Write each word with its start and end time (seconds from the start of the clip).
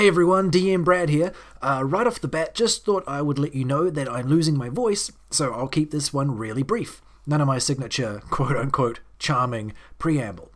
Hey 0.00 0.08
everyone, 0.08 0.50
DM 0.50 0.82
Brad 0.82 1.10
here. 1.10 1.30
Uh, 1.60 1.82
right 1.84 2.06
off 2.06 2.22
the 2.22 2.26
bat, 2.26 2.54
just 2.54 2.86
thought 2.86 3.04
I 3.06 3.20
would 3.20 3.38
let 3.38 3.54
you 3.54 3.66
know 3.66 3.90
that 3.90 4.10
I'm 4.10 4.28
losing 4.28 4.56
my 4.56 4.70
voice, 4.70 5.12
so 5.30 5.52
I'll 5.52 5.68
keep 5.68 5.90
this 5.90 6.10
one 6.10 6.38
really 6.38 6.62
brief. 6.62 7.02
None 7.26 7.42
of 7.42 7.46
my 7.46 7.58
signature 7.58 8.22
quote 8.30 8.56
unquote 8.56 9.00
charming 9.18 9.74
preamble. 9.98 10.50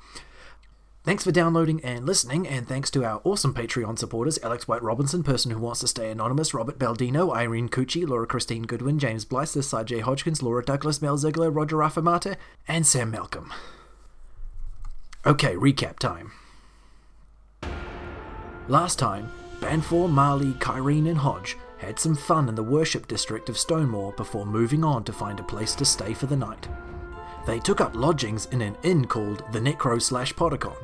Thanks 1.03 1.25
for 1.25 1.31
downloading 1.31 1.85
and 1.85 2.07
listening, 2.07 2.49
and 2.49 2.67
thanks 2.67 2.91
to 2.93 3.05
our 3.05 3.21
awesome 3.23 3.53
Patreon 3.53 3.99
supporters 3.99 4.39
Alex 4.43 4.67
White 4.67 4.83
Robinson, 4.83 5.23
Person 5.23 5.51
Who 5.51 5.59
Wants 5.59 5.81
to 5.81 5.89
Stay 5.89 6.11
Anonymous, 6.11 6.55
Robert 6.55 6.79
Baldino, 6.79 7.37
Irene 7.37 7.69
Cucci, 7.69 8.09
Laura 8.09 8.27
Christine 8.27 8.63
Goodwin, 8.63 8.99
James 8.99 9.27
Blythe, 9.27 9.49
Sajay 9.49 10.01
Hodgkins, 10.01 10.43
Laura 10.43 10.65
Douglas, 10.65 11.03
Mel 11.03 11.19
Ziegler, 11.19 11.51
Roger 11.51 11.77
Affamata, 11.77 12.37
and 12.67 12.87
Sam 12.87 13.11
Malcolm. 13.11 13.53
Okay, 15.27 15.55
recap 15.55 15.99
time. 15.99 16.33
Last 18.69 18.99
time, 18.99 19.31
Banfor, 19.61 20.11
Marley, 20.11 20.53
Kyrene, 20.55 21.09
and 21.09 21.19
Hodge 21.19 21.59
had 21.77 21.99
some 21.99 22.15
fun 22.15 22.49
in 22.49 22.55
the 22.55 22.63
worship 22.63 23.07
district 23.07 23.51
of 23.51 23.57
Stonemore 23.57 24.17
before 24.17 24.47
moving 24.47 24.83
on 24.83 25.05
to 25.05 25.13
find 25.13 25.39
a 25.39 25.43
place 25.45 25.75
to 25.75 25.85
stay 25.85 26.15
for 26.15 26.25
the 26.27 26.37
night. 26.37 26.67
They 27.47 27.59
took 27.59 27.83
up 27.83 27.95
lodgings 27.95 28.47
in 28.47 28.63
an 28.63 28.79
inn 28.83 29.07
called 29.07 29.45
the 29.53 29.61
Necro 29.61 30.01
slash 30.01 30.33
Podicon. 30.35 30.83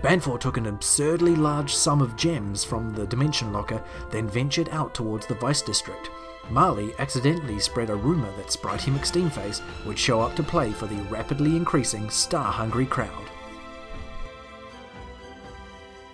Banfor 0.00 0.40
took 0.40 0.56
an 0.56 0.64
absurdly 0.64 1.36
large 1.36 1.74
sum 1.74 2.00
of 2.00 2.16
gems 2.16 2.64
from 2.64 2.94
the 2.94 3.06
Dimension 3.06 3.52
Locker, 3.52 3.84
then 4.10 4.26
ventured 4.26 4.70
out 4.70 4.94
towards 4.94 5.26
the 5.26 5.34
Vice 5.34 5.60
District. 5.60 6.10
Marley 6.48 6.94
accidentally 6.98 7.60
spread 7.60 7.90
a 7.90 7.94
rumour 7.94 8.34
that 8.38 8.46
Spritey 8.46 8.96
McSteamface 8.96 9.60
would 9.84 9.98
show 9.98 10.22
up 10.22 10.34
to 10.36 10.42
play 10.42 10.72
for 10.72 10.86
the 10.86 11.02
rapidly 11.10 11.54
increasing 11.54 12.08
star 12.08 12.50
hungry 12.50 12.86
crowd. 12.86 13.30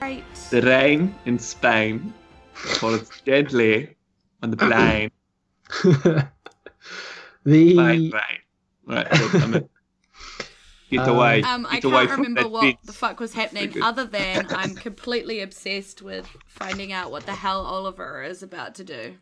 Right. 0.06 0.24
The 0.50 0.62
rain 0.62 1.12
in 1.24 1.36
Spain 1.40 2.14
falls 2.52 3.10
gently 3.24 3.96
on 4.40 4.52
the 4.52 4.56
plain. 4.56 5.10
the 5.82 7.74
Plain 7.74 8.12
rain. 8.12 8.12
Right, 8.86 9.10
look, 9.20 9.34
I'm 9.34 9.50
get 10.92 11.00
Um, 11.00 11.08
away. 11.08 11.42
Um, 11.42 11.66
I 11.68 11.80
get 11.80 11.86
away 11.86 12.06
can't 12.06 12.10
from 12.10 12.20
remember 12.20 12.48
what 12.48 12.60
fence. 12.62 12.78
the 12.84 12.92
fuck 12.92 13.18
was 13.18 13.34
happening 13.34 13.82
other 13.82 14.04
than 14.04 14.46
I'm 14.50 14.76
completely 14.76 15.40
obsessed 15.40 16.02
with 16.02 16.28
finding 16.46 16.92
out 16.92 17.10
what 17.10 17.26
the 17.26 17.34
hell 17.34 17.62
Oliver 17.66 18.22
is 18.22 18.44
about 18.44 18.76
to 18.76 18.84
do. 18.84 19.12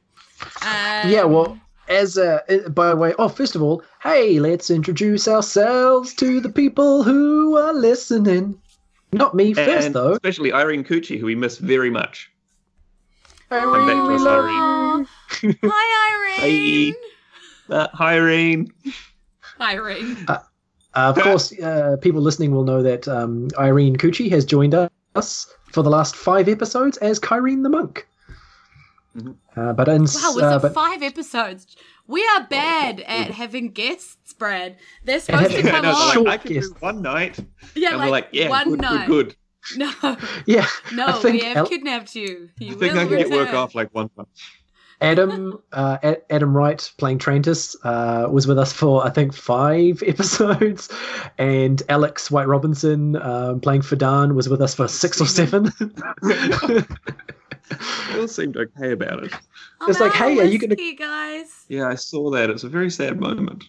Um, 0.61 1.11
yeah, 1.11 1.25
well, 1.25 1.59
as 1.89 2.19
a 2.19 2.43
uh, 2.67 2.69
by 2.69 2.91
the 2.91 2.97
way, 2.97 3.15
oh, 3.19 3.29
first 3.31 3.57
of 3.57 3.62
all, 3.62 3.83
hey, 4.03 4.39
let's 4.39 4.69
introduce 4.69 5.29
ourselves 5.29 6.12
to 6.17 6.43
the 6.43 6.51
people 6.51 7.03
who 7.03 7.57
are 7.57 7.73
listening. 7.73 8.61
Not 9.19 9.34
me 9.34 9.55
first, 9.55 9.87
and 9.87 9.95
though. 9.95 10.12
especially 10.12 10.53
Irene 10.53 10.84
Cucci, 10.84 11.19
who 11.19 11.27
we 11.27 11.34
miss 11.34 11.59
very 11.59 11.91
much. 11.91 12.31
Irene, 13.51 13.87
back 13.87 13.97
to 13.97 14.15
us, 14.15 14.27
Irene. 15.43 15.59
Hi, 15.65 16.39
Irene. 16.43 16.95
Uh, 17.71 17.89
hi, 17.93 18.15
Irene. 18.17 18.73
Irene. 19.61 20.25
Uh, 20.29 20.39
of 20.95 21.17
course, 21.19 21.59
uh, 21.61 21.97
people 22.01 22.21
listening 22.21 22.53
will 22.53 22.65
know 22.65 22.83
that 22.83 23.06
um, 23.09 23.48
Irene 23.59 23.97
Cucci 23.97 24.31
has 24.31 24.45
joined 24.45 24.75
us 25.15 25.55
for 25.73 25.83
the 25.83 25.91
last 25.91 26.15
five 26.17 26.49
episodes 26.49 26.97
as 26.99 27.19
Kyrene 27.21 27.62
the 27.62 27.69
Monk. 27.69 28.06
Mhm. 29.17 29.37
Uh, 29.56 29.72
but 29.72 29.88
in, 29.88 30.03
Wow, 30.03 30.06
was 30.06 30.43
uh, 30.43 30.56
it 30.56 30.62
but 30.62 30.75
five 30.75 31.03
episodes? 31.03 31.77
We 32.06 32.26
are 32.37 32.47
bad 32.48 33.00
at 33.00 33.31
having 33.31 33.70
guests, 33.70 34.32
Brad. 34.34 34.76
They're 35.04 35.20
supposed 35.20 35.53
to 35.53 35.62
come 35.70 35.82
no, 35.82 35.92
on. 35.92 36.25
Like, 36.25 36.41
I 36.41 36.42
can 36.42 36.53
guest. 36.54 36.75
do 36.75 36.81
one 36.81 37.03
night. 37.03 37.38
yeah, 37.75 37.91
and 37.91 37.98
like, 37.98 38.06
we're 38.06 38.10
like, 38.10 38.28
yeah, 38.32 38.48
one 38.48 38.70
good, 38.70 38.81
night. 38.81 39.06
good, 39.06 39.26
good. 39.28 39.37
No, 39.78 39.91
yeah, 40.44 40.66
no, 40.93 41.06
I 41.06 41.12
think 41.12 41.41
we 41.41 41.48
have 41.48 41.56
El- 41.56 41.66
kidnapped 41.66 42.14
you. 42.14 42.50
You 42.59 42.72
I 42.72 42.78
think 42.78 42.93
will 42.93 43.00
I 43.00 43.06
can 43.06 43.16
get 43.16 43.31
work 43.31 43.54
off 43.54 43.75
like 43.75 43.88
one 43.94 44.10
time. 44.10 44.26
Adam 45.00 45.59
uh, 45.72 45.97
A- 46.03 46.32
Adam 46.32 46.54
Wright 46.54 46.93
playing 46.98 47.19
Trantis 47.19 47.75
uh, 47.82 48.28
was 48.28 48.47
with 48.47 48.59
us 48.59 48.75
for 48.75 49.06
I 49.06 49.09
think 49.09 49.32
five 49.32 50.03
episodes, 50.06 50.91
and 51.38 51.82
Alex 51.88 52.31
White 52.31 52.47
Robinson 52.47 53.16
um, 53.16 53.60
playing 53.60 53.81
Fadan 53.81 54.34
was 54.34 54.50
with 54.50 54.60
us 54.60 54.75
for 54.75 54.87
six 54.87 55.19
or 55.19 55.26
seven. 55.26 55.72
They 57.70 58.20
all 58.20 58.28
seemed 58.28 58.56
okay 58.56 58.92
about 58.92 59.25
it. 59.25 59.32
Oh, 59.80 59.86
It's 59.88 60.00
like, 60.00 60.12
hey, 60.12 60.38
are 60.38 60.44
you 60.44 60.58
gonna- 60.58 60.75
whiskey, 60.75 60.94
guys? 60.94 61.64
Yeah, 61.69 61.88
I 61.88 61.94
saw 61.94 62.30
that. 62.30 62.50
It's 62.50 62.64
a 62.64 62.69
very 62.69 62.91
sad 62.91 63.19
moment. 63.20 63.64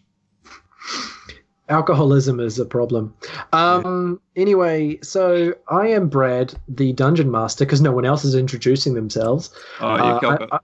Alcoholism 1.68 2.40
is 2.40 2.60
a 2.60 2.66
problem. 2.66 3.14
Um, 3.52 4.20
Anyway, 4.36 5.00
so 5.02 5.54
I 5.70 5.88
am 5.88 6.10
Brad, 6.10 6.54
the 6.68 6.94
dungeon 6.94 7.32
master, 7.32 7.66
because 7.66 7.82
no 7.82 7.92
one 7.92 8.06
else 8.06 8.24
is 8.24 8.36
introducing 8.36 8.94
themselves. 8.94 9.50
Oh, 9.80 9.96
you 9.96 10.02
Uh, 10.04 10.20
got 10.20 10.50
I, 10.54 10.60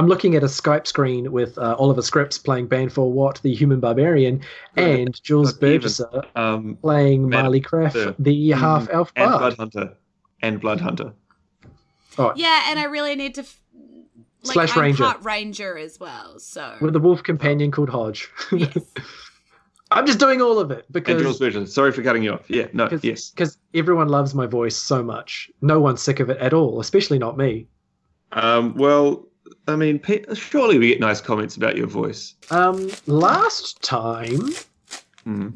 am 0.00 0.08
looking 0.08 0.34
at 0.34 0.42
a 0.42 0.46
Skype 0.46 0.86
screen 0.88 1.30
with 1.30 1.56
uh, 1.58 1.76
Oliver 1.78 2.02
Scripps 2.02 2.38
playing 2.38 2.66
Banfor 2.68 3.08
Watt, 3.10 3.40
the 3.42 3.54
human 3.54 3.78
barbarian, 3.78 4.40
and 4.76 5.22
Jules 5.22 5.52
Not. 5.52 5.60
Burgesser 5.60 6.24
um, 6.34 6.76
playing 6.82 7.28
Man- 7.28 7.42
Marley 7.42 7.60
Craft, 7.60 7.94
the- 7.94 8.14
the 8.18 8.50
half 8.50 8.88
elf 8.90 9.12
and 9.14 9.30
bard. 9.30 9.54
Bloodhunter. 9.56 9.94
And 10.40 10.60
Bloodhunter. 10.60 11.12
Oh, 12.18 12.32
Yeah, 12.36 12.64
and 12.70 12.78
I 12.78 12.84
really 12.84 13.14
need 13.16 13.34
to. 13.36 13.40
F- 13.42 13.58
like, 14.44 14.54
Slash 14.54 14.76
I'm 14.76 14.82
ranger. 14.82 15.04
part 15.04 15.22
ranger 15.24 15.78
as 15.78 16.00
well, 16.00 16.38
so. 16.40 16.76
with 16.80 16.96
a 16.96 16.98
wolf 16.98 17.22
companion 17.22 17.70
called 17.70 17.88
Hodge. 17.90 18.28
yes. 18.50 18.76
I'm 19.92 20.06
just 20.06 20.18
doing 20.18 20.40
all 20.40 20.58
of 20.58 20.70
it 20.70 20.86
And 20.94 21.04
Jules 21.04 21.38
because 21.38 21.38
Burgess. 21.38 21.74
Sorry 21.74 21.92
for 21.92 22.02
cutting 22.02 22.22
you 22.22 22.32
off. 22.32 22.48
Yeah, 22.48 22.66
no, 22.72 22.86
because 22.86 23.04
yes. 23.04 23.30
because 23.30 23.58
everyone 23.74 24.08
loves 24.08 24.34
my 24.34 24.46
voice 24.46 24.74
so 24.76 25.02
much. 25.02 25.50
No 25.60 25.80
one's 25.80 26.00
sick 26.02 26.18
of 26.18 26.30
it 26.30 26.38
at 26.38 26.52
all, 26.54 26.80
especially 26.80 27.18
not 27.18 27.36
me. 27.36 27.68
Um, 28.32 28.74
well, 28.74 29.26
I 29.68 29.76
mean, 29.76 30.00
surely 30.34 30.78
we 30.78 30.88
get 30.88 30.98
nice 30.98 31.20
comments 31.20 31.56
about 31.56 31.76
your 31.76 31.86
voice. 31.86 32.34
Um, 32.50 32.90
last 33.06 33.82
time 33.82 34.48
Hmm. 35.24 35.50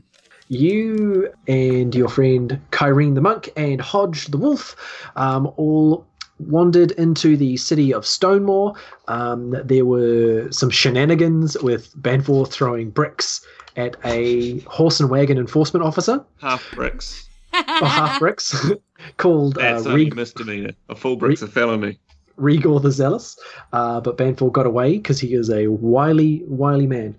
you 0.49 1.33
and 1.49 1.95
your 1.95 2.09
friend 2.09 2.61
Kyrene 2.71 3.15
the 3.15 3.21
monk 3.23 3.49
and 3.57 3.81
Hodge 3.81 4.27
the 4.27 4.39
wolf 4.39 4.77
um, 5.17 5.51
all 5.57 6.07
wandered 6.39 6.93
into 6.93 7.37
the 7.37 7.57
city 7.57 7.93
of 7.93 8.05
Stonemore. 8.05 8.77
Um, 9.09 9.57
there 9.65 9.85
were 9.85 10.51
some 10.51 10.71
shenanigans 10.71 11.57
with 11.63 11.95
Banfor 12.01 12.49
throwing 12.51 12.91
bricks 12.91 13.45
at 13.77 13.97
a 14.05 14.61
horse 14.61 15.01
and 15.01 15.11
wagon 15.11 15.39
enforcement 15.39 15.85
officer, 15.85 16.25
Half 16.41 16.71
bricks. 16.75 17.29
or 17.53 17.87
half 17.89 18.19
bricks, 18.19 18.55
called 19.19 19.59
uh, 19.59 19.63
That's 19.75 19.87
only 19.87 20.05
Reg- 20.05 20.13
a 20.13 20.17
misdemeanor. 20.17 20.71
A 20.89 20.95
full 20.95 21.17
brick's 21.17 21.43
a 21.43 21.47
felony. 21.49 21.99
Rigor 22.39 22.79
the 22.81 22.91
Zealous, 22.91 23.39
uh, 23.73 24.01
but 24.01 24.19
Banfor 24.19 24.53
got 24.53 24.67
away 24.67 24.99
because 24.99 25.19
he 25.19 25.33
is 25.35 25.49
a 25.51 25.69
wily, 25.69 26.43
wily 26.47 26.87
man. 26.87 27.15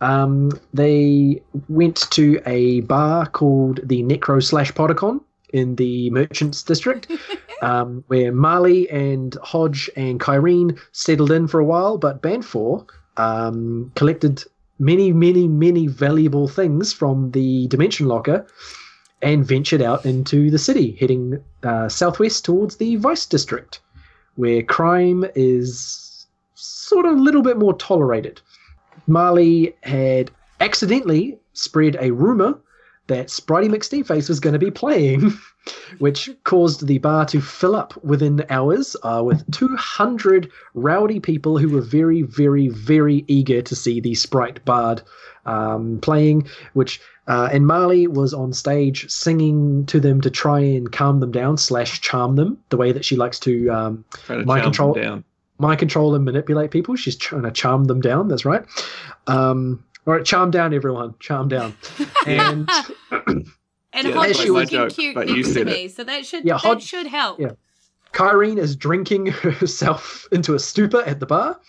Um, 0.00 0.50
they 0.74 1.42
went 1.68 2.10
to 2.12 2.40
a 2.46 2.80
bar 2.80 3.26
called 3.26 3.80
the 3.84 4.02
Necro 4.02 4.42
slash 4.42 4.72
Podicon 4.72 5.20
in 5.52 5.76
the 5.76 6.10
Merchants 6.10 6.62
District, 6.62 7.10
um, 7.62 8.04
where 8.08 8.32
Marley 8.32 8.88
and 8.90 9.36
Hodge 9.42 9.90
and 9.96 10.20
Kyrene 10.20 10.78
settled 10.92 11.30
in 11.30 11.48
for 11.48 11.60
a 11.60 11.64
while, 11.64 11.98
but 11.98 12.22
Banfor 12.22 12.86
um, 13.16 13.92
collected 13.94 14.44
many, 14.78 15.12
many, 15.12 15.48
many 15.48 15.86
valuable 15.86 16.48
things 16.48 16.92
from 16.92 17.30
the 17.30 17.66
Dimension 17.68 18.06
Locker 18.06 18.46
and 19.22 19.46
ventured 19.46 19.80
out 19.80 20.04
into 20.04 20.50
the 20.50 20.58
city, 20.58 20.96
heading 21.00 21.42
uh, 21.62 21.88
southwest 21.88 22.44
towards 22.44 22.76
the 22.76 22.96
Vice 22.96 23.24
District 23.24 23.80
where 24.36 24.62
crime 24.62 25.24
is 25.34 26.26
sort 26.54 27.06
of 27.06 27.16
a 27.16 27.20
little 27.20 27.42
bit 27.42 27.58
more 27.58 27.74
tolerated. 27.74 28.40
Marley 29.06 29.74
had 29.82 30.30
accidentally 30.60 31.38
spread 31.52 31.96
a 32.00 32.12
rumor 32.12 32.58
that 33.08 33.28
Spritey 33.28 33.68
McSteamface 33.68 34.28
was 34.28 34.40
going 34.40 34.52
to 34.52 34.58
be 34.58 34.70
playing, 34.70 35.32
which 35.98 36.30
caused 36.44 36.86
the 36.86 36.98
bar 36.98 37.24
to 37.26 37.40
fill 37.40 37.74
up 37.76 38.02
within 38.04 38.44
hours 38.50 38.96
uh, 39.02 39.22
with 39.24 39.48
200 39.52 40.50
rowdy 40.74 41.20
people 41.20 41.58
who 41.58 41.68
were 41.68 41.80
very, 41.80 42.22
very, 42.22 42.68
very 42.68 43.24
eager 43.28 43.62
to 43.62 43.74
see 43.74 44.00
the 44.00 44.14
Sprite 44.14 44.64
Bard 44.64 45.02
um, 45.46 45.98
playing, 46.00 46.46
which 46.74 47.00
uh, 47.28 47.48
and 47.52 47.66
Marley 47.66 48.06
was 48.06 48.32
on 48.32 48.52
stage 48.52 49.10
singing 49.10 49.84
to 49.86 49.98
them 49.98 50.20
to 50.20 50.30
try 50.30 50.60
and 50.60 50.92
calm 50.92 51.18
them 51.20 51.32
down 51.32 51.56
slash 51.56 52.00
charm 52.00 52.36
them 52.36 52.56
the 52.68 52.76
way 52.76 52.92
that 52.92 53.04
she 53.04 53.16
likes 53.16 53.38
to 53.40 53.68
um, 53.70 54.04
to 54.26 54.44
My 54.44 54.60
control- 54.60 54.94
them 54.94 55.02
down. 55.02 55.24
mind 55.58 55.78
control 55.80 56.14
and 56.14 56.24
manipulate 56.24 56.70
people. 56.70 56.94
She's 56.94 57.16
trying 57.16 57.42
to 57.42 57.50
charm 57.50 57.84
them 57.86 58.00
down. 58.00 58.28
That's 58.28 58.44
right. 58.44 58.64
Um, 59.26 59.82
all 60.06 60.14
right, 60.14 60.24
charm 60.24 60.52
down, 60.52 60.72
everyone. 60.72 61.14
Charm 61.18 61.48
down. 61.48 61.74
And 62.26 62.68
And 63.96 64.06
Yeah, 64.08 64.14
Hodge 64.14 64.28
that's 64.28 64.40
is 64.40 64.50
looking 64.50 64.68
joke, 64.78 64.90
cute 64.92 65.14
but 65.14 65.28
you 65.28 65.36
next 65.36 65.52
to 65.54 65.60
it. 65.62 65.66
me, 65.66 65.88
so 65.88 66.04
that 66.04 66.24
should 66.26 66.44
Yeah, 66.44 66.54
that 66.54 66.60
Hodge- 66.60 66.82
should 66.84 67.06
help. 67.06 67.40
yeah. 67.40 67.52
Kyrene 68.12 68.58
is 68.58 68.76
drinking 68.76 69.26
herself 69.60 70.26
into 70.32 70.54
a 70.54 70.58
stupor 70.58 71.02
at 71.02 71.18
the 71.20 71.26
bar. 71.26 71.60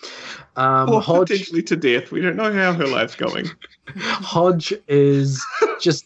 Um, 0.55 0.89
Or 0.89 1.01
Hodge, 1.01 1.29
potentially 1.29 1.63
to 1.63 1.75
death. 1.75 2.11
We 2.11 2.21
don't 2.21 2.35
know 2.35 2.51
how 2.53 2.73
her 2.73 2.85
life's 2.87 3.15
going. 3.15 3.49
Hodge 3.97 4.73
is 4.87 5.43
just, 5.81 6.05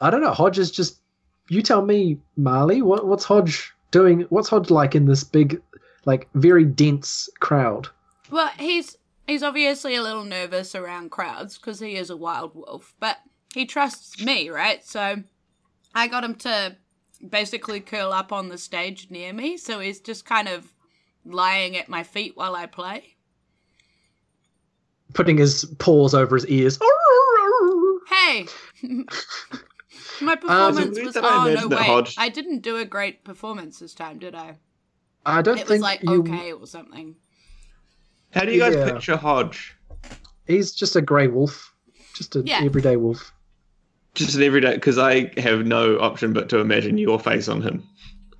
I 0.00 0.10
don't 0.10 0.22
know. 0.22 0.32
Hodge 0.32 0.58
is 0.58 0.70
just, 0.70 1.00
you 1.48 1.62
tell 1.62 1.82
me, 1.84 2.18
Marley, 2.36 2.82
what, 2.82 3.06
what's 3.06 3.24
Hodge 3.24 3.72
doing? 3.90 4.22
What's 4.30 4.48
Hodge 4.48 4.70
like 4.70 4.94
in 4.94 5.06
this 5.06 5.22
big, 5.24 5.60
like 6.04 6.28
very 6.34 6.64
dense 6.64 7.28
crowd. 7.40 7.88
Well, 8.30 8.50
he's 8.58 8.96
he's 9.26 9.42
obviously 9.44 9.94
a 9.96 10.02
little 10.02 10.24
nervous 10.24 10.74
around 10.74 11.10
crowds 11.10 11.58
because 11.58 11.78
he 11.80 11.94
is 11.96 12.10
a 12.10 12.16
wild 12.16 12.52
wolf, 12.54 12.94
but 13.00 13.18
he 13.54 13.66
trusts 13.66 14.20
me, 14.24 14.48
right? 14.50 14.84
So 14.84 15.22
I 15.96 16.08
got 16.08 16.22
him 16.22 16.34
to 16.36 16.76
basically 17.26 17.80
curl 17.80 18.12
up 18.12 18.30
on 18.32 18.50
the 18.50 18.58
stage 18.58 19.08
near 19.10 19.32
me, 19.32 19.56
so 19.56 19.80
he's 19.80 19.98
just 19.98 20.26
kind 20.26 20.46
of 20.46 20.72
lying 21.24 21.76
at 21.76 21.88
my 21.88 22.02
feet 22.02 22.36
while 22.36 22.54
I 22.54 22.66
play. 22.66 23.16
Putting 25.14 25.38
his 25.38 25.64
paws 25.78 26.14
over 26.14 26.36
his 26.36 26.46
ears. 26.46 26.78
Hey. 28.08 28.46
My 30.20 30.32
um, 30.32 30.38
performance 30.38 30.94
weird 30.96 31.06
was 31.06 31.14
that 31.14 31.24
I 31.24 31.28
oh 31.28 31.44
no 31.44 31.50
imagined 31.50 31.70
wait 31.70 31.80
Hodge- 31.86 32.14
I 32.18 32.28
didn't 32.28 32.60
do 32.60 32.76
a 32.76 32.84
great 32.84 33.24
performance 33.24 33.78
this 33.80 33.94
time 33.94 34.18
did 34.18 34.34
I? 34.34 34.56
I 35.24 35.42
don't 35.42 35.58
It 35.58 35.62
was 35.62 35.68
think 35.68 35.82
like 35.82 36.02
you. 36.02 36.20
okay 36.20 36.52
or 36.52 36.66
something. 36.66 37.16
How 38.32 38.44
do 38.44 38.52
you 38.52 38.60
guys 38.60 38.74
Yeah. 38.74 38.92
picture 38.92 39.16
Hodge? 39.16 39.74
He's 40.46 40.72
just 40.72 40.96
a 40.96 41.00
grey 41.02 41.28
wolf, 41.28 41.72
just 42.14 42.36
an 42.36 42.46
Yeah. 42.46 42.60
everyday 42.62 42.96
wolf. 42.96 43.32
Just 44.16 44.34
an 44.34 44.42
everyday, 44.42 44.74
because 44.74 44.98
I 44.98 45.30
have 45.38 45.66
no 45.66 45.98
option 45.98 46.32
but 46.32 46.48
to 46.48 46.58
imagine 46.58 46.98
your 46.98 47.20
face 47.20 47.48
on 47.48 47.62
him. 47.62 47.86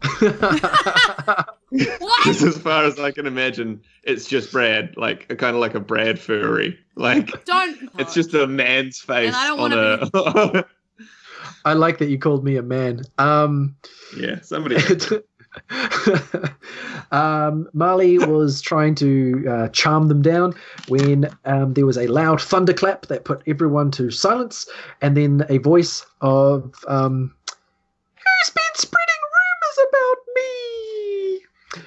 What? 1.70 2.24
Because 2.24 2.42
as 2.44 2.58
far 2.58 2.84
as 2.84 2.98
I 3.00 3.10
can 3.10 3.26
imagine, 3.26 3.82
it's 4.04 4.26
just 4.26 4.52
Brad, 4.52 4.96
like 4.96 5.26
a 5.30 5.36
kind 5.36 5.54
of 5.54 5.60
like 5.60 5.74
a 5.74 5.80
Brad 5.80 6.18
furry. 6.18 6.78
Like 6.94 7.44
Don't. 7.44 7.90
it's 7.98 8.14
just 8.14 8.34
a 8.34 8.46
man's 8.46 9.00
face 9.00 9.34
and 9.34 9.36
I 9.36 9.48
don't 9.48 9.60
on 9.60 9.70
wanna 9.70 10.08
a. 10.14 10.64
I 11.64 11.72
like 11.72 11.98
that 11.98 12.08
you 12.08 12.18
called 12.18 12.44
me 12.44 12.56
a 12.56 12.62
man. 12.62 13.02
Um, 13.18 13.76
yeah, 14.16 14.40
somebody. 14.42 14.76
um, 17.10 17.68
Marley 17.72 18.18
was 18.18 18.60
trying 18.60 18.94
to 18.96 19.44
uh, 19.48 19.68
charm 19.68 20.08
them 20.08 20.22
down 20.22 20.54
when 20.88 21.28
um, 21.44 21.74
there 21.74 21.86
was 21.86 21.96
a 21.96 22.06
loud 22.06 22.40
thunderclap 22.40 23.06
that 23.06 23.24
put 23.24 23.42
everyone 23.46 23.90
to 23.92 24.10
silence, 24.10 24.68
and 25.00 25.16
then 25.16 25.44
a 25.48 25.58
voice 25.58 26.04
of 26.20 26.74
um, 26.88 27.34
"Who's 27.46 28.50
been 28.50 28.74
spreading 28.74 29.14
rumors 29.36 29.88
about 29.88 30.16
me?" 30.34 31.40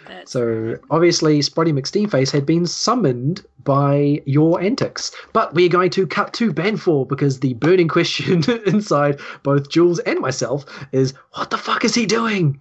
That's 0.07 0.31
So 0.31 0.77
obviously, 0.92 1.42
Spotty 1.42 1.74
McSteamface 1.74 2.31
had 2.31 2.45
been 2.45 2.66
summoned 2.66 3.45
by 3.63 4.21
your 4.25 4.60
antics. 4.62 5.12
But 5.33 5.54
we're 5.54 5.69
going 5.69 5.92
to 5.92 6.07
cut 6.07 6.33
to 6.33 6.54
Banfor 6.54 7.07
because 7.07 7.39
the 7.39 7.54
burning 7.56 7.88
question 7.88 8.44
inside 8.66 9.19
both 9.44 9.69
Jules 9.69 10.00
and 10.00 10.19
myself 10.19 10.66
is, 10.92 11.13
what 11.33 11.50
the 11.50 11.57
fuck 11.57 11.86
is 11.86 11.95
he 11.95 12.06
doing? 12.06 12.60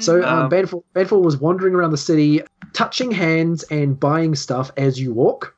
So 0.00 0.22
um, 0.22 0.44
Um, 0.44 0.50
Banfor, 0.50 0.82
Banfor 0.94 1.22
was 1.22 1.36
wandering 1.36 1.74
around 1.74 1.90
the 1.90 1.96
city, 1.98 2.42
touching 2.72 3.10
hands 3.10 3.62
and 3.64 3.98
buying 3.98 4.34
stuff 4.34 4.70
as 4.76 5.00
you 5.00 5.12
walk. 5.12 5.54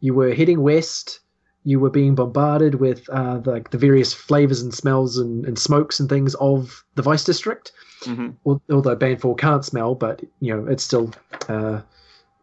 You 0.00 0.14
were 0.14 0.34
heading 0.34 0.60
west. 0.62 1.20
You 1.64 1.80
were 1.80 1.90
being 1.90 2.14
bombarded 2.14 2.74
with 2.74 3.08
uh, 3.08 3.38
the, 3.38 3.64
the 3.70 3.78
various 3.78 4.12
flavors 4.12 4.60
and 4.60 4.74
smells 4.74 5.16
and, 5.16 5.46
and 5.46 5.58
smokes 5.58 5.98
and 5.98 6.08
things 6.08 6.34
of 6.36 6.84
the 6.94 7.02
Vice 7.02 7.24
District 7.24 7.72
Mhm. 8.04 8.34
although 8.44 8.94
Banfor 8.96 9.38
can't 9.38 9.64
smell, 9.64 9.94
but 9.94 10.20
you 10.40 10.54
know 10.54 10.66
it's 10.70 10.82
still 10.84 11.10
uh, 11.48 11.80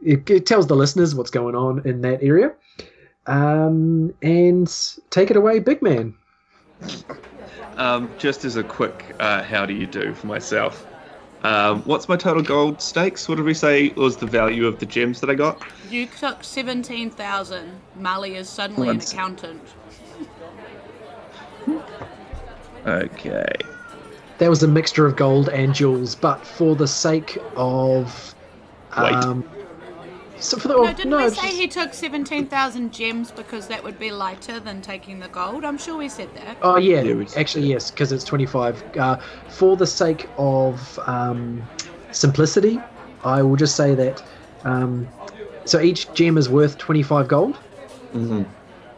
it, 0.03 0.27
it 0.27 0.45
tells 0.47 0.65
the 0.65 0.75
listeners 0.75 1.13
what's 1.13 1.29
going 1.29 1.53
on 1.55 1.81
in 1.85 2.01
that 2.01 2.23
area. 2.23 2.51
Um, 3.27 4.11
and 4.23 4.67
take 5.11 5.29
it 5.29 5.37
away, 5.37 5.59
big 5.59 5.83
man. 5.83 6.15
Um, 7.77 8.09
just 8.17 8.43
as 8.43 8.55
a 8.55 8.63
quick 8.63 9.15
uh, 9.19 9.43
how 9.43 9.67
do 9.67 9.75
you 9.75 9.85
do 9.85 10.13
for 10.15 10.25
myself. 10.25 10.87
Um, 11.43 11.81
what's 11.83 12.07
my 12.07 12.15
total 12.17 12.43
gold 12.43 12.81
stakes? 12.81 13.27
What 13.27 13.35
did 13.35 13.45
we 13.45 13.53
say 13.53 13.89
was 13.89 14.17
the 14.17 14.27
value 14.27 14.67
of 14.67 14.79
the 14.79 14.85
gems 14.85 15.21
that 15.21 15.29
I 15.29 15.33
got? 15.33 15.61
You 15.89 16.05
took 16.05 16.43
seventeen 16.43 17.09
thousand. 17.09 17.81
Mali 17.95 18.35
is 18.35 18.47
suddenly 18.47 18.89
an 18.89 18.97
Once. 18.97 19.11
accountant. 19.11 19.61
Okay. 22.85 23.45
That 24.37 24.49
was 24.49 24.63
a 24.63 24.67
mixture 24.67 25.05
of 25.05 25.15
gold 25.15 25.49
and 25.49 25.73
jewels, 25.73 26.15
but 26.15 26.45
for 26.45 26.75
the 26.75 26.87
sake 26.87 27.37
of 27.55 28.35
Wait. 28.97 29.13
So 30.41 30.57
for 30.57 30.67
the 30.67 30.73
No, 30.75 30.93
didn't 30.93 31.15
we 31.15 31.29
say 31.29 31.35
just- 31.47 31.57
he 31.57 31.67
took 31.67 31.93
seventeen 31.93 32.45
thousand 32.47 32.91
gems 32.91 33.31
because 33.31 33.67
that 33.67 33.83
would 33.83 33.97
be 33.99 34.11
lighter 34.11 34.59
than 34.59 34.81
taking 34.81 35.19
the 35.19 35.27
gold? 35.29 35.63
I'm 35.63 35.77
sure 35.77 35.97
we 35.97 36.09
said 36.09 36.29
that. 36.35 36.57
Oh 36.61 36.77
yeah, 36.77 37.01
Yeah, 37.01 37.23
actually 37.37 37.67
yes, 37.67 37.91
because 37.91 38.11
it's 38.11 38.23
twenty 38.23 38.45
five. 38.45 38.83
Uh, 38.97 39.17
for 39.49 39.77
the 39.77 39.87
sake 39.87 40.27
of 40.37 40.99
um, 41.05 41.61
simplicity, 42.11 42.79
I 43.23 43.41
will 43.41 43.55
just 43.55 43.75
say 43.75 43.95
that. 43.95 44.21
Um, 44.63 45.07
so 45.65 45.79
each 45.79 46.11
gem 46.13 46.37
is 46.37 46.49
worth 46.49 46.77
twenty 46.77 47.03
five 47.03 47.27
gold. 47.27 47.57
Mm-hmm. 48.13 48.43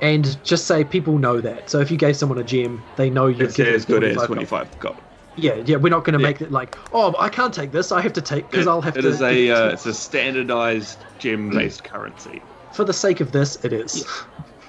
and 0.01 0.43
just 0.43 0.65
say 0.65 0.83
people 0.83 1.19
know 1.19 1.39
that. 1.39 1.69
So 1.69 1.79
if 1.79 1.91
you 1.91 1.97
gave 1.97 2.17
someone 2.17 2.39
a 2.39 2.43
gem, 2.43 2.81
they 2.95 3.11
know 3.11 3.27
you're 3.27 3.45
It's 3.47 3.55
giving 3.55 3.75
as 3.75 3.85
good 3.85 4.03
as 4.03 4.15
25 4.15 4.27
gold. 4.27 4.67
25 4.67 4.79
gold. 4.79 4.95
Yeah, 5.35 5.55
yeah, 5.65 5.77
we're 5.77 5.89
not 5.89 6.03
going 6.03 6.13
to 6.13 6.19
Yeah. 6.19 6.29
make 6.29 6.41
it 6.41 6.51
like, 6.51 6.77
oh, 6.93 7.15
I 7.17 7.29
can't 7.29 7.53
take 7.53 7.71
this. 7.71 7.91
I 7.91 8.01
have 8.01 8.13
to 8.13 8.21
take 8.21 8.49
because 8.51 8.67
I'll 8.67 8.81
have 8.81 8.95
It 8.97 9.01
to. 9.01 9.07
is 9.07 9.21
a 9.21 9.49
uh, 9.49 9.69
it's 9.69 9.85
a 9.85 9.93
standardized 9.93 10.99
gem-based 11.19 11.83
currency. 11.83 12.41
For 12.71 12.83
the 12.83 12.93
sake 12.93 13.19
of 13.19 13.31
this, 13.31 13.63
it 13.65 13.73
is. 13.73 14.05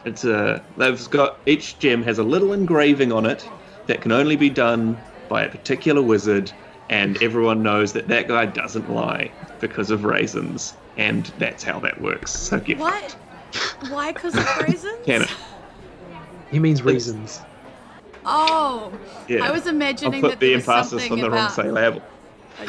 It's 0.05 0.25
a 0.25 0.63
they've 0.77 1.11
got 1.11 1.39
each 1.47 1.79
gem 1.79 2.03
has 2.03 2.19
a 2.19 2.23
little 2.25 2.53
engraving 2.53 3.13
on 3.13 3.27
it 3.27 3.49
that 3.87 4.01
can 4.01 4.13
only 4.13 4.37
be 4.37 4.51
done 4.51 4.97
by 5.29 5.43
a 5.45 5.49
particular 5.51 6.03
wizard, 6.03 6.53
and 6.91 7.23
everyone 7.23 7.63
knows 7.63 7.93
that 7.95 8.09
that 8.09 8.29
guy 8.29 8.47
doesn't 8.47 8.91
lie 8.91 9.31
because 9.61 9.91
of 9.91 10.05
raisins, 10.05 10.75
and 10.97 11.27
that's 11.39 11.63
how 11.65 11.79
that 11.81 12.01
works. 12.01 12.31
So 12.33 12.59
get 12.61 12.79
What? 12.79 13.13
Why? 13.91 14.13
Because 14.13 14.35
of 14.37 14.47
raisins? 14.69 14.99
Canon. 15.07 15.29
He 16.51 16.59
means 16.59 16.83
reasons. 16.83 17.41
Oh, 18.27 18.93
Yeah. 19.29 19.45
I 19.45 19.51
was 19.51 19.67
imagining 19.67 20.15
I'll 20.15 20.21
imagining 20.21 20.21
put 20.23 20.31
that 20.31 20.41
the 20.41 20.47
there 20.47 20.57
was 20.57 20.69
emphasis 20.69 21.11
on 21.11 21.19
the 21.19 21.31
wrong 21.31 21.39
about 21.39 21.53
syllable. 21.53 22.03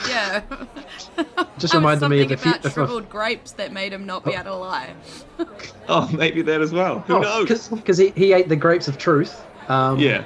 yeah. 0.09 0.41
Just 1.59 1.73
I 1.73 1.77
reminded 1.77 2.09
me 2.09 2.21
of 2.21 2.29
the 2.29 2.35
about 2.35 2.61
few- 2.61 2.71
shriveled 2.71 3.09
grapes 3.09 3.51
that 3.53 3.71
made 3.71 3.93
him 3.93 4.05
not 4.05 4.25
be 4.25 4.31
able 4.33 4.43
to 4.43 4.55
lie. 4.55 4.93
Oh, 5.87 6.09
maybe 6.13 6.41
that 6.41 6.61
as 6.61 6.71
well. 6.71 6.99
Who 7.01 7.19
knows? 7.21 7.67
Because 7.69 7.99
he, 7.99 8.09
he 8.15 8.33
ate 8.33 8.49
the 8.49 8.55
grapes 8.55 8.87
of 8.87 8.97
truth. 8.97 9.45
Um, 9.69 9.99
Yeah, 9.99 10.23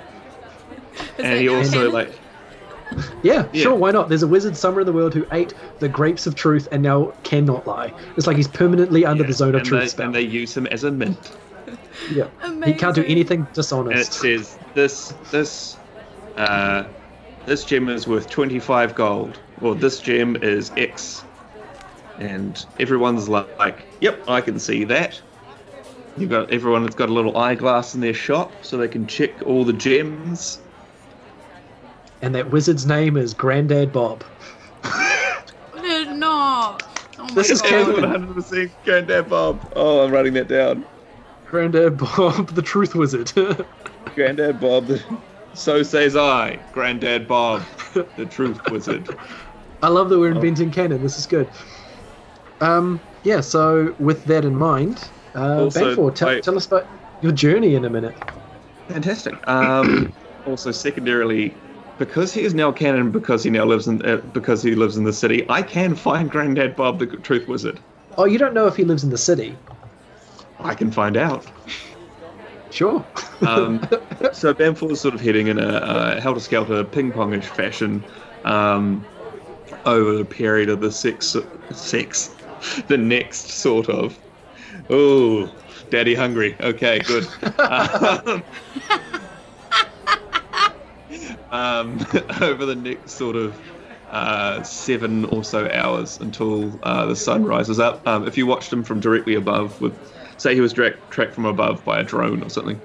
and 1.18 1.38
he 1.40 1.50
also 1.50 1.72
canon? 1.80 1.92
like 1.92 2.12
yeah, 3.24 3.46
Yeah. 3.52 3.64
sure, 3.64 3.76
why 3.76 3.92
not? 3.92 4.08
There's 4.10 4.24
a 4.24 4.28
wizard 4.28 4.56
somewhere 4.56 4.82
in 4.82 4.88
the 4.88 4.94
world 4.94 5.14
who 5.14 5.26
ate 5.34 5.54
the 5.80 5.90
grapes 5.90 6.26
of 6.26 6.36
truth 6.36 6.68
and 6.72 6.82
now 6.82 7.12
cannot 7.24 7.68
lie. 7.68 7.94
It's 8.18 8.26
like 8.26 8.38
he's 8.38 8.48
permanently 8.48 9.06
under 9.06 9.24
yeah, 9.24 9.28
the 9.28 9.34
zone 9.34 9.54
of 9.56 9.64
truth 9.64 9.82
they, 9.82 9.88
spell. 9.88 10.06
and 10.08 10.16
they 10.16 10.22
use 10.22 10.56
him 10.56 10.66
as 10.68 10.86
a 10.86 10.92
mint. 10.92 11.38
Yeah. 12.08 12.30
He 12.66 12.74
can't 12.74 12.96
do 12.96 13.04
anything 13.06 13.42
and 13.42 13.48
it 13.48 13.54
dishonest. 13.56 14.14
says 14.14 14.58
this 14.74 15.10
this 15.32 15.80
uh, 16.38 16.86
this 17.46 17.66
gem 17.66 17.90
is 17.90 18.08
worth 18.08 18.30
25 18.30 18.96
gold 18.96 19.42
or 19.62 19.76
this 19.76 20.00
gem 20.00 20.38
is 20.42 20.72
x 20.78 21.26
and 22.18 22.66
everyone's 22.80 23.30
li- 23.30 23.46
like 23.60 23.88
yep 24.02 24.24
i 24.28 24.42
can 24.42 24.60
see 24.60 24.84
that 24.86 25.22
you've 26.16 26.30
got 26.30 26.52
everyone 26.52 26.84
that's 26.84 26.96
got 26.96 27.10
a 27.10 27.14
little 27.14 27.38
eyeglass 27.38 27.94
in 27.96 28.02
their 28.02 28.14
shop 28.14 28.64
so 28.66 28.78
they 28.78 28.88
can 28.88 29.08
check 29.08 29.32
all 29.46 29.66
the 29.66 29.74
gems 29.74 30.60
And 32.22 32.36
that 32.36 32.50
wizard's 32.52 32.86
name 32.86 33.18
is 33.18 33.34
Grandad 33.34 33.92
Bob. 33.92 34.24
No. 35.76 36.78
Oh 37.20 37.36
This 37.36 37.50
is 37.50 37.62
god. 37.62 37.96
canon. 37.96 37.96
100% 37.96 38.72
granddad 38.84 39.30
bob 39.30 39.68
oh 39.76 40.04
i'm 40.04 40.12
writing 40.12 40.34
that 40.34 40.48
down 40.48 40.86
Grandad 41.50 41.98
Bob, 41.98 42.50
the 42.50 42.62
truth 42.62 42.94
wizard. 42.96 43.32
granddad 44.16 44.60
bob 44.60 44.90
so 45.54 45.84
says 45.84 46.16
i 46.16 46.56
granddad 46.72 47.28
bob 47.28 47.62
the 48.16 48.26
truth 48.26 48.60
wizard 48.70 49.08
I 49.82 49.88
love 49.88 50.10
that 50.10 50.20
we're 50.20 50.32
inventing 50.32 50.72
canon. 50.72 51.02
This 51.02 51.18
is 51.18 51.26
good. 51.26 51.50
Um, 52.60 53.02
yeah. 53.24 53.40
So 53.40 53.96
with 53.98 54.26
that 54.26 54.44
in 54.44 54.54
mind, 54.54 55.10
uh, 55.36 55.64
Also, 55.64 55.96
Banfor, 55.96 56.14
tell, 56.14 56.42
tell 56.42 56.58
us 56.58 56.66
about 56.66 56.90
your 57.22 57.32
journey 57.32 57.76
in 57.76 57.86
a 57.86 57.90
minute. 57.90 58.14
Fantastic. 58.90 59.36
Um, 59.48 60.12
also, 60.46 60.72
secondarily, 60.74 61.56
because 61.98 62.34
he 62.34 62.42
is 62.42 62.54
now 62.54 62.74
canon, 62.74 63.10
because 63.10 63.42
he 63.42 63.50
now 63.50 63.64
lives 63.64 63.88
in, 63.88 64.06
uh, 64.06 64.18
because 64.18 64.62
he 64.62 64.76
lives 64.76 64.98
in 64.98 65.06
the 65.06 65.14
city, 65.14 65.46
I 65.50 65.62
can 65.62 65.96
find 65.96 66.30
Granddad 66.30 66.76
Bob 66.76 67.00
the 67.00 67.06
Truth 67.06 67.48
Wizard. 67.48 67.80
Oh, 68.18 68.26
you 68.26 68.38
don't 68.38 68.54
know 68.54 68.68
if 68.68 68.76
he 68.76 68.84
lives 68.84 69.06
in 69.06 69.12
the 69.12 69.18
city. 69.18 69.58
I 70.60 70.76
can 70.76 70.92
find 70.92 71.18
out. 71.18 71.46
Sure. 72.72 73.06
Um, 73.42 73.80
so 74.34 74.54
Banfor 74.54 74.92
is 74.92 75.02
sort 75.02 75.14
of 75.16 75.22
heading 75.22 75.48
in 75.48 75.58
a 75.60 75.68
uh, 75.68 76.22
helter-skelter, 76.22 76.84
ping-pongish 76.84 77.46
fashion 77.46 78.04
um, 78.44 79.06
over 79.86 80.14
the 80.14 80.26
period 80.26 80.70
of 80.70 80.82
the 80.82 80.92
six, 80.92 81.36
six, 81.72 82.36
the 82.88 82.98
next 82.98 83.50
sort 83.50 83.90
of. 83.90 84.18
Oh, 84.90 85.52
daddy 85.90 86.16
hungry. 86.16 86.56
Okay, 86.60 87.00
good. 87.00 87.28
um, 87.60 88.44
um, 91.52 92.06
over 92.42 92.66
the 92.66 92.76
next 92.76 93.12
sort 93.14 93.36
of 93.36 93.60
uh, 94.12 94.64
seven 94.64 95.26
or 95.26 95.44
so 95.44 95.70
hours 95.72 96.20
until 96.20 96.80
uh, 96.84 97.06
the 97.06 97.16
sun 97.16 97.46
rises 97.46 97.80
up. 97.80 98.06
Um, 98.08 98.28
if 98.28 98.38
you 98.38 98.46
watched 98.48 98.72
him 98.72 98.84
from 98.84 99.00
directly 99.00 99.36
above, 99.36 99.80
with 99.82 99.98
say 100.40 100.56
he 100.56 100.62
was 100.62 100.74
direct, 100.74 101.10
tracked 101.12 101.34
from 101.36 101.46
above 101.46 101.84
by 101.84 102.00
a 102.00 102.04
drone 102.04 102.44
or 102.44 102.50
something, 102.50 102.82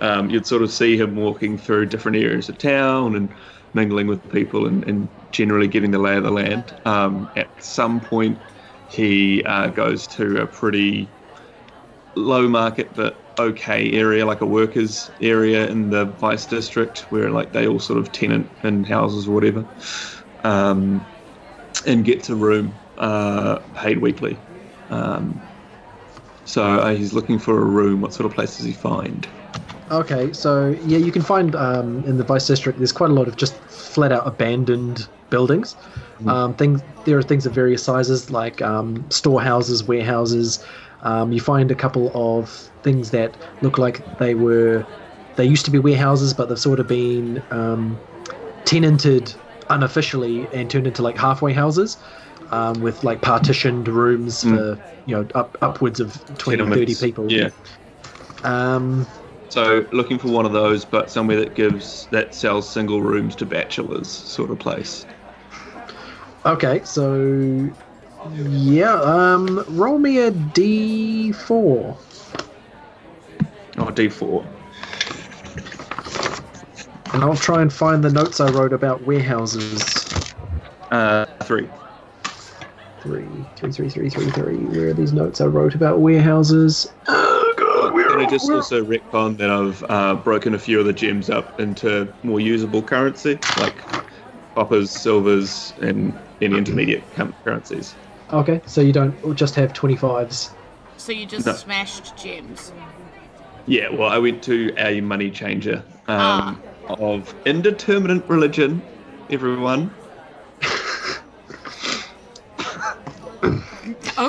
um, 0.00 0.30
you'd 0.30 0.46
sort 0.46 0.62
of 0.62 0.72
see 0.72 0.96
him 0.96 1.16
walking 1.16 1.58
through 1.58 1.86
different 1.86 2.16
areas 2.18 2.48
of 2.48 2.58
town 2.58 3.16
and 3.16 3.34
mingling 3.74 4.06
with 4.06 4.28
people 4.30 4.66
and, 4.66 4.84
and 4.88 5.10
generally 5.32 5.68
getting 5.68 5.90
the 5.90 5.98
lay 5.98 6.16
of 6.16 6.24
the 6.24 6.30
land. 6.30 6.74
Um, 6.84 7.30
at 7.36 7.50
some 7.60 8.00
point, 8.00 8.42
he 8.86 9.44
uh, 9.44 9.68
goes 9.68 10.06
to 10.08 10.38
a 10.38 10.46
pretty 10.46 11.14
low 12.16 12.48
market 12.48 12.94
but 12.94 13.24
okay 13.38 13.92
area, 13.92 14.26
like 14.26 14.40
a 14.42 14.46
workers 14.46 15.10
area 15.20 15.66
in 15.68 15.90
the 15.90 16.06
vice 16.06 16.46
district, 16.46 17.10
where 17.10 17.30
like 17.30 17.52
they 17.52 17.66
all 17.66 17.78
sort 17.78 17.98
of 17.98 18.12
tenant 18.12 18.50
in 18.62 18.84
houses 18.84 19.26
or 19.26 19.32
whatever, 19.34 19.66
um, 20.44 21.06
and 21.86 22.04
gets 22.04 22.28
a 22.28 22.36
room 22.36 22.80
uh, 22.98 23.60
paid 23.74 23.98
weekly. 24.00 24.42
Um, 24.90 25.49
so 26.50 26.62
uh, 26.64 26.94
he's 26.94 27.12
looking 27.12 27.38
for 27.38 27.60
a 27.60 27.64
room. 27.64 28.00
What 28.00 28.12
sort 28.12 28.26
of 28.26 28.32
place 28.34 28.56
does 28.56 28.66
he 28.66 28.72
find? 28.72 29.28
Okay, 29.90 30.32
so 30.32 30.68
yeah, 30.80 30.98
you 30.98 31.10
can 31.10 31.22
find 31.22 31.54
um, 31.56 32.04
in 32.04 32.16
the 32.16 32.24
Vice 32.24 32.46
District. 32.46 32.78
There's 32.78 32.92
quite 32.92 33.10
a 33.10 33.14
lot 33.14 33.26
of 33.26 33.36
just 33.36 33.68
flat 33.68 34.12
out 34.12 34.26
abandoned 34.26 35.08
buildings. 35.30 35.76
Um, 36.26 36.54
things 36.54 36.82
there 37.04 37.18
are 37.18 37.22
things 37.22 37.46
of 37.46 37.54
various 37.54 37.82
sizes, 37.82 38.30
like 38.30 38.62
um, 38.62 39.06
storehouses, 39.10 39.84
warehouses. 39.84 40.62
Um, 41.02 41.32
you 41.32 41.40
find 41.40 41.70
a 41.70 41.74
couple 41.74 42.12
of 42.14 42.70
things 42.82 43.10
that 43.10 43.36
look 43.62 43.78
like 43.78 44.06
they 44.18 44.34
were 44.34 44.86
they 45.36 45.44
used 45.44 45.64
to 45.64 45.70
be 45.70 45.78
warehouses, 45.78 46.34
but 46.34 46.48
they've 46.48 46.58
sort 46.58 46.78
of 46.78 46.86
been 46.86 47.42
um, 47.50 48.00
tenanted 48.64 49.34
unofficially 49.70 50.52
and 50.52 50.70
turned 50.70 50.86
into 50.86 51.02
like 51.02 51.18
halfway 51.18 51.52
houses. 51.52 51.96
Um, 52.50 52.80
with 52.80 53.04
like 53.04 53.22
partitioned 53.22 53.86
rooms 53.86 54.42
for 54.42 54.76
you 55.06 55.14
know 55.14 55.26
up 55.34 55.56
upwards 55.62 56.00
of 56.00 56.12
20 56.38 56.64
30 56.64 56.94
people 56.96 57.30
Yeah. 57.30 57.50
um, 58.42 59.06
So 59.50 59.86
looking 59.92 60.18
for 60.18 60.28
one 60.28 60.46
of 60.46 60.52
those, 60.52 60.84
but 60.84 61.10
somewhere 61.10 61.36
that 61.36 61.54
gives 61.54 62.06
that 62.10 62.34
sells 62.34 62.68
single 62.68 63.02
rooms 63.02 63.36
to 63.36 63.46
bachelors, 63.46 64.08
sort 64.08 64.50
of 64.50 64.58
place. 64.58 65.06
Okay, 66.44 66.82
so 66.84 67.68
yeah, 68.48 68.94
um, 68.94 69.64
roll 69.68 69.98
me 69.98 70.18
a 70.18 70.30
d4. 70.30 71.96
Oh, 73.78 73.90
D 73.90 74.08
four. 74.08 74.44
And 77.12 77.24
I'll 77.24 77.34
try 77.36 77.62
and 77.62 77.72
find 77.72 78.04
the 78.04 78.10
notes 78.10 78.40
I 78.40 78.50
wrote 78.50 78.72
about 78.72 79.02
warehouses. 79.02 80.06
Uh, 80.90 81.24
three. 81.44 81.68
Three, 83.02 83.26
three, 83.56 83.72
three, 83.72 83.88
three, 83.88 84.10
three, 84.10 84.30
three. 84.30 84.56
Where 84.56 84.88
are 84.90 84.92
these 84.92 85.12
notes 85.12 85.40
I 85.40 85.46
wrote 85.46 85.74
about 85.74 86.00
warehouses? 86.00 86.86
Oh 87.08 87.54
god, 87.56 87.94
where 87.94 88.08
Can 88.10 88.20
I 88.20 88.28
just 88.28 88.46
where- 88.46 88.56
also 88.58 88.84
retcon 88.84 89.38
that 89.38 89.50
I've 89.50 89.82
uh, 89.88 90.14
broken 90.16 90.54
a 90.54 90.58
few 90.58 90.78
of 90.78 90.84
the 90.86 90.92
gems 90.92 91.30
up 91.30 91.58
into 91.58 92.12
more 92.22 92.40
usable 92.40 92.82
currency, 92.82 93.38
like 93.58 93.74
coppers, 94.54 94.90
silvers, 94.90 95.72
and 95.80 96.16
any 96.42 96.58
intermediate 96.58 97.02
currencies. 97.44 97.94
Okay, 98.32 98.60
so 98.66 98.80
you 98.82 98.92
don't 98.92 99.34
just 99.34 99.54
have 99.54 99.72
25s. 99.72 100.50
So 100.98 101.12
you 101.12 101.24
just 101.24 101.46
No. 101.46 101.52
smashed 101.54 102.16
gems. 102.16 102.72
Yeah, 103.66 103.88
well, 103.88 104.08
I 104.10 104.18
went 104.18 104.42
to 104.44 104.72
a 104.76 105.00
money 105.00 105.30
changer 105.30 105.82
Ah. 106.08 106.48
um, 106.50 106.62
of 106.98 107.34
indeterminate 107.46 108.24
religion, 108.28 108.82
everyone. 109.30 109.90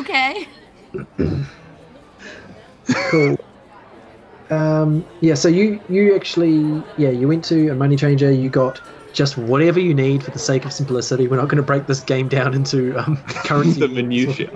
Okay. 0.02 0.48
Cool. 3.10 3.38
Um, 4.50 5.06
yeah, 5.22 5.36
so 5.36 5.48
you 5.48 5.80
you 5.88 6.16
actually 6.16 6.84
yeah 6.98 7.10
you 7.10 7.28
went 7.28 7.44
to 7.46 7.70
a 7.70 7.76
money 7.76 7.96
changer. 7.96 8.32
You 8.32 8.50
got 8.50 8.82
just 9.14 9.38
whatever 9.38 9.80
you 9.80 9.94
need 9.94 10.24
for 10.24 10.32
the 10.32 10.40
sake 10.40 10.66
of 10.66 10.74
simplicity. 10.74 11.28
We're 11.28 11.38
not 11.38 11.50
going 11.50 11.58
to 11.58 11.64
break 11.64 11.86
this 11.86 12.02
game 12.02 12.28
down 12.28 12.54
into 12.54 12.98
um, 12.98 13.18
currency 13.46 13.80
the 13.80 13.88
minutiae. 13.90 14.50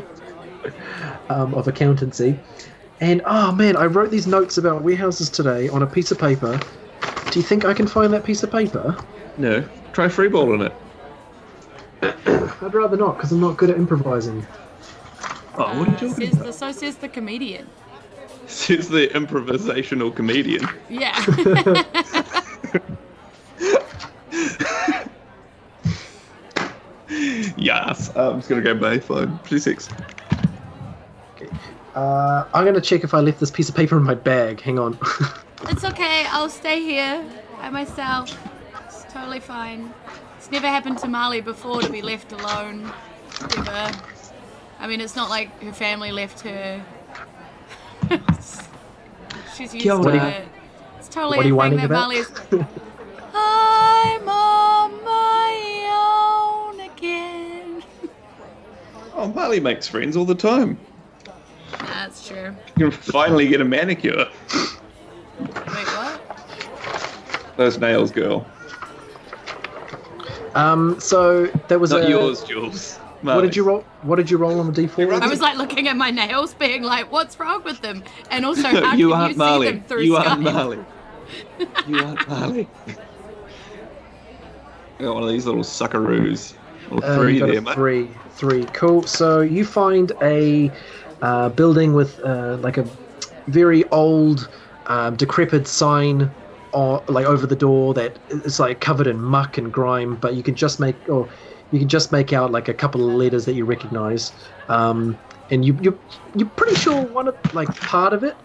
um, 1.30 1.54
of 1.54 1.68
accountancy. 1.68 2.40
And 3.00 3.22
oh 3.26 3.52
man, 3.54 3.78
I 3.78 3.86
wrote 3.86 4.10
these 4.10 4.28
notes 4.28 4.58
about 4.58 4.84
warehouses 4.84 5.30
today 5.30 5.70
on 5.70 5.84
a 5.84 5.88
piece 5.88 6.12
of 6.12 6.18
paper. 6.18 6.60
Do 7.30 7.40
you 7.40 7.44
think 7.44 7.66
I 7.66 7.74
can 7.74 7.88
find 7.88 8.12
that 8.14 8.24
piece 8.24 8.42
of 8.44 8.52
paper? 8.52 8.98
No, 9.38 9.68
try 9.94 10.08
freeballing 10.08 10.66
it. 10.66 10.76
I'd 12.62 12.74
rather 12.74 12.98
not 12.98 13.18
because 13.18 13.32
I'm 13.32 13.42
not 13.42 13.58
good 13.58 13.70
at 13.70 13.78
improvising. 13.78 14.48
Oh, 15.58 15.80
what 15.80 15.88
are 15.88 15.92
you 15.92 15.96
Uh, 15.96 16.00
talking 16.00 16.10
says 16.14 16.34
about? 16.34 16.46
the, 16.46 16.54
so 16.54 16.72
says 16.72 16.96
the 16.98 17.10
comedian. 17.10 17.68
Says 18.48 18.90
the 18.90 19.08
improvisational 19.10 20.16
comedian. 20.16 20.68
Yeah. 20.90 21.16
Yes, 27.58 28.12
I'm 28.16 28.38
just 28.40 28.50
gonna 28.50 28.62
go 28.62 28.74
my 28.74 29.00
phone. 29.00 29.40
G6. 29.46 29.90
Uh, 31.96 32.46
I'm 32.54 32.66
going 32.66 32.76
to 32.76 32.82
check 32.82 33.06
if 33.06 33.14
I 33.14 33.22
left 33.22 33.40
this 33.40 33.50
piece 33.50 33.70
of 33.70 33.76
paper 33.76 33.96
in 33.96 34.04
my 34.04 34.16
bag. 34.16 34.60
Hang 34.60 34.78
on. 34.80 35.00
it's 35.70 35.86
okay. 35.86 36.26
I'll 36.30 36.50
stay 36.50 36.82
here 36.82 37.24
by 37.58 37.70
myself. 37.70 38.38
It's 38.86 39.06
totally 39.14 39.40
fine. 39.40 39.94
It's 40.38 40.52
never 40.52 40.68
happened 40.68 40.98
to 41.00 41.08
Marley 41.08 41.40
before 41.40 41.82
to 41.82 41.90
be 41.90 42.02
left 42.02 42.34
alone. 42.34 42.92
Ever. 43.58 43.92
I 44.86 44.88
mean, 44.88 45.02
it's 45.02 45.16
not 45.16 45.32
like 45.32 45.50
her 45.64 45.74
family 45.74 46.12
left 46.12 46.42
her. 46.42 46.86
She's 49.58 49.74
used 49.74 49.80
Kia 49.84 49.94
to 49.94 49.98
ora. 49.98 50.28
it. 50.28 50.48
It's 51.00 51.08
totally 51.10 51.52
What 51.52 51.66
a 51.66 51.70
thing 51.72 51.78
that 51.80 51.86
about? 51.86 51.98
Marley's. 52.02 52.30
I'm 53.34 54.30
on 54.30 55.04
my 55.04 56.70
own 56.70 56.80
again. 56.82 57.84
Oh, 59.16 59.28
Marley 59.30 59.60
makes 59.60 59.88
friends 59.88 60.16
all 60.16 60.26
the 60.26 60.36
time. 60.36 60.78
That's 61.80 62.28
true. 62.28 62.56
You 62.78 62.92
can 62.92 62.92
finally 62.92 63.48
get 63.48 63.62
a 63.62 63.66
manicure. 63.66 64.28
Wait, 65.40 65.50
what? 65.58 66.22
Those 67.58 67.80
nails, 67.80 68.12
girl. 68.12 68.46
um, 70.54 71.00
so 71.00 71.48
there 71.70 71.80
was 71.80 71.90
Not 71.90 72.04
a. 72.04 72.10
yours, 72.10 72.44
Jules. 72.44 73.00
What 73.26 73.42
did 73.42 73.56
you 73.56 73.64
roll? 73.64 73.84
What 74.04 74.18
did 74.18 74.30
you 74.30 74.38
roll 74.38 74.60
on 74.60 74.72
the 74.72 74.82
d4? 74.88 75.22
I 75.22 75.28
was 75.28 75.42
like 75.42 75.58
looking 75.58 75.88
at 75.88 75.98
my 75.98 76.12
nails, 76.12 76.54
being 76.54 76.84
like, 76.84 77.12
"What's 77.12 77.40
wrong 77.40 77.64
with 77.64 77.82
them?" 77.82 78.04
And 78.30 78.46
also, 78.46 78.62
how 78.84 78.94
you 78.96 79.10
can 79.10 79.18
aren't 79.20 79.30
you 79.30 79.34
see 79.34 79.38
Marley. 79.40 79.68
them 79.72 79.84
through 79.84 80.02
You 80.02 80.14
Skype? 80.14 80.30
aren't 80.30 80.42
Marley. 80.44 80.80
You 81.88 82.00
aren't 82.00 82.28
Marley. 82.30 82.68
I 85.00 85.04
got 85.04 85.14
one 85.16 85.24
of 85.24 85.30
these 85.30 85.46
little 85.46 85.64
suckaroos. 85.64 86.54
Or 86.92 87.04
Uh, 87.04 87.16
three 87.18 87.34
you 87.36 87.40
got 87.40 87.50
there, 87.52 87.62
mate. 87.62 87.74
three, 87.74 88.10
three. 88.32 88.64
Cool. 88.74 89.04
So 89.04 89.42
you 89.42 89.66
find 89.66 90.12
a 90.22 90.72
uh, 91.22 91.50
building 91.50 91.94
with 91.94 92.20
uh, 92.24 92.58
like 92.62 92.78
a 92.78 92.86
very 93.48 93.84
old, 93.90 94.50
um, 94.88 95.16
decrepit 95.16 95.68
sign, 95.68 96.30
or 96.74 97.04
like 97.08 97.26
over 97.26 97.48
the 97.48 97.56
door 97.56 97.94
that 97.96 98.18
is 98.30 98.60
like 98.60 98.80
covered 98.82 99.08
in 99.08 99.20
muck 99.22 99.58
and 99.58 99.72
grime. 99.74 100.16
But 100.16 100.36
you 100.36 100.44
can 100.44 100.56
just 100.56 100.80
make, 100.80 100.96
or 101.10 101.28
you 101.76 101.80
can 101.82 101.90
just 101.90 102.14
make 102.14 102.32
out 102.32 102.52
like 102.52 102.70
a 102.70 102.74
couple 102.74 103.06
of 103.06 103.14
letters 103.14 103.44
that 103.46 103.54
you 103.54 103.66
recognize. 103.66 104.32
Um, 104.70 105.20
and 105.52 105.66
you 105.66 105.78
you 105.82 106.00
you're 106.36 106.48
pretty 106.50 106.76
sure 106.76 107.02
one 107.02 107.28
of 107.28 107.36
like 107.54 107.68
part 107.82 108.14
of 108.14 108.24
it 108.24 108.36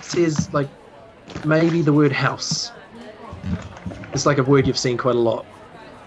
says 0.00 0.52
like 0.54 0.68
maybe 1.44 1.82
the 1.82 1.92
word 1.92 2.12
house. 2.12 2.72
It's 4.14 4.24
like 4.24 4.38
a 4.38 4.42
word 4.42 4.66
you've 4.66 4.78
seen 4.78 4.96
quite 4.96 5.16
a 5.16 5.18
lot. 5.18 5.44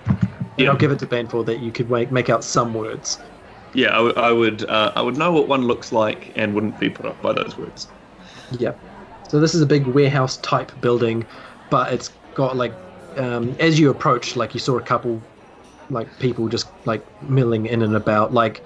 And 0.07 0.19
Yeah. 0.57 0.71
I'll 0.71 0.75
give 0.77 0.91
it 0.91 0.97
to 0.99 1.05
Banfor 1.05 1.45
that 1.45 1.59
you 1.59 1.71
could 1.71 1.89
make, 1.89 2.11
make 2.11 2.29
out 2.29 2.43
some 2.43 2.73
words. 2.73 3.19
Yeah, 3.73 3.89
I 3.89 4.01
would- 4.01 4.17
I 4.17 4.31
would. 4.31 4.67
Uh, 4.67 4.91
I 4.95 5.01
would 5.01 5.17
know 5.17 5.31
what 5.31 5.47
one 5.47 5.61
looks 5.67 5.91
like 5.91 6.31
and 6.35 6.53
wouldn't 6.55 6.79
be 6.79 6.89
put 6.89 7.05
off 7.05 7.21
by 7.21 7.31
those 7.33 7.57
words. 7.57 7.87
Yeah. 8.49 8.73
So 9.29 9.39
this 9.39 9.53
is 9.53 9.61
a 9.61 9.65
big 9.67 9.85
warehouse 9.87 10.37
type 10.37 10.71
building, 10.81 11.25
but 11.69 11.93
it's 11.93 12.09
got 12.33 12.57
like, 12.57 12.73
um, 13.17 13.55
as 13.59 13.79
you 13.79 13.89
approach, 13.89 14.35
like 14.35 14.53
you 14.53 14.59
saw 14.59 14.77
a 14.77 14.81
couple, 14.81 15.21
like 15.91 16.07
people 16.19 16.47
just 16.47 16.67
like 16.85 17.05
milling 17.23 17.65
in 17.65 17.81
and 17.81 17.95
about, 17.95 18.33
like 18.33 18.63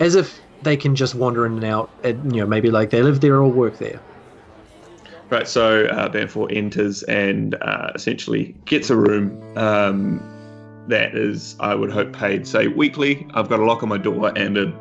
as 0.00 0.14
if 0.14 0.40
they 0.62 0.76
can 0.76 0.94
just 0.94 1.14
wander 1.14 1.46
in 1.46 1.54
and 1.54 1.64
out. 1.64 1.90
And, 2.02 2.34
you 2.34 2.40
know, 2.40 2.46
maybe 2.46 2.70
like 2.70 2.90
they 2.90 3.02
live 3.02 3.20
there 3.20 3.36
or 3.36 3.48
work 3.48 3.78
there. 3.78 4.00
Right, 5.30 5.48
so 5.48 5.86
uh, 5.86 6.10
Banfor 6.10 6.54
enters 6.54 7.02
and 7.04 7.54
uh, 7.62 7.92
essentially 7.94 8.54
gets 8.66 8.90
a 8.90 8.96
room 8.96 9.40
um, 9.56 10.20
that 10.88 11.16
is, 11.16 11.56
I 11.60 11.74
would 11.74 11.90
hope, 11.90 12.12
paid, 12.12 12.46
say, 12.46 12.68
weekly. 12.68 13.26
I've 13.32 13.48
got 13.48 13.58
a 13.58 13.64
lock 13.64 13.82
on 13.82 13.88
my 13.88 13.96
door 13.96 14.32
and 14.36 14.58
a, 14.58 14.72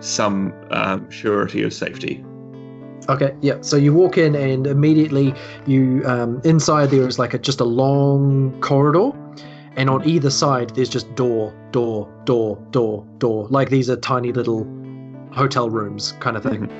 some 0.00 0.52
um, 0.72 1.08
surety 1.10 1.62
of 1.62 1.72
safety. 1.72 2.24
Okay, 3.08 3.32
yeah. 3.40 3.60
So 3.60 3.76
you 3.76 3.94
walk 3.94 4.18
in, 4.18 4.34
and 4.34 4.66
immediately 4.66 5.32
you 5.66 6.02
um, 6.04 6.40
inside 6.44 6.90
there 6.90 7.06
is 7.06 7.20
like 7.20 7.32
a, 7.32 7.38
just 7.38 7.60
a 7.60 7.64
long 7.64 8.60
corridor, 8.60 9.12
and 9.76 9.90
on 9.90 10.06
either 10.08 10.30
side 10.30 10.74
there's 10.74 10.88
just 10.88 11.14
door, 11.14 11.54
door, 11.70 12.10
door, 12.24 12.56
door, 12.70 13.06
door. 13.18 13.46
Like 13.48 13.68
these 13.70 13.88
are 13.90 13.96
tiny 13.96 14.32
little 14.32 14.66
hotel 15.32 15.70
rooms 15.70 16.12
kind 16.20 16.36
of 16.36 16.42
thing. 16.42 16.70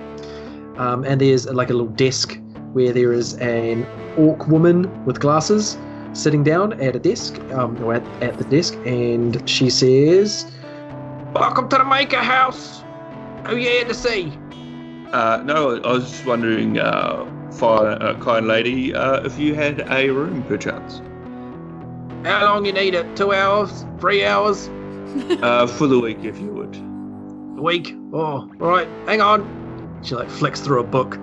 Um, 0.78 1.04
and 1.04 1.20
there's 1.20 1.46
like 1.46 1.70
a 1.70 1.74
little 1.74 1.92
desk 1.92 2.40
where 2.72 2.92
there 2.92 3.12
is 3.12 3.34
an 3.34 3.86
orc 4.16 4.48
woman 4.48 5.04
with 5.04 5.20
glasses 5.20 5.78
sitting 6.12 6.42
down 6.42 6.72
at 6.80 6.96
a 6.96 6.98
desk, 6.98 7.38
um, 7.52 7.82
or 7.84 7.94
at, 7.94 8.22
at 8.22 8.38
the 8.38 8.44
desk, 8.44 8.74
and 8.86 9.46
she 9.48 9.68
says, 9.68 10.50
"Welcome 11.34 11.68
to 11.68 11.76
the 11.76 11.84
Maker 11.84 12.16
House. 12.16 12.82
Who 13.46 13.56
you 13.56 13.68
here 13.68 13.84
to 13.84 13.94
see?" 13.94 14.32
Uh, 15.12 15.42
no, 15.44 15.76
I 15.82 15.92
was 15.92 16.10
just 16.10 16.26
wondering, 16.26 16.78
uh, 16.78 17.24
fine, 17.52 17.86
uh, 18.02 18.18
kind 18.20 18.46
lady, 18.48 18.94
uh, 18.94 19.24
if 19.24 19.38
you 19.38 19.54
had 19.54 19.86
a 19.90 20.10
room 20.10 20.42
perchance. 20.44 21.00
How 22.26 22.44
long 22.44 22.66
you 22.66 22.72
need 22.72 22.94
it? 22.94 23.16
Two 23.16 23.32
hours? 23.32 23.84
Three 24.00 24.24
hours? 24.24 24.68
Uh, 25.42 25.66
for 25.66 25.86
the 25.86 25.98
week, 25.98 26.18
if 26.24 26.38
you 26.38 26.48
would. 26.48 26.76
A 27.58 27.62
week? 27.62 27.94
Oh, 28.12 28.50
all 28.60 28.68
right. 28.68 28.88
Hang 29.06 29.20
on. 29.22 30.00
She 30.02 30.14
like 30.14 30.28
flicks 30.28 30.60
through 30.60 30.80
a 30.80 30.84
book. 30.84 31.14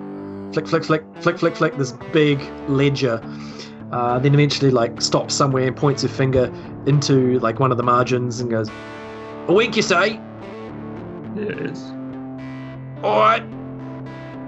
Flick, 0.52 0.66
flick, 0.66 0.84
flick, 0.84 1.02
flick, 1.20 1.38
flick, 1.38 1.54
flick. 1.54 1.76
This 1.76 1.92
big 2.12 2.40
ledger. 2.68 3.20
Uh, 3.92 4.18
then 4.18 4.34
eventually 4.34 4.70
like 4.70 5.00
stops 5.00 5.34
somewhere 5.34 5.66
and 5.66 5.76
points 5.76 6.02
her 6.02 6.08
finger 6.08 6.50
into 6.86 7.38
like 7.40 7.60
one 7.60 7.70
of 7.70 7.76
the 7.76 7.84
margins 7.84 8.40
and 8.40 8.50
goes, 8.50 8.68
"A 9.48 9.52
week, 9.52 9.76
you 9.76 9.82
say? 9.82 10.18
Is. 11.36 11.80
All 13.04 13.20
right. 13.20 13.44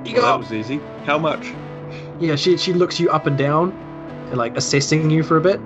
You 0.05 0.15
Well, 0.17 0.39
that 0.39 0.39
was 0.39 0.53
easy. 0.53 0.81
How 1.05 1.19
much? 1.19 1.53
Yeah, 2.19 2.35
she 2.35 2.57
she 2.57 2.73
looks 2.73 2.99
you 2.99 3.11
up 3.11 3.27
and 3.27 3.39
down, 3.39 3.71
and, 4.31 4.39
like 4.39 4.57
assessing 4.57 5.11
you 5.11 5.23
for 5.23 5.37
a 5.37 5.41
bit. 5.41 5.61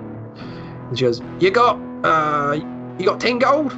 And 0.91 0.99
she 0.99 1.05
goes, 1.05 1.21
"You 1.39 1.51
got 1.51 1.79
uh, 2.03 2.59
you 2.99 3.05
got 3.05 3.21
ten 3.21 3.39
gold." 3.39 3.71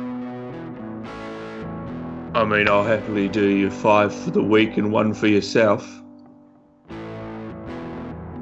I 2.35 2.43
mean, 2.43 2.67
I'll 2.67 2.83
happily 2.83 3.29
do 3.29 3.49
you 3.49 3.69
five 3.69 4.11
for 4.11 4.31
the 4.31 4.41
week 4.41 4.77
and 4.77 4.91
one 4.91 5.13
for 5.13 5.27
yourself. 5.27 5.87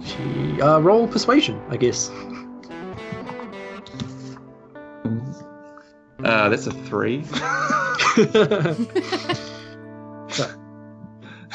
She 0.02 0.62
uh, 0.62 0.80
roll 0.80 1.06
persuasion, 1.06 1.62
I 1.68 1.76
guess. 1.76 2.10
Uh, 6.24 6.48
that's 6.48 6.68
a 6.68 6.72
three. 6.72 7.18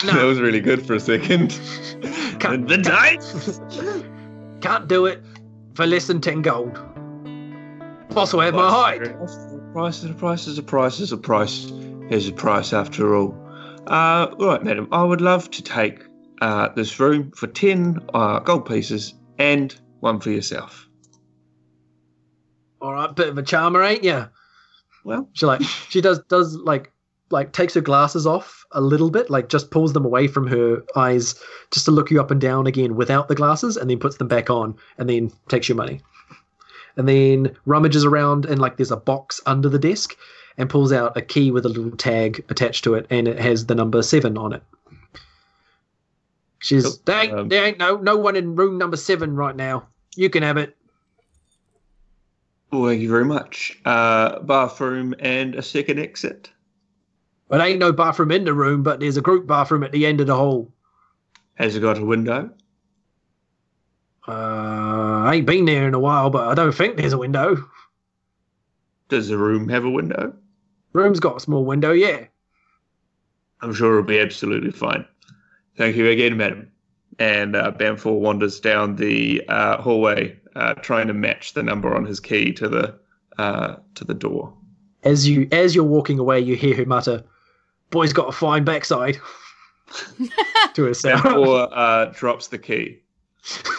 that 0.05 0.23
was 0.23 0.39
really 0.39 0.61
good 0.61 0.87
for 0.87 0.93
a 0.93 1.01
second. 1.01 1.59
Can't- 2.41 2.69
the 2.69 2.77
dice. 2.77 3.59
Can't 4.61 4.87
do 4.87 5.07
it 5.07 5.23
for 5.73 5.87
less 5.87 6.09
than 6.09 6.21
ten 6.21 6.43
gold. 6.43 6.79
Will 8.17 8.41
have 8.41 8.55
my 8.55 8.71
hide. 8.71 9.03
A 9.03 9.73
price 9.75 10.03
is 10.03 10.09
a 10.09 10.15
price 10.15 10.47
is 10.47 10.57
a 10.57 10.63
price 10.63 11.01
is 11.01 11.13
a 11.13 11.19
price 11.19 11.65
is 12.09 12.29
a 12.29 12.33
price 12.33 12.73
after 12.73 13.15
all. 13.15 13.37
Uh, 13.87 14.35
right, 14.39 14.65
madam, 14.65 14.89
I 14.91 15.05
would 15.05 15.21
love 15.21 15.51
to 15.51 15.63
take 15.63 16.03
uh, 16.41 16.71
this 16.71 16.99
room 16.99 17.31
for 17.33 17.47
10 17.47 18.01
uh, 18.15 18.39
gold 18.39 18.65
pieces 18.65 19.13
and 19.39 19.79
one 20.01 20.19
for 20.21 20.31
yourself. 20.31 20.89
All 22.81 22.95
right, 22.95 23.15
bit 23.15 23.29
of 23.29 23.37
a 23.37 23.43
charmer, 23.43 23.83
ain't 23.83 24.03
ya? 24.03 24.29
Well, 25.05 25.29
She 25.35 25.45
like 25.45 25.61
she 25.91 26.01
does 26.01 26.19
does 26.31 26.57
like 26.57 26.91
like 27.29 27.53
takes 27.53 27.75
her 27.75 27.83
glasses 27.83 28.27
off 28.27 28.65
a 28.73 28.81
little 28.81 29.11
bit, 29.11 29.29
like 29.29 29.51
just 29.51 29.71
pulls 29.71 29.93
them 29.93 30.07
away 30.07 30.27
from 30.27 30.47
her 30.47 30.83
eyes 30.97 31.35
just 31.71 31.85
to 31.85 31.91
look 31.91 32.11
you 32.11 32.19
up 32.19 32.31
and 32.31 32.41
down 32.41 32.67
again 32.67 32.97
without 32.97 33.29
the 33.29 33.35
glasses, 33.35 33.77
and 33.77 33.91
then 33.91 33.99
puts 33.99 34.17
them 34.17 34.29
back 34.29 34.49
on, 34.49 34.75
and 34.97 35.07
then 35.07 35.31
takes 35.49 35.69
your 35.69 35.77
money. 35.77 36.01
And 36.97 37.09
then 37.09 37.57
rummages 37.67 38.05
around 38.05 38.47
and 38.47 38.59
like 38.61 38.77
there's 38.77 38.91
a 38.91 38.97
box 38.97 39.41
under 39.47 39.69
the 39.69 39.79
desk, 39.79 40.17
and 40.59 40.71
pulls 40.71 40.93
out 40.93 41.17
a 41.17 41.21
key 41.23 41.51
with 41.51 41.67
a 41.67 41.69
little 41.69 41.91
tag 41.97 42.43
attached 42.49 42.85
to 42.85 42.95
it, 42.95 43.07
and 43.11 43.29
it 43.29 43.39
has 43.39 43.67
the 43.67 43.75
number 43.75 44.03
seven 44.03 44.39
on 44.39 44.53
it. 44.55 44.63
She's 46.61 46.85
Cool. 46.85 46.95
there 47.05 47.23
ain't, 47.23 47.33
Um, 47.35 47.49
there 47.49 47.65
ain't 47.67 47.79
no 47.79 47.97
no 47.99 48.17
one 48.17 48.35
in 48.37 48.57
room 48.57 48.79
number 48.79 48.97
seven 48.97 49.37
right 49.37 49.55
now. 49.55 49.87
You 50.17 50.31
can 50.31 50.43
have 50.43 50.57
it. 50.57 50.75
well, 52.73 52.87
thank 52.87 53.03
you 53.03 53.11
very 53.11 53.25
much. 53.27 53.79
Uh, 53.85 54.41
bathroom 54.41 55.15
and 55.19 55.55
a 55.55 55.63
second 55.63 55.99
exit. 55.99 56.51
But 57.49 57.61
ain't 57.61 57.79
no 57.79 57.93
bathroom 57.93 58.33
in 58.33 58.45
the 58.45 58.55
room, 58.55 58.83
but 58.83 58.99
there's 58.99 59.17
a 59.17 59.23
group 59.23 59.47
bathroom 59.47 59.85
at 59.85 59.93
the 59.93 60.05
end 60.07 60.21
of 60.21 60.27
the 60.27 60.35
hall. 60.35 60.73
Has 61.55 61.77
it 61.77 61.81
got 61.81 61.99
a 61.99 62.05
window? 62.05 62.51
Uh, 64.27 64.96
I 65.27 65.35
ain't 65.35 65.47
been 65.47 65.65
there 65.65 65.89
in 65.89 65.95
a 65.95 65.99
while, 65.99 66.31
but 66.31 66.49
I 66.49 66.55
don't 66.55 66.75
think 66.75 66.97
there's 66.97 67.13
a 67.13 67.19
window. 67.19 67.57
Does 69.09 69.29
the 69.29 69.39
room 69.39 69.69
have 69.69 69.85
a 69.85 69.91
window? 69.91 70.35
Room's 70.93 71.21
got 71.21 71.37
a 71.37 71.41
small 71.41 71.65
window, 71.65 71.93
yeah. 71.93 72.27
I'm 73.61 73.75
sure 73.75 73.99
it'll 73.99 74.07
be 74.07 74.19
absolutely 74.19 74.71
fine. 74.71 75.05
Thank 75.77 75.97
you 75.97 76.09
again, 76.09 76.37
madam. 76.37 76.71
And 77.19 77.57
uh, 77.57 77.73
Banfor 77.73 78.19
wanders 78.19 78.61
down 78.61 78.97
the 78.97 79.43
uh, 79.49 79.81
hallway, 79.81 80.39
uh, 80.55 80.75
trying 80.75 81.07
to 81.07 81.15
match 81.15 81.55
the 81.55 81.63
number 81.63 81.95
on 81.95 82.05
his 82.05 82.21
key 82.21 82.53
to 82.55 82.69
the 82.69 82.99
uh, 83.39 83.77
to 83.95 84.05
the 84.05 84.15
door. 84.15 84.53
As 85.03 85.29
you 85.29 85.49
as 85.53 85.75
you're 85.75 85.85
walking 85.85 86.19
away, 86.19 86.41
you 86.41 86.57
hear 86.57 86.77
her 86.77 86.85
mutter, 86.85 87.25
"Boy's 87.91 88.13
got 88.13 88.29
a 88.29 88.33
fine 88.33 88.65
backside." 88.65 89.19
to 90.75 90.85
herself. 90.85 91.23
Banfor 91.23 91.69
uh, 91.73 92.05
drops 92.07 92.49
the 92.49 92.59
key. 92.59 93.01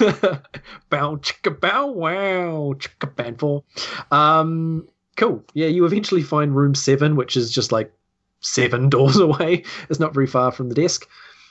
bow 0.89 1.17
chicka 1.17 1.59
bow 1.59 1.87
wow 1.87 2.73
chicka 2.77 3.13
bandful. 3.15 3.65
Um, 4.11 4.87
cool. 5.17 5.43
Yeah, 5.53 5.67
you 5.67 5.85
eventually 5.85 6.21
find 6.21 6.55
room 6.55 6.73
seven, 6.75 7.15
which 7.15 7.35
is 7.35 7.51
just 7.51 7.71
like 7.71 7.91
seven 8.39 8.89
doors 8.95 9.17
away. 9.17 9.63
It's 9.89 9.99
not 9.99 10.13
very 10.13 10.27
far 10.27 10.51
from 10.51 10.69
the 10.69 10.75
desk. 10.75 11.07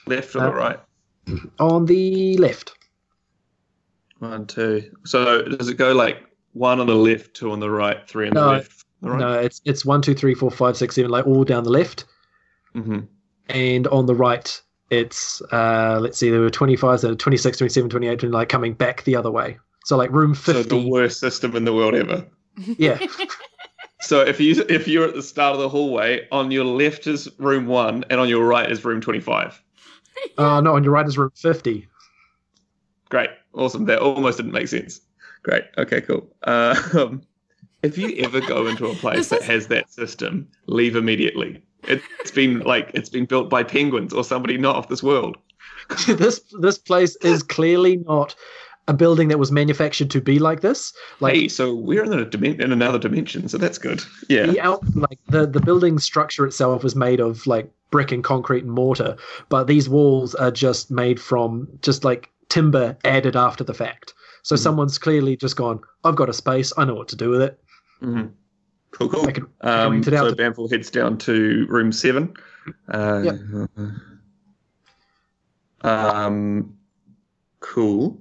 Left 0.06 0.34
or 0.36 0.40
Uh, 0.40 0.46
the 0.46 0.54
right? 0.54 0.80
On 1.58 1.84
the 1.86 2.36
left. 2.38 2.72
One, 4.18 4.46
two. 4.46 4.90
So 5.04 5.42
does 5.42 5.68
it 5.68 5.74
go 5.76 5.92
like 5.92 6.22
one 6.52 6.80
on 6.80 6.86
the 6.86 6.94
left, 6.94 7.34
two 7.34 7.50
on 7.50 7.60
the 7.60 7.70
right, 7.70 8.08
three 8.08 8.28
on 8.28 8.34
the 8.34 8.40
No, 8.40 8.50
left? 8.52 8.84
The 9.02 9.10
right? 9.10 9.18
No, 9.18 9.32
it's 9.34 9.60
it's 9.64 9.84
one, 9.84 10.00
two, 10.00 10.14
three, 10.14 10.34
four, 10.34 10.50
five, 10.50 10.76
six, 10.76 10.94
seven, 10.94 11.10
like 11.10 11.26
all 11.26 11.44
down 11.44 11.64
the 11.64 11.70
left. 11.70 12.04
hmm 12.72 13.00
and 13.48 13.86
on 13.88 14.06
the 14.06 14.14
right 14.14 14.60
it's 14.90 15.42
uh 15.52 15.98
let's 16.00 16.16
see 16.18 16.30
there 16.30 16.40
were 16.40 16.50
25 16.50 17.00
so 17.00 17.14
26 17.14 17.58
27 17.58 17.90
28 17.90 18.22
and 18.22 18.32
like 18.32 18.48
coming 18.48 18.72
back 18.72 19.02
the 19.04 19.16
other 19.16 19.30
way 19.30 19.58
so 19.84 19.96
like 19.96 20.10
room 20.12 20.34
50. 20.34 20.52
So 20.52 20.58
50 20.62 20.68
the 20.84 20.88
worst 20.88 21.20
system 21.20 21.56
in 21.56 21.64
the 21.64 21.72
world 21.72 21.94
ever. 21.94 22.26
yeah 22.78 22.98
So 24.00 24.20
if 24.20 24.40
you 24.40 24.64
if 24.68 24.86
you're 24.86 25.08
at 25.08 25.14
the 25.14 25.22
start 25.22 25.54
of 25.54 25.60
the 25.60 25.68
hallway, 25.68 26.28
on 26.30 26.50
your 26.52 26.64
left 26.64 27.06
is 27.06 27.28
room 27.38 27.66
one, 27.66 28.04
and 28.10 28.20
on 28.20 28.28
your 28.28 28.44
right 28.46 28.70
is 28.70 28.84
room 28.84 29.00
twenty-five. 29.00 29.60
uh 30.38 30.60
no 30.60 30.76
on 30.76 30.84
your 30.84 30.92
right 30.92 31.06
is 31.06 31.18
room 31.18 31.30
50 31.34 31.88
Great, 33.08 33.30
awesome. 33.54 33.84
That 33.86 34.00
almost 34.00 34.36
didn't 34.38 34.52
make 34.52 34.68
sense. 34.68 35.00
Great. 35.42 35.64
Okay, 35.78 36.00
cool. 36.00 36.28
Uh, 36.42 36.74
um, 36.94 37.22
if 37.82 37.96
you 37.96 38.16
ever 38.18 38.40
go 38.40 38.66
into 38.66 38.86
a 38.86 38.94
place 38.94 39.16
This 39.16 39.28
that 39.28 39.40
is- 39.42 39.46
has 39.46 39.66
that 39.68 39.90
system, 39.90 40.48
leave 40.66 40.96
immediately. 40.96 41.62
It, 41.88 42.02
it's 42.20 42.30
been 42.30 42.60
like 42.60 42.90
it's 42.94 43.08
been 43.08 43.24
built 43.26 43.48
by 43.50 43.62
penguins 43.62 44.12
or 44.12 44.24
somebody 44.24 44.58
not 44.58 44.76
of 44.76 44.88
this 44.88 45.02
world. 45.02 45.36
this 46.06 46.40
this 46.60 46.78
place 46.78 47.16
is 47.16 47.42
clearly 47.42 47.98
not 47.98 48.34
a 48.88 48.92
building 48.94 49.28
that 49.28 49.38
was 49.38 49.50
manufactured 49.50 50.10
to 50.10 50.20
be 50.20 50.38
like 50.38 50.60
this 50.60 50.92
like 51.20 51.34
hey, 51.34 51.48
so 51.48 51.74
we're 51.74 52.04
in 52.04 52.12
a 52.12 52.24
dimen- 52.24 52.60
in 52.60 52.72
another 52.72 52.98
dimension, 52.98 53.48
so 53.48 53.58
that's 53.58 53.78
good. 53.78 54.00
Yeah. 54.28 54.46
the 54.46 54.60
out 54.60 54.82
like 54.94 55.18
the 55.28 55.46
the 55.46 55.60
building 55.60 55.98
structure 55.98 56.46
itself 56.46 56.84
is 56.84 56.94
made 56.94 57.20
of 57.20 57.46
like 57.46 57.70
brick 57.90 58.10
and 58.12 58.22
concrete 58.24 58.64
and 58.64 58.72
mortar 58.72 59.16
but 59.48 59.64
these 59.68 59.88
walls 59.88 60.34
are 60.34 60.50
just 60.50 60.90
made 60.90 61.20
from 61.20 61.68
just 61.82 62.04
like 62.04 62.30
timber 62.48 62.96
added 63.04 63.36
after 63.36 63.62
the 63.64 63.74
fact 63.74 64.12
so 64.42 64.54
Mhm. 64.56 64.58
someone's 64.58 64.98
clearly 64.98 65.36
just 65.36 65.56
gone 65.56 65.80
i've 66.04 66.16
got 66.16 66.28
a 66.28 66.32
space 66.32 66.72
i 66.76 66.84
know 66.84 66.94
what 66.96 67.06
to 67.08 67.16
do 67.16 67.30
with 67.30 67.42
it 67.42 67.60
hmm 68.00 68.24
Cool, 68.96 69.10
cool. 69.10 69.28
I 69.28 69.32
can, 69.32 69.46
I 69.60 69.66
can 69.66 69.94
Um, 69.96 70.02
so 70.02 70.10
to- 70.30 70.36
Banfor 70.36 70.70
heads 70.70 70.90
down 70.90 71.18
to 71.18 71.66
room 71.68 71.92
seven. 71.92 72.32
Uh, 72.88 73.30
Um, 75.82 76.74
cool. 77.60 78.18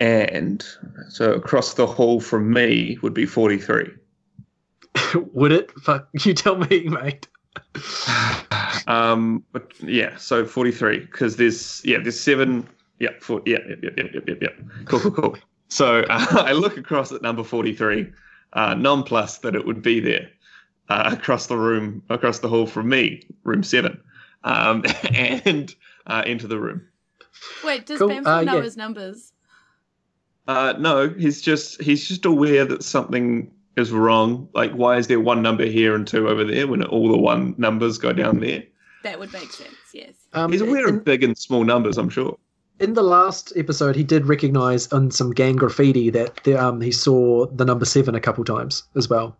And 0.00 0.62
so 1.08 1.32
across 1.32 1.74
the 1.74 1.86
hall 1.86 2.20
from 2.20 2.52
me 2.52 2.98
would 3.00 3.14
be 3.14 3.24
43. 3.24 3.90
Would 5.32 5.52
it? 5.52 5.70
Fuck, 5.80 6.08
you 6.24 6.34
tell 6.34 6.56
me, 6.56 6.88
mate. 6.88 7.26
Um, 8.86 9.42
but 9.52 9.72
yeah, 9.80 10.14
so 10.18 10.44
43 10.44 10.98
because 10.98 11.36
there's 11.36 11.80
yeah 11.86 11.96
there's 12.02 12.20
seven. 12.20 12.68
Yeah, 12.98 13.10
four, 13.22 13.40
yeah, 13.46 13.58
yeah, 13.66 13.76
yeah, 13.96 14.04
yeah, 14.12 14.20
yeah, 14.28 14.34
yeah. 14.42 14.48
Cool, 14.84 15.00
cool, 15.00 15.10
cool. 15.10 15.38
So 15.68 16.00
uh, 16.10 16.26
I 16.44 16.52
look 16.52 16.76
across 16.76 17.10
at 17.10 17.22
number 17.22 17.42
43, 17.42 18.12
uh, 18.54 18.74
nonplussed 18.74 19.42
that 19.42 19.54
it 19.54 19.66
would 19.66 19.82
be 19.82 20.00
there 20.00 20.30
uh, 20.88 21.10
across 21.12 21.46
the 21.46 21.56
room, 21.56 22.02
across 22.08 22.38
the 22.40 22.48
hall 22.48 22.66
from 22.66 22.88
me, 22.88 23.22
room 23.44 23.62
seven, 23.62 24.00
um, 24.44 24.84
and 25.14 25.74
uh, 26.06 26.22
into 26.26 26.46
the 26.46 26.58
room. 26.58 26.82
Wait, 27.64 27.86
does 27.86 27.98
Cool, 27.98 28.08
Banfor 28.08 28.26
uh, 28.26 28.42
know 28.42 28.56
yeah. 28.56 28.62
his 28.62 28.76
numbers? 28.76 29.32
Uh, 30.46 30.74
no, 30.78 31.08
he's 31.08 31.40
just 31.40 31.82
he's 31.82 32.06
just 32.06 32.24
aware 32.24 32.64
that 32.64 32.82
something 32.82 33.50
is 33.76 33.90
wrong. 33.90 34.48
Like, 34.54 34.72
why 34.72 34.98
is 34.98 35.06
there 35.06 35.20
one 35.20 35.42
number 35.42 35.64
here 35.64 35.94
and 35.94 36.06
two 36.06 36.28
over 36.28 36.44
there 36.44 36.66
when 36.66 36.84
all 36.84 37.10
the 37.10 37.18
one 37.18 37.54
numbers 37.56 37.98
go 37.98 38.12
down 38.12 38.40
there? 38.40 38.62
That 39.02 39.18
would 39.18 39.32
make 39.32 39.50
sense. 39.52 39.74
Yes. 39.92 40.14
Um, 40.32 40.52
He's 40.52 40.60
aware 40.60 40.88
in, 40.88 40.96
of 40.96 41.04
big 41.04 41.22
and 41.22 41.36
small 41.36 41.64
numbers, 41.64 41.98
I'm 41.98 42.08
sure. 42.08 42.38
In 42.80 42.94
the 42.94 43.02
last 43.02 43.52
episode, 43.56 43.94
he 43.94 44.02
did 44.02 44.26
recognize 44.26 44.92
on 44.92 45.10
some 45.10 45.32
gang 45.32 45.56
graffiti 45.56 46.10
that 46.10 46.42
the, 46.44 46.62
um, 46.62 46.80
he 46.80 46.90
saw 46.90 47.46
the 47.46 47.64
number 47.64 47.84
seven 47.84 48.14
a 48.14 48.20
couple 48.20 48.44
times 48.44 48.82
as 48.96 49.08
well. 49.08 49.36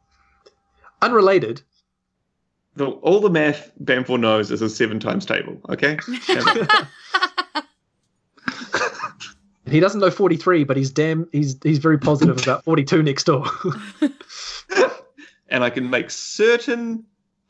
Unrelated. 1.03 1.63
The, 2.77 2.87
all 2.87 3.21
the 3.21 3.31
math 3.31 3.71
Banfor 3.83 4.19
knows 4.19 4.51
is 4.51 4.63
a 4.63 4.69
seven 4.69 4.99
times 5.01 5.27
table. 5.27 5.61
Okay, 5.69 5.99
He 9.67 9.81
doesn't 9.81 10.01
know 10.01 10.11
43, 10.11 10.65
but 10.65 10.77
he's 10.77 10.91
damn 10.91 11.29
he's 11.33 11.57
he's 11.63 11.79
very 11.79 11.99
positive 11.99 12.41
about 12.41 12.65
42 12.65 13.03
next 13.03 13.25
door. 13.25 13.47
and 15.49 15.65
I 15.65 15.71
can 15.71 15.89
make 15.89 16.11
certain 16.11 17.05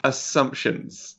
assumptions. 0.05 1.17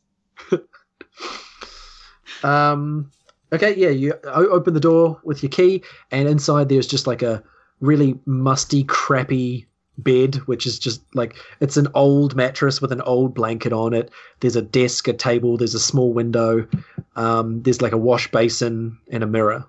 um 2.43 3.11
okay, 3.55 3.75
yeah, 3.75 3.89
you 3.89 4.13
open 4.25 4.73
the 4.73 4.79
door 4.79 5.19
with 5.23 5.41
your 5.43 5.49
key 5.49 5.83
and 6.11 6.27
inside 6.29 6.69
there's 6.69 6.87
just 6.87 7.07
like 7.07 7.21
a 7.21 7.43
really 7.81 8.17
musty 8.25 8.83
crappy 8.83 9.67
bed 9.97 10.35
which 10.47 10.65
is 10.65 10.77
just 10.77 11.01
like 11.15 11.35
it's 11.61 11.77
an 11.77 11.87
old 11.93 12.35
mattress 12.35 12.81
with 12.81 12.91
an 12.91 13.01
old 13.01 13.33
blanket 13.33 13.73
on 13.73 13.93
it. 13.93 14.11
There's 14.41 14.55
a 14.55 14.61
desk, 14.61 15.07
a 15.07 15.13
table, 15.13 15.57
there's 15.57 15.73
a 15.75 15.79
small 15.79 16.13
window. 16.13 16.67
Um 17.15 17.61
there's 17.63 17.81
like 17.81 17.93
a 17.93 17.97
wash 17.97 18.29
basin 18.31 18.97
and 19.09 19.23
a 19.23 19.27
mirror. 19.27 19.65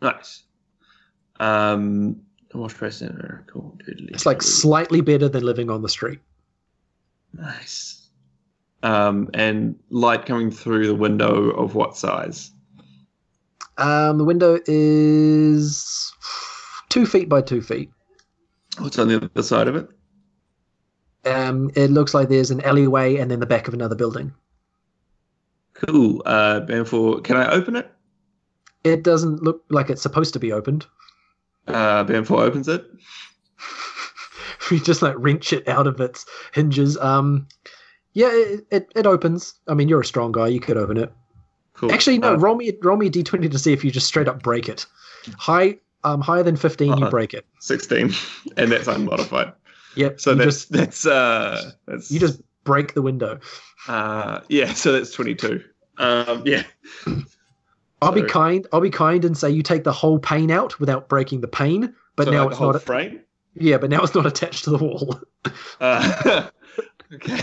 Nice. 0.00 0.42
Um, 1.38 2.22
wash 2.54 2.74
press 2.74 2.96
center. 2.96 3.44
Cool. 3.46 3.76
Doodly 3.86 4.10
It's 4.10 4.26
like 4.26 4.42
slightly 4.42 5.00
better 5.00 5.28
than 5.28 5.44
living 5.44 5.70
on 5.70 5.82
the 5.82 5.88
street. 5.88 6.20
nice. 7.32 8.01
Um, 8.82 9.30
and 9.34 9.78
light 9.90 10.26
coming 10.26 10.50
through 10.50 10.86
the 10.88 10.94
window 10.94 11.50
of 11.50 11.74
what 11.74 11.96
size? 11.96 12.50
Um, 13.78 14.18
the 14.18 14.24
window 14.24 14.58
is 14.66 16.12
two 16.88 17.06
feet 17.06 17.28
by 17.28 17.42
two 17.42 17.62
feet. 17.62 17.90
What's 18.78 18.98
on 18.98 19.08
the 19.08 19.16
other 19.16 19.42
side 19.42 19.68
of 19.68 19.76
it? 19.76 19.88
Um, 21.24 21.70
it 21.76 21.90
looks 21.90 22.14
like 22.14 22.28
there's 22.28 22.50
an 22.50 22.60
alleyway 22.62 23.16
and 23.16 23.30
then 23.30 23.40
the 23.40 23.46
back 23.46 23.68
of 23.68 23.74
another 23.74 23.94
building. 23.94 24.32
Cool. 25.74 26.22
Uh, 26.26 26.60
Banfor, 26.60 27.22
can 27.22 27.36
I 27.36 27.50
open 27.50 27.76
it? 27.76 27.90
It 28.84 29.02
doesn't 29.02 29.42
look 29.42 29.64
like 29.70 29.90
it's 29.90 30.02
supposed 30.02 30.32
to 30.32 30.40
be 30.40 30.52
opened. 30.52 30.86
Uh, 31.68 32.04
Banfor 32.04 32.40
opens 32.40 32.68
it. 32.68 32.84
we 34.70 34.80
just 34.80 35.02
like 35.02 35.14
wrench 35.18 35.52
it 35.52 35.68
out 35.68 35.86
of 35.86 36.00
its 36.00 36.26
hinges. 36.52 36.96
Um, 36.98 37.46
yeah, 38.14 38.30
it, 38.32 38.66
it, 38.70 38.92
it 38.94 39.06
opens. 39.06 39.54
I 39.68 39.74
mean, 39.74 39.88
you're 39.88 40.00
a 40.00 40.04
strong 40.04 40.32
guy. 40.32 40.48
You 40.48 40.60
could 40.60 40.76
open 40.76 40.96
it. 40.96 41.12
Cool. 41.74 41.90
Actually, 41.92 42.18
no. 42.18 42.34
Uh, 42.34 42.36
roll 42.36 42.54
me 42.54 42.72
roll 42.82 42.96
me 42.96 43.06
a 43.06 43.10
d20 43.10 43.50
to 43.50 43.58
see 43.58 43.72
if 43.72 43.84
you 43.84 43.90
just 43.90 44.06
straight 44.06 44.28
up 44.28 44.42
break 44.42 44.68
it. 44.68 44.86
High 45.38 45.78
um 46.04 46.20
higher 46.20 46.42
than 46.42 46.56
15, 46.56 46.88
you 46.88 46.92
Uh-huh. 46.94 47.10
break 47.10 47.32
it. 47.34 47.46
16, 47.60 48.12
and 48.56 48.70
that's 48.72 48.88
unmodified. 48.88 49.52
Yep. 49.96 50.20
So 50.20 50.34
that's 50.34 50.44
just 50.46 50.72
that's 50.72 51.06
uh 51.06 51.70
that's 51.86 52.10
you 52.10 52.18
just 52.20 52.40
break 52.64 52.94
the 52.94 53.02
window. 53.02 53.40
uh 53.88 54.40
yeah. 54.48 54.72
So 54.74 54.92
that's 54.92 55.10
22. 55.12 55.62
Um, 55.98 56.42
yeah. 56.46 56.62
I'll 58.00 58.12
be 58.12 58.22
kind. 58.22 58.66
I'll 58.72 58.80
be 58.80 58.90
kind 58.90 59.24
and 59.24 59.36
say 59.36 59.50
you 59.50 59.62
take 59.62 59.84
the 59.84 59.92
whole 59.92 60.18
pane 60.18 60.50
out 60.50 60.80
without 60.80 61.08
breaking 61.08 61.40
the 61.40 61.48
pane. 61.48 61.94
But 62.16 62.24
So, 62.24 62.30
now 62.32 62.38
like, 62.44 62.48
it's 62.50 62.58
the 62.58 62.64
whole 62.64 62.72
not. 62.72 62.82
frame. 62.82 63.20
yeah, 63.54 63.78
but 63.78 63.90
now 63.90 64.02
it's 64.02 64.14
not 64.14 64.26
attached 64.26 64.64
to 64.64 64.70
the 64.70 64.78
wall. 64.78 65.20
Uh, 65.80 66.48
okay. 67.14 67.40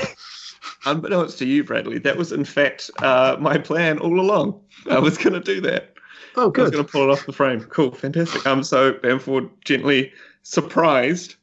Unbeknownst 0.90 1.38
to 1.40 1.46
you, 1.46 1.64
Bradley, 1.64 2.00
that 2.00 2.18
was 2.18 2.32
in 2.32 2.46
fact 2.46 2.90
uh, 3.00 3.38
my 3.40 3.58
plan 3.58 4.00
all 4.00 4.20
along. 4.20 4.60
I 4.90 5.00
was 5.00 5.18
going 5.18 5.34
to 5.34 5.40
do 5.40 5.62
that. 5.62 5.94
Oh, 6.36 6.50
good. 6.50 6.62
I 6.62 6.64
was 6.64 6.72
going 6.72 6.86
to 6.86 6.92
pull 6.92 7.04
it 7.04 7.12
off 7.12 7.26
the 7.26 7.34
frame. 7.34 7.62
Cool, 7.62 7.92
fantastic. 7.92 8.46
Um, 8.46 8.64
so 8.64 8.94
Banfor 8.94 9.50
gently 9.66 10.12
surprised 10.44 11.36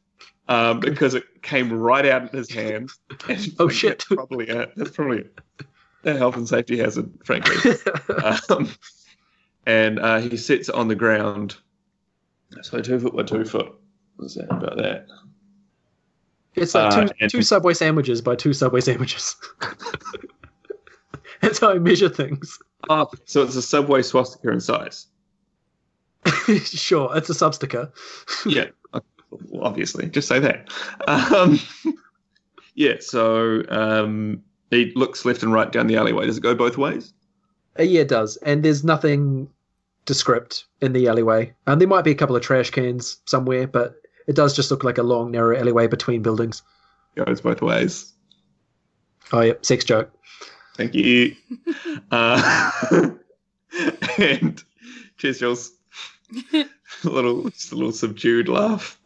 um, 0.47 0.79
because 0.79 1.13
it 1.13 1.23
came 1.41 1.71
right 1.71 2.05
out 2.05 2.23
of 2.23 2.31
his 2.31 2.51
hand. 2.51 2.91
And 3.29 3.55
Oh, 3.59 3.69
shit. 3.69 4.05
That's 4.09 4.15
probably 4.15 4.49
a, 4.49 4.67
that's 4.75 4.91
probably 4.91 5.25
a 6.03 6.17
health 6.17 6.37
and 6.37 6.47
safety 6.47 6.77
hazard, 6.77 7.11
frankly. 7.23 7.73
um, 8.49 8.69
and 9.65 9.99
uh, 9.99 10.19
he 10.19 10.37
sits 10.37 10.69
on 10.69 10.87
the 10.87 10.95
ground. 10.95 11.57
So 12.61 12.79
two 12.81 12.99
foot 12.99 13.15
by 13.15 13.23
two 13.23 13.45
foot. 13.45 13.73
What's 14.15 14.35
that 14.35 14.51
about 14.51 14.77
that? 14.77 15.07
It's 16.57 16.75
like 16.75 16.93
uh, 16.93 17.05
two, 17.05 17.13
and- 17.19 17.31
two 17.31 17.41
Subway 17.41 17.73
sandwiches 17.73 18.21
by 18.21 18.35
two 18.35 18.53
Subway 18.53 18.81
sandwiches. 18.81 19.35
That's 21.41 21.59
how 21.59 21.69
I 21.69 21.79
measure 21.79 22.09
things. 22.09 22.59
Oh, 22.89 23.09
so 23.25 23.43
it's 23.43 23.55
a 23.55 23.61
subway 23.61 24.01
swastika 24.01 24.51
in 24.51 24.59
size. 24.59 25.07
sure, 26.63 27.15
it's 27.15 27.29
a 27.29 27.33
substica. 27.33 27.91
yeah, 28.45 28.65
well, 28.91 29.63
obviously, 29.63 30.09
just 30.09 30.27
say 30.27 30.39
that. 30.39 30.69
Um, 31.07 31.59
yeah, 32.75 32.95
so 32.99 33.63
um, 33.69 34.43
he 34.71 34.91
looks 34.95 35.25
left 35.25 35.43
and 35.43 35.53
right 35.53 35.71
down 35.71 35.87
the 35.87 35.95
alleyway. 35.95 36.25
Does 36.25 36.37
it 36.37 36.41
go 36.41 36.55
both 36.55 36.77
ways? 36.77 37.13
Uh, 37.79 37.83
yeah, 37.83 38.01
it 38.01 38.07
does. 38.07 38.37
And 38.37 38.63
there's 38.63 38.83
nothing 38.83 39.49
descript 40.05 40.65
in 40.81 40.93
the 40.93 41.07
alleyway. 41.07 41.53
And 41.67 41.79
there 41.79 41.87
might 41.87 42.03
be 42.03 42.11
a 42.11 42.15
couple 42.15 42.35
of 42.35 42.41
trash 42.41 42.71
cans 42.71 43.17
somewhere, 43.25 43.67
but 43.67 43.95
it 44.27 44.35
does 44.35 44.55
just 44.55 44.69
look 44.71 44.83
like 44.83 44.97
a 44.97 45.03
long, 45.03 45.31
narrow 45.31 45.57
alleyway 45.57 45.87
between 45.87 46.21
buildings. 46.21 46.61
Goes 47.15 47.41
both 47.41 47.61
ways. 47.61 48.13
Oh, 49.31 49.41
yeah, 49.41 49.53
sex 49.61 49.83
joke. 49.83 50.11
Thank 50.75 50.93
you. 50.93 51.35
uh, 52.11 52.71
and 54.19 54.63
cheers, 55.17 55.39
Jules. 55.39 55.71
a 56.53 56.65
little, 57.03 57.49
just 57.49 57.71
a 57.71 57.75
little 57.75 57.91
subdued 57.91 58.47
laugh. 58.47 58.99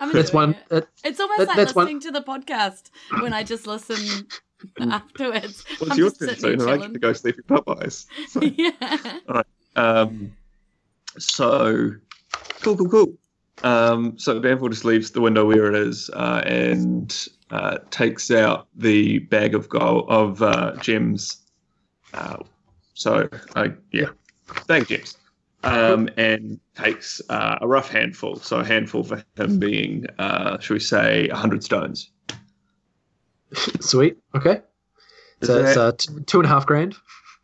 I'm 0.00 0.12
That's 0.12 0.32
one. 0.32 0.50
it. 0.70 0.78
It, 0.78 0.88
It's 1.04 1.20
almost 1.20 1.38
that- 1.38 1.48
like 1.48 1.56
that's 1.56 1.74
one- 1.74 1.86
listening 1.86 2.00
to 2.02 2.10
the 2.12 2.22
podcast 2.22 2.90
when 3.20 3.32
I 3.32 3.42
just 3.42 3.66
listen 3.66 4.26
afterwards. 4.80 5.64
What's 5.78 5.92
I'm 5.92 5.98
your 5.98 6.08
just 6.10 6.20
turn 6.20 6.28
sitting 6.30 6.40
soon? 6.40 6.60
here 6.60 6.68
I 6.68 6.76
get 6.78 6.92
to 6.92 6.98
go 6.98 7.12
sleepy 7.12 7.42
Popeyes. 7.42 8.06
So, 8.28 8.40
yeah. 8.42 9.42
Um, 9.76 10.32
so 11.18 11.92
cool, 12.62 12.76
cool, 12.76 12.88
cool. 12.88 13.12
Um, 13.64 14.18
so 14.18 14.40
Banfor 14.40 14.70
just 14.70 14.84
leaves 14.84 15.10
the 15.10 15.20
window 15.20 15.44
where 15.46 15.66
it 15.66 15.74
is 15.74 16.10
uh, 16.12 16.42
and 16.46 17.14
uh, 17.50 17.78
takes 17.90 18.30
out 18.30 18.68
the 18.76 19.18
bag 19.20 19.54
of 19.54 19.68
gold 19.68 20.06
of 20.08 20.42
uh, 20.42 20.76
gems. 20.76 21.38
Uh, 22.14 22.38
so 22.94 23.28
uh, 23.56 23.68
yeah, 23.92 24.06
bag 24.66 24.82
of 24.82 24.88
gems. 24.88 25.16
Um, 25.64 26.08
and 26.16 26.60
takes 26.76 27.20
uh, 27.30 27.58
a 27.60 27.66
rough 27.66 27.90
handful. 27.90 28.36
So 28.36 28.58
a 28.60 28.64
handful 28.64 29.02
for 29.02 29.24
him 29.36 29.58
being, 29.58 30.06
uh, 30.20 30.58
should 30.60 30.74
we 30.74 30.80
say, 30.80 31.28
hundred 31.28 31.64
stones. 31.64 32.10
sweet. 33.80 34.18
Okay. 34.36 34.60
Is 35.40 35.48
So 35.48 35.58
it's 35.64 35.74
that- 35.74 35.80
uh, 35.80 35.92
t- 35.92 36.24
two 36.26 36.38
and 36.38 36.46
a 36.46 36.48
half 36.48 36.64
grand. 36.64 36.94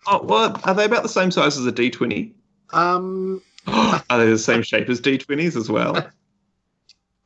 oh, 0.06 0.22
well, 0.22 0.60
are 0.64 0.74
they 0.74 0.84
about 0.84 1.02
the 1.02 1.08
same 1.08 1.32
size 1.32 1.58
as 1.58 1.66
a 1.66 1.72
D 1.72 1.90
twenty? 1.90 2.34
Um, 2.72 3.42
are 4.10 4.18
they 4.18 4.30
the 4.30 4.38
same 4.38 4.62
shape 4.62 4.88
as 4.88 5.00
D 5.00 5.18
twenties 5.18 5.56
as 5.56 5.70
well? 5.70 6.10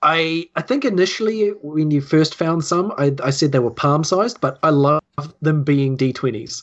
I 0.02 0.48
I 0.54 0.62
think 0.62 0.84
initially 0.84 1.48
when 1.62 1.90
you 1.90 2.00
first 2.00 2.34
found 2.34 2.64
some, 2.64 2.92
I, 2.98 3.14
I 3.22 3.30
said 3.30 3.52
they 3.52 3.58
were 3.58 3.70
palm 3.70 4.04
sized, 4.04 4.40
but 4.40 4.58
I 4.62 4.70
love 4.70 5.02
them 5.42 5.64
being 5.64 5.96
D20s. 5.96 6.62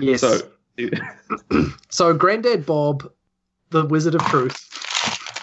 Yes. 0.00 0.20
So 0.20 0.40
So 1.90 2.12
Granddad 2.14 2.66
Bob, 2.66 3.08
the 3.70 3.84
Wizard 3.84 4.14
of 4.16 4.22
Truth, 4.22 4.68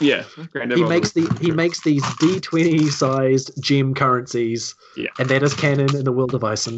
yeah, 0.01 0.23
Granddad 0.51 0.77
he 0.77 0.83
Bob 0.83 0.89
makes 0.89 1.15
was- 1.15 1.29
the 1.29 1.39
he 1.39 1.51
makes 1.51 1.81
these 1.83 2.03
D20 2.03 2.89
sized 2.89 3.51
gem 3.63 3.93
currencies. 3.93 4.75
Yeah. 4.97 5.09
And 5.19 5.29
that 5.29 5.43
is 5.43 5.53
canon 5.53 5.95
in 5.95 6.03
the 6.03 6.11
world 6.11 6.33
of 6.33 6.43
Ison. 6.43 6.77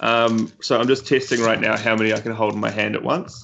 Um, 0.00 0.52
so 0.60 0.78
I'm 0.78 0.86
just 0.88 1.06
testing 1.06 1.40
right 1.40 1.60
now 1.60 1.76
how 1.76 1.96
many 1.96 2.12
I 2.12 2.20
can 2.20 2.32
hold 2.32 2.54
in 2.54 2.60
my 2.60 2.70
hand 2.70 2.94
at 2.94 3.02
once. 3.02 3.40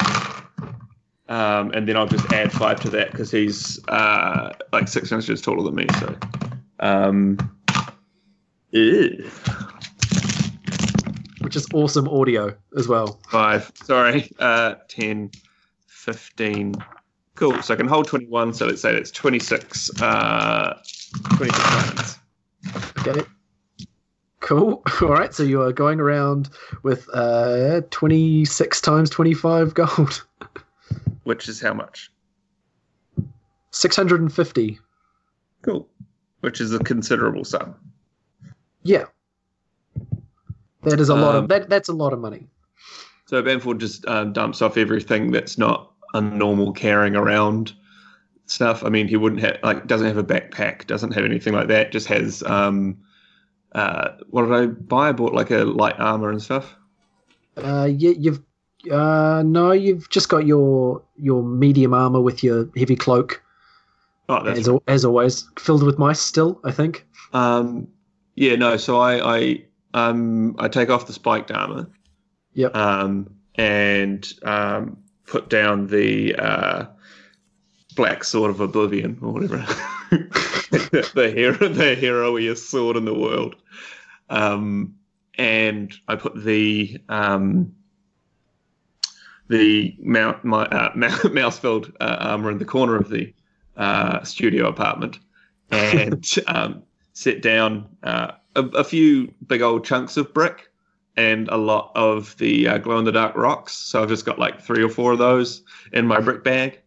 Um, 1.28 1.70
and 1.72 1.88
then 1.88 1.96
I'll 1.96 2.06
just 2.06 2.30
add 2.32 2.52
five 2.52 2.80
to 2.80 2.90
that 2.90 3.12
because 3.12 3.30
he's 3.30 3.82
uh, 3.88 4.52
like 4.72 4.88
six 4.88 5.12
inches 5.12 5.40
taller 5.40 5.62
than 5.62 5.74
me. 5.74 5.87
So, 6.00 6.16
um, 6.80 7.38
ew. 8.70 9.30
which 11.40 11.56
is 11.56 11.66
awesome 11.72 12.08
audio 12.08 12.54
as 12.76 12.88
well. 12.88 13.20
five, 13.28 13.70
sorry, 13.74 14.30
uh, 14.38 14.74
10, 14.88 15.30
15. 15.87 16.74
Cool. 17.35 17.62
So 17.62 17.74
I 17.74 17.76
can 17.76 17.88
hold 17.88 18.06
21. 18.08 18.52
So 18.54 18.66
let's 18.66 18.82
say 18.82 18.92
that's 18.92 19.11
26, 19.11 20.02
uh, 20.02 20.78
26 21.37 21.58
diamonds. 21.70 22.18
Okay. 22.98 23.22
Cool. 24.40 24.82
All 25.02 25.08
right. 25.08 25.32
So 25.32 25.42
you 25.42 25.62
are 25.62 25.72
going 25.72 26.00
around 26.00 26.50
with 26.82 27.08
uh, 27.14 27.80
26 27.90 28.80
times 28.80 29.08
25 29.11 29.74
gold. 29.74 30.24
which 31.24 31.48
is 31.48 31.61
how 31.61 31.74
much? 31.74 32.11
650. 33.70 34.78
Cool. 35.62 35.88
Which 36.40 36.61
is 36.61 36.74
a 36.74 36.78
considerable 36.81 37.44
sum. 37.44 37.74
Yeah. 38.83 39.05
That 40.83 41.00
is 41.00 41.09
a 41.09 41.14
lot 41.14 41.37
Um, 41.37 41.44
of 41.44 41.48
that. 41.50 41.68
That's 41.68 41.88
a 41.88 41.92
lot 41.92 42.12
of 42.12 42.18
money. 42.18 42.48
So 43.26 43.42
Banfor 43.42 43.78
just 43.78 44.07
um, 44.07 44.33
dumps 44.33 44.61
off 44.61 44.76
everything 44.76 45.31
that's 45.31 45.57
not 45.57 45.92
a 46.14 46.20
normal 46.20 46.72
carrying 46.72 47.14
around 47.16 47.72
stuff. 48.46 48.85
I 48.85 48.88
mean, 48.88 49.09
he 49.09 49.16
wouldn't 49.16 49.40
have 49.42 49.59
like 49.62 49.87
doesn't 49.87 50.07
have 50.07 50.18
a 50.18 50.24
backpack, 50.24 50.87
doesn't 50.87 51.12
have 51.12 51.24
anything 51.24 51.55
like 51.55 51.68
that. 51.68 51.92
Just 51.92 52.09
has 52.09 52.42
um, 52.42 52.98
uh, 53.74 54.11
what 54.31 54.42
did 54.42 54.52
I 54.52 54.66
buy? 54.66 55.09
I 55.09 55.12
bought 55.12 55.33
like 55.33 55.50
a 55.50 55.64
light 55.64 55.98
armor 55.98 56.31
and 56.31 56.42
stuff. 56.42 56.74
Uh, 57.57 57.88
you, 57.90 58.14
you've 58.18 58.42
uh, 58.90 59.42
no, 59.45 59.73
you've 59.73 60.09
just 60.11 60.29
got 60.29 60.47
your 60.47 61.03
your 61.16 61.42
medium 61.42 61.95
armor 61.95 62.21
with 62.21 62.42
your 62.42 62.68
heavy 62.77 62.97
cloak, 62.97 63.42
Oh, 64.29 64.42
that's 64.42 64.61
as, 64.61 64.68
al- 64.68 64.83
as 64.87 65.05
always, 65.05 65.49
filled 65.59 65.83
with 65.83 65.99
mice. 65.99 66.21
Still, 66.21 66.61
I 66.64 66.71
think. 66.71 67.07
Um, 67.33 67.88
yeah, 68.35 68.57
no. 68.57 68.77
So 68.77 68.99
I, 68.99 69.37
I, 69.37 69.64
um, 69.95 70.57
I 70.59 70.68
take 70.68 70.90
off 70.90 71.07
the 71.07 71.12
spiked 71.12 71.51
armor. 71.51 71.88
Yep. 72.55 72.75
Um, 72.77 73.35
and 73.57 74.33
um, 74.42 74.97
put 75.27 75.51
down 75.51 75.88
the 75.88 76.35
uh, 76.37 76.87
black 77.97 78.25
sword 78.25 78.51
of 78.51 78.61
oblivion 78.61 79.18
or 79.21 79.33
whatever. 79.33 79.57
the 80.11 81.33
hero, 81.35 81.68
the 81.68 81.95
heroiest 81.95 82.71
sword 82.71 82.97
in 82.97 83.05
the 83.05 83.14
world. 83.14 83.57
Um, 84.31 84.95
and 85.37 85.92
I 86.09 86.16
put 86.16 86.42
the 86.42 86.99
um, 87.09 87.75
the 89.52 89.94
mount, 90.00 90.42
my, 90.44 90.64
uh, 90.64 90.92
mouse 91.32 91.58
filled 91.58 91.92
uh, 92.00 92.16
armor 92.20 92.50
in 92.50 92.58
the 92.58 92.64
corner 92.64 92.96
of 92.96 93.08
the 93.10 93.32
uh, 93.76 94.22
studio 94.24 94.66
apartment 94.68 95.18
and 95.70 96.26
um, 96.46 96.82
sit 97.12 97.42
down 97.42 97.88
uh, 98.02 98.32
a, 98.56 98.62
a 98.62 98.84
few 98.84 99.32
big 99.46 99.62
old 99.62 99.84
chunks 99.84 100.16
of 100.16 100.32
brick 100.32 100.70
and 101.16 101.48
a 101.48 101.56
lot 101.56 101.92
of 101.94 102.34
the 102.38 102.66
uh, 102.66 102.78
glow 102.78 102.98
in 102.98 103.04
the 103.04 103.12
dark 103.12 103.36
rocks. 103.36 103.72
So 103.74 104.02
I've 104.02 104.08
just 104.08 104.24
got 104.24 104.38
like 104.38 104.60
three 104.62 104.82
or 104.82 104.88
four 104.88 105.12
of 105.12 105.18
those 105.18 105.62
in 105.92 106.06
my 106.06 106.20
brick 106.20 106.42
bag. 106.42 106.80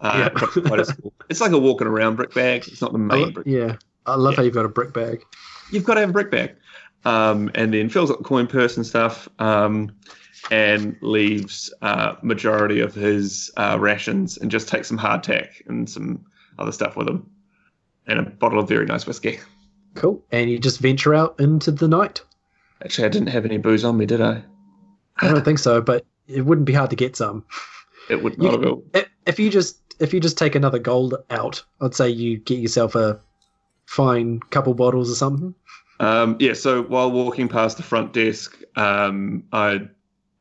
Uh, 0.00 0.30
Yeah. 0.32 0.46
quite 0.66 0.80
a 0.80 0.96
it's 1.30 1.40
like 1.40 1.52
a 1.52 1.58
walking 1.58 1.86
around 1.86 2.16
brick 2.16 2.34
bag. 2.34 2.66
It's 2.66 2.80
not 2.82 2.92
the 2.92 2.98
main 2.98 3.32
brick. 3.32 3.46
yeah, 3.46 3.76
I 4.06 4.16
love 4.16 4.32
Yeah. 4.32 4.36
how 4.38 4.42
you've 4.42 4.54
got 4.54 4.64
a 4.64 4.68
brick 4.68 4.92
bag. 4.92 5.24
You've 5.70 5.84
got 5.84 5.94
to 5.94 6.00
have 6.00 6.10
a 6.10 6.12
brick 6.12 6.30
bag. 6.30 6.56
Um, 7.04 7.50
and 7.54 7.72
then 7.72 7.88
fills 7.88 8.10
up 8.10 8.18
the 8.18 8.24
coin 8.24 8.48
purse 8.48 8.76
and 8.76 8.84
stuff. 8.84 9.28
Um, 9.38 9.92
and 10.50 10.96
leaves 11.00 11.72
uh, 11.82 12.14
majority 12.22 12.80
of 12.80 12.94
his 12.94 13.50
uh, 13.56 13.76
rations 13.80 14.36
and 14.38 14.50
just 14.50 14.68
takes 14.68 14.88
some 14.88 14.98
hardtack 14.98 15.66
and 15.66 15.88
some 15.88 16.24
other 16.58 16.72
stuff 16.72 16.96
with 16.96 17.08
him, 17.08 17.28
and 18.06 18.18
a 18.18 18.22
bottle 18.22 18.58
of 18.58 18.68
very 18.68 18.86
nice 18.86 19.06
whiskey. 19.06 19.38
Cool. 19.94 20.22
And 20.30 20.50
you 20.50 20.58
just 20.58 20.80
venture 20.80 21.14
out 21.14 21.38
into 21.40 21.70
the 21.70 21.88
night. 21.88 22.22
Actually, 22.84 23.06
I 23.06 23.08
didn't 23.08 23.28
have 23.28 23.44
any 23.44 23.58
booze 23.58 23.84
on 23.84 23.96
me, 23.96 24.06
did 24.06 24.20
I? 24.20 24.42
I 25.18 25.28
don't 25.28 25.44
think 25.44 25.58
so, 25.58 25.80
but 25.80 26.04
it 26.28 26.42
wouldn't 26.42 26.66
be 26.66 26.72
hard 26.72 26.90
to 26.90 26.96
get 26.96 27.16
some. 27.16 27.44
It 28.08 28.22
would 28.22 28.38
not 28.38 28.64
have. 28.64 29.06
If 29.26 29.38
you 29.38 29.50
just 29.50 29.80
if 30.00 30.14
you 30.14 30.20
just 30.20 30.38
take 30.38 30.54
another 30.54 30.78
gold 30.78 31.14
out, 31.28 31.62
I'd 31.82 31.94
say 31.94 32.08
you 32.08 32.38
get 32.38 32.58
yourself 32.58 32.94
a 32.94 33.20
fine 33.84 34.40
couple 34.50 34.72
bottles 34.72 35.10
or 35.10 35.14
something. 35.14 35.54
Um, 36.00 36.36
yeah, 36.38 36.54
so 36.54 36.82
while 36.82 37.10
walking 37.10 37.48
past 37.48 37.76
the 37.76 37.82
front 37.82 38.12
desk, 38.12 38.58
um, 38.76 39.44
I 39.52 39.88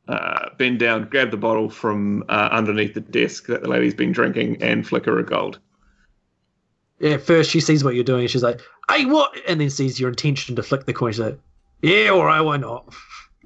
uh, 0.07 0.49
bend 0.57 0.79
down, 0.79 1.07
grab 1.09 1.31
the 1.31 1.37
bottle 1.37 1.69
from 1.69 2.23
uh, 2.29 2.49
underneath 2.51 2.93
the 2.93 3.01
desk 3.01 3.47
that 3.47 3.61
the 3.61 3.67
lady's 3.69 3.93
been 3.93 4.11
drinking, 4.11 4.61
and 4.61 4.87
flicker 4.87 5.17
a 5.19 5.23
gold. 5.23 5.59
Yeah, 6.99 7.17
first 7.17 7.51
she 7.51 7.59
sees 7.59 7.83
what 7.83 7.93
you're 7.95 8.03
doing, 8.03 8.27
she's 8.27 8.43
like, 8.43 8.59
"Hey, 8.89 9.05
what?" 9.05 9.31
and 9.47 9.61
then 9.61 9.69
sees 9.69 9.99
your 9.99 10.09
intention 10.09 10.55
to 10.55 10.63
flick 10.63 10.85
the 10.85 10.93
coin. 10.93 11.11
She's 11.11 11.19
like, 11.19 11.39
"Yeah, 11.81 12.09
all 12.09 12.25
right, 12.25 12.41
why 12.41 12.57
not?" 12.57 12.93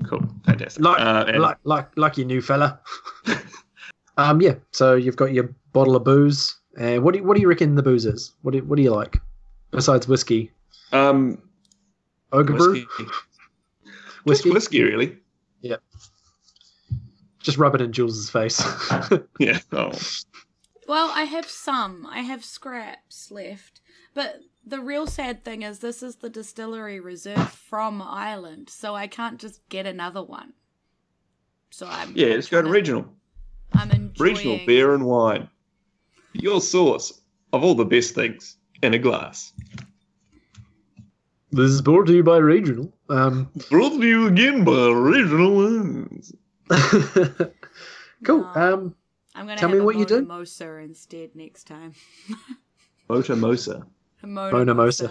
Cool, 0.05 0.21
fantastic. 0.45 0.83
Like, 0.83 0.99
Uh, 0.99 1.25
and- 1.27 1.41
like, 1.41 1.57
like, 1.63 1.87
like 1.97 2.17
you 2.17 2.25
new 2.25 2.41
fella. 2.41 2.79
um, 4.17 4.41
yeah. 4.41 4.55
So 4.71 4.95
you've 4.95 5.15
got 5.17 5.33
your 5.33 5.53
bottle 5.73 5.95
of 5.95 6.03
booze. 6.03 6.57
And 6.77 7.03
what 7.03 7.13
do 7.13 7.19
you, 7.19 7.25
what 7.25 7.35
do 7.35 7.41
you 7.41 7.47
reckon 7.49 7.75
the 7.75 7.83
booze 7.83 8.05
is? 8.05 8.33
What 8.41 8.53
do 8.53 8.63
what 8.63 8.77
do 8.77 8.81
you 8.81 8.91
like 8.91 9.17
besides 9.71 10.07
whiskey? 10.07 10.51
um, 10.93 11.41
Ogre 12.31 12.53
whiskey. 12.53 12.87
brew, 12.97 13.07
whiskey. 14.23 14.49
whiskey, 14.51 14.81
really. 14.83 15.17
Just 17.43 17.57
rub 17.57 17.75
it 17.75 17.81
in 17.81 17.91
Jules's 17.91 18.29
face. 18.29 18.61
Yeah. 19.39 19.59
Oh. 19.71 19.91
Well, 20.87 21.11
I 21.13 21.23
have 21.23 21.47
some. 21.47 22.05
I 22.09 22.19
have 22.19 22.43
scraps 22.43 23.31
left. 23.31 23.81
But 24.13 24.41
the 24.65 24.79
real 24.79 25.07
sad 25.07 25.43
thing 25.43 25.61
is, 25.63 25.79
this 25.79 26.03
is 26.03 26.17
the 26.17 26.29
distillery 26.29 26.99
reserve 26.99 27.49
from 27.49 28.01
Ireland, 28.01 28.69
so 28.69 28.93
I 28.93 29.07
can't 29.07 29.39
just 29.39 29.67
get 29.69 29.85
another 29.85 30.21
one. 30.23 30.53
So 31.71 31.87
I'm 31.89 32.11
Yeah, 32.15 32.27
let's 32.35 32.49
go 32.49 32.61
to 32.61 32.69
regional. 32.69 33.05
I'm 33.73 33.89
enjoying 33.91 34.33
Regional 34.35 34.59
beer 34.67 34.93
and 34.93 35.05
wine. 35.05 35.47
Your 36.33 36.59
source 36.61 37.21
of 37.53 37.63
all 37.63 37.73
the 37.75 37.85
best 37.85 38.13
things 38.13 38.57
in 38.83 38.93
a 38.93 38.99
glass. 38.99 39.53
this 41.51 41.71
is 41.71 41.81
brought 41.81 42.07
to 42.07 42.13
you 42.13 42.23
by 42.23 42.37
Regional. 42.37 42.91
Um, 43.09 43.49
Brought 43.69 43.99
to 43.99 44.05
you 44.07 44.27
again 44.27 44.63
by 44.65 44.87
Regional 44.89 45.55
Wines. 45.55 46.33
cool. 48.23 48.39
No. 48.41 48.51
Um, 48.55 48.95
I'm 49.35 49.45
gonna 49.45 49.57
Tell 49.57 49.69
have 49.69 49.77
me 49.77 49.83
what 49.83 49.95
you 49.95 50.05
do. 50.05 50.19
did. 50.19 50.27
Mosa 50.27 50.83
instead 50.83 51.35
next 51.35 51.65
time. 51.65 51.93
Mota 53.09 53.33
Mosa. 53.33 53.85
A 54.23 54.27
Mona, 54.27 54.51
Mona 54.51 54.75
Mosa. 54.75 55.09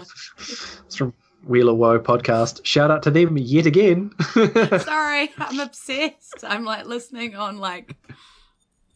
It's 0.85 0.95
from 0.95 1.13
Wheeler 1.45 1.73
Woe 1.73 1.99
podcast. 1.99 2.65
Shout 2.65 2.91
out 2.91 3.03
to 3.03 3.11
them 3.11 3.37
yet 3.37 3.65
again. 3.65 4.11
Sorry, 4.33 5.31
I'm 5.37 5.59
obsessed. 5.59 6.43
I'm 6.43 6.63
like 6.65 6.85
listening 6.85 7.35
on 7.35 7.57
like 7.57 7.95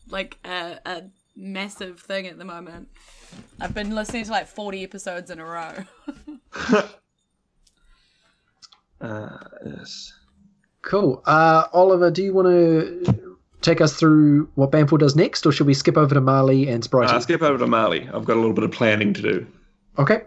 like 0.09 0.37
a, 0.45 0.79
a 0.85 1.03
massive 1.35 1.99
thing 1.99 2.27
at 2.27 2.37
the 2.37 2.45
moment. 2.45 2.89
I've 3.59 3.73
been 3.73 3.93
listening 3.95 4.25
to 4.25 4.31
like 4.31 4.47
40 4.47 4.83
episodes 4.83 5.29
in 5.31 5.39
a 5.39 5.45
row. 5.45 5.73
Uh, 9.01 9.37
yes. 9.65 10.13
Cool. 10.85 11.21
Uh, 11.25 11.65
Oliver, 11.73 12.11
do 12.11 12.23
you 12.23 12.31
want 12.31 12.47
to 12.47 13.37
take 13.61 13.81
us 13.81 13.95
through 13.95 14.47
what 14.53 14.71
Banfor 14.71 14.99
does 14.99 15.15
next, 15.15 15.43
or 15.45 15.51
should 15.51 15.65
we 15.65 15.73
skip 15.73 15.97
over 15.97 16.13
to 16.13 16.21
Marley 16.21 16.69
and 16.69 16.83
Sprite? 16.83 17.09
Uh, 17.09 17.19
skip 17.19 17.41
over 17.41 17.57
to 17.57 17.65
Marley. 17.65 18.07
I've 18.13 18.23
got 18.23 18.35
a 18.35 18.39
little 18.39 18.53
bit 18.53 18.63
of 18.63 18.71
planning 18.71 19.11
to 19.15 19.21
do. 19.21 19.47
Okay. 19.97 20.21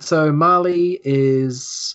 So 0.00 0.32
Marley 0.32 1.00
is 1.04 1.94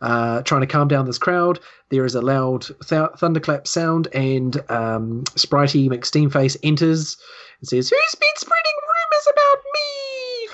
uh, 0.00 0.42
trying 0.42 0.62
to 0.62 0.66
calm 0.66 0.88
down 0.88 1.06
this 1.06 1.16
crowd. 1.16 1.60
There 1.90 2.04
is 2.04 2.16
a 2.16 2.20
loud 2.20 2.66
th- 2.84 3.10
thunderclap 3.18 3.68
sound, 3.68 4.08
and 4.12 4.56
um, 4.68 5.22
Spritey 5.36 5.88
McSteamface 5.88 6.56
enters 6.64 7.16
and 7.60 7.68
says, 7.68 7.88
Who's 7.88 8.14
been 8.16 8.28
spreading 8.36 8.72
rumors 8.82 9.28
about 9.32 9.62
me? 9.74 10.48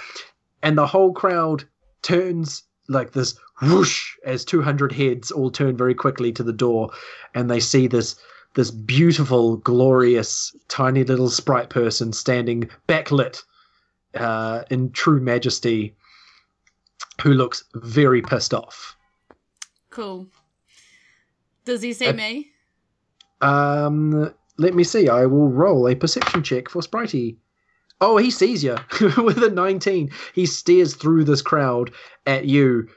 And 0.62 0.76
the 0.76 0.86
whole 0.86 1.14
crowd 1.14 1.64
turns 2.02 2.64
like 2.88 3.12
this 3.12 3.38
whoosh 3.60 4.16
as 4.24 4.44
200 4.44 4.92
heads 4.92 5.30
all 5.30 5.50
turn 5.50 5.76
very 5.76 5.94
quickly 5.94 6.32
to 6.32 6.42
the 6.42 6.52
door, 6.52 6.90
and 7.34 7.50
they 7.50 7.60
see 7.60 7.86
this. 7.86 8.16
This 8.54 8.70
beautiful, 8.70 9.56
glorious, 9.56 10.54
tiny 10.68 11.04
little 11.04 11.30
sprite 11.30 11.70
person 11.70 12.12
standing 12.12 12.68
backlit 12.86 13.42
uh, 14.14 14.64
in 14.68 14.90
true 14.92 15.20
majesty, 15.20 15.94
who 17.22 17.32
looks 17.32 17.64
very 17.74 18.20
pissed 18.20 18.52
off. 18.52 18.94
Cool. 19.88 20.26
Does 21.64 21.80
he 21.80 21.94
see 21.94 22.08
Uh, 22.08 22.12
me? 22.12 22.50
Um, 23.40 24.34
let 24.58 24.74
me 24.74 24.84
see. 24.84 25.08
I 25.08 25.24
will 25.24 25.48
roll 25.48 25.88
a 25.88 25.94
perception 25.94 26.42
check 26.42 26.68
for 26.68 26.82
Spritey. 26.82 27.36
Oh, 28.02 28.16
he 28.16 28.32
sees 28.32 28.64
you 28.64 28.76
with 29.16 29.38
a 29.42 29.48
19. 29.48 30.10
He 30.34 30.44
stares 30.44 30.96
through 30.96 31.22
this 31.22 31.40
crowd 31.40 31.92
at 32.26 32.46
you, 32.46 32.88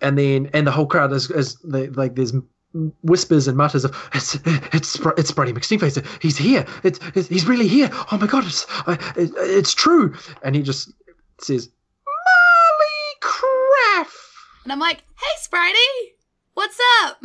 and 0.00 0.18
then 0.18 0.50
and 0.52 0.66
the 0.66 0.72
whole 0.72 0.86
crowd 0.86 1.12
is, 1.12 1.30
is 1.30 1.56
like 1.64 2.16
there's 2.16 2.32
whispers 3.02 3.46
and 3.46 3.56
mutters 3.56 3.84
of 3.84 4.10
it's 4.12 4.34
it's 4.74 4.96
it's 4.96 5.30
Spritey 5.30 5.56
McSteamface. 5.56 6.04
He's 6.20 6.36
here. 6.36 6.66
It's, 6.82 6.98
it's 7.14 7.28
he's 7.28 7.46
really 7.46 7.68
here. 7.68 7.90
Oh 7.92 8.18
my 8.20 8.26
god, 8.26 8.44
it's 8.44 8.66
I, 8.88 8.94
it, 9.16 9.30
it's 9.36 9.72
true. 9.72 10.14
And 10.42 10.56
he 10.56 10.62
just 10.62 10.92
says, 11.40 11.70
Marley 12.04 13.20
Craft. 13.20 14.16
And 14.64 14.72
I'm 14.72 14.80
like, 14.80 15.04
hey, 15.16 15.48
Spritey! 15.48 16.10
What's 16.54 16.78
up? 17.04 17.22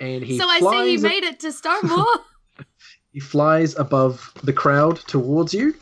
And 0.00 0.24
he 0.24 0.38
so 0.38 0.46
I 0.48 0.60
see 0.60 0.92
you 0.92 1.00
made 1.00 1.24
it 1.24 1.40
to 1.40 1.48
Starmore. 1.48 2.06
He 3.16 3.20
flies 3.20 3.74
above 3.78 4.30
the 4.42 4.52
crowd 4.52 4.98
towards 5.06 5.54
you. 5.54 5.74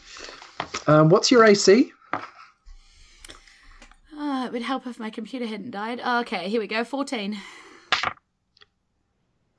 Um, 0.86 1.08
what's 1.08 1.32
your 1.32 1.44
AC? 1.44 1.90
oh, 4.16 4.46
it 4.46 4.52
would 4.52 4.62
help 4.62 4.86
if 4.86 5.00
my 5.00 5.10
computer 5.10 5.44
hadn't 5.44 5.72
died. 5.72 6.00
Oh, 6.04 6.20
okay, 6.20 6.48
here 6.48 6.60
we 6.60 6.68
go. 6.68 6.84
14. 6.84 7.36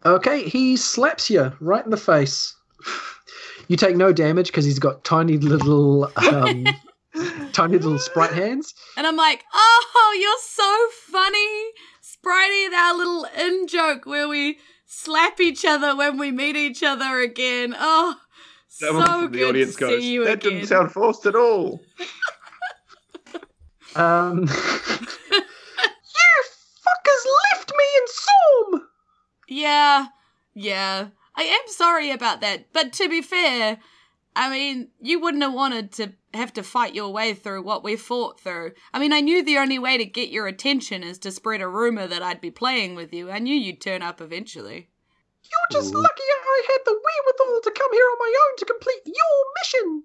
Okay, 0.06 0.48
he 0.48 0.78
slaps 0.78 1.30
you 1.30 1.52
right 1.60 1.84
in 1.84 1.92
the 1.92 1.98
face. 1.98 2.56
You 3.68 3.76
take 3.76 3.98
no 3.98 4.14
damage 4.14 4.48
because 4.48 4.64
he's 4.64 4.80
got 4.80 5.04
tiny 5.04 5.38
little, 5.38 6.10
um, 6.16 6.66
tiny 7.52 7.74
little 7.78 8.00
sprite 8.00 8.32
hands. 8.32 8.74
And 8.96 9.06
I'm 9.06 9.18
like, 9.18 9.44
oh, 9.54 10.18
you're 10.18 10.32
so 10.40 11.12
funny. 11.12 11.72
Spritey, 12.02 12.72
That 12.72 12.94
little 12.96 13.28
in 13.38 13.68
joke 13.68 14.06
where 14.06 14.30
we 14.30 14.60
slap 14.86 15.40
each 15.40 15.64
other 15.66 15.96
when 15.96 16.18
we 16.18 16.32
meet 16.32 16.56
each 16.56 16.84
other 16.84 17.20
again. 17.20 17.76
Oh, 17.78 18.16
Someone 18.68 19.06
so 19.06 19.22
the 19.28 19.38
good 19.38 19.50
audience 19.50 19.76
to 19.76 19.80
goes, 19.80 20.02
see 20.02 20.14
you 20.14 20.26
that 20.26 20.34
again. 20.44 20.54
didn't 20.54 20.68
sound 20.68 20.92
forced 20.92 21.26
at 21.26 21.36
all. 21.36 21.82
Um, 23.96 24.40
you 24.42 24.48
fuckers 24.48 25.38
left 27.54 27.72
me 27.72 27.86
in 27.98 28.08
Storm. 28.08 28.82
Yeah, 29.48 30.08
yeah. 30.54 31.08
I 31.38 31.44
am 31.44 31.62
sorry 31.68 32.12
about 32.12 32.42
that. 32.42 32.74
But 32.74 32.92
to 32.94 33.08
be 33.08 33.22
fair, 33.22 33.78
I 34.36 34.50
mean, 34.50 34.90
you 35.02 35.20
wouldn't 35.20 35.44
have 35.44 35.54
wanted 35.54 35.92
to 35.94 36.14
have 36.34 36.52
to 36.54 36.64
fight 36.64 36.94
your 36.94 37.10
way 37.10 37.34
through 37.34 37.64
what 37.64 37.84
we 37.84 37.96
fought 37.96 38.40
through. 38.40 38.74
I 38.94 39.00
mean, 39.00 39.14
I 39.14 39.22
knew 39.22 39.44
the 39.44 39.58
only 39.58 39.80
way 39.80 39.98
to 39.98 40.06
get 40.06 40.30
your 40.30 40.48
attention 40.48 41.04
is 41.04 41.18
to 41.20 41.32
spread 41.32 41.62
a 41.62 41.68
rumor 41.68 42.06
that 42.08 42.22
I'd 42.22 42.42
be 42.42 42.52
playing 42.52 42.96
with 42.96 43.14
you. 43.14 43.32
I 43.32 43.40
knew 43.40 43.56
you'd 43.56 43.80
turn 43.80 44.02
up 44.02 44.20
eventually. 44.20 44.90
You're 45.44 45.82
just 45.82 45.94
Ooh. 45.94 46.02
lucky 46.02 46.24
I 46.24 46.64
had 46.68 46.82
the 46.86 46.92
wherewithal 46.92 47.62
to 47.64 47.72
come 47.72 47.94
here 47.94 48.06
on 48.06 48.18
my 48.20 48.36
own 48.50 48.58
to 48.58 48.66
complete 48.66 49.02
your 49.06 49.46
mission. 49.62 50.04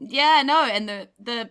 Yeah, 0.00 0.42
no, 0.44 0.64
and 0.64 0.88
the 0.88 1.08
the 1.18 1.50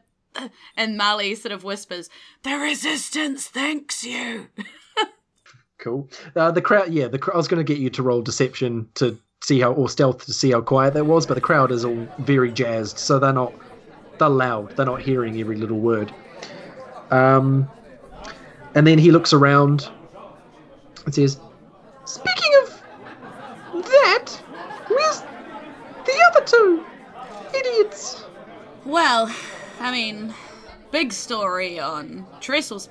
and 0.77 0.97
Marley 0.97 1.35
sort 1.35 1.51
of 1.51 1.63
whispers, 1.63 2.09
"The 2.43 2.55
resistance 2.55 3.47
thanks 3.47 4.03
you." 4.03 4.47
Cool. 5.79 6.09
Uh, 6.35 6.49
the 6.49 6.61
crowd, 6.61 6.91
yeah, 6.91 7.07
the 7.07 7.19
cr- 7.19 7.33
I 7.33 7.37
was 7.37 7.47
going 7.47 7.63
to 7.63 7.73
get 7.73 7.79
you 7.79 7.89
to 7.91 8.03
roll 8.03 8.21
deception 8.23 8.89
to 8.95 9.17
see 9.41 9.59
how, 9.59 9.73
or 9.73 9.89
stealth 9.89 10.25
to 10.25 10.33
see 10.33 10.51
how 10.51 10.61
quiet 10.61 10.93
that 10.95 11.05
was, 11.05 11.25
but 11.25 11.35
the 11.35 11.41
crowd 11.41 11.71
is 11.71 11.85
all 11.85 12.07
very 12.19 12.51
jazzed, 12.51 12.97
so 12.97 13.19
they're 13.19 13.33
not, 13.33 13.53
they're 14.17 14.29
loud. 14.29 14.75
They're 14.75 14.85
not 14.85 15.01
hearing 15.01 15.39
every 15.39 15.57
little 15.57 15.79
word. 15.79 16.13
Um, 17.11 17.69
and 18.75 18.85
then 18.85 18.97
he 18.97 19.11
looks 19.11 19.33
around 19.33 19.89
and 21.05 21.15
says, 21.15 21.39
"Speaking 22.05 22.51
of 22.63 22.81
that, 23.83 24.29
where's 24.87 25.21
the 26.05 26.23
other 26.29 26.45
two 26.45 26.85
idiots?" 27.55 28.23
Well, 28.85 29.33
I 29.79 29.91
mean, 29.91 30.33
big 30.91 31.13
story 31.13 31.79
on 31.79 32.25
Trestle. 32.41 32.81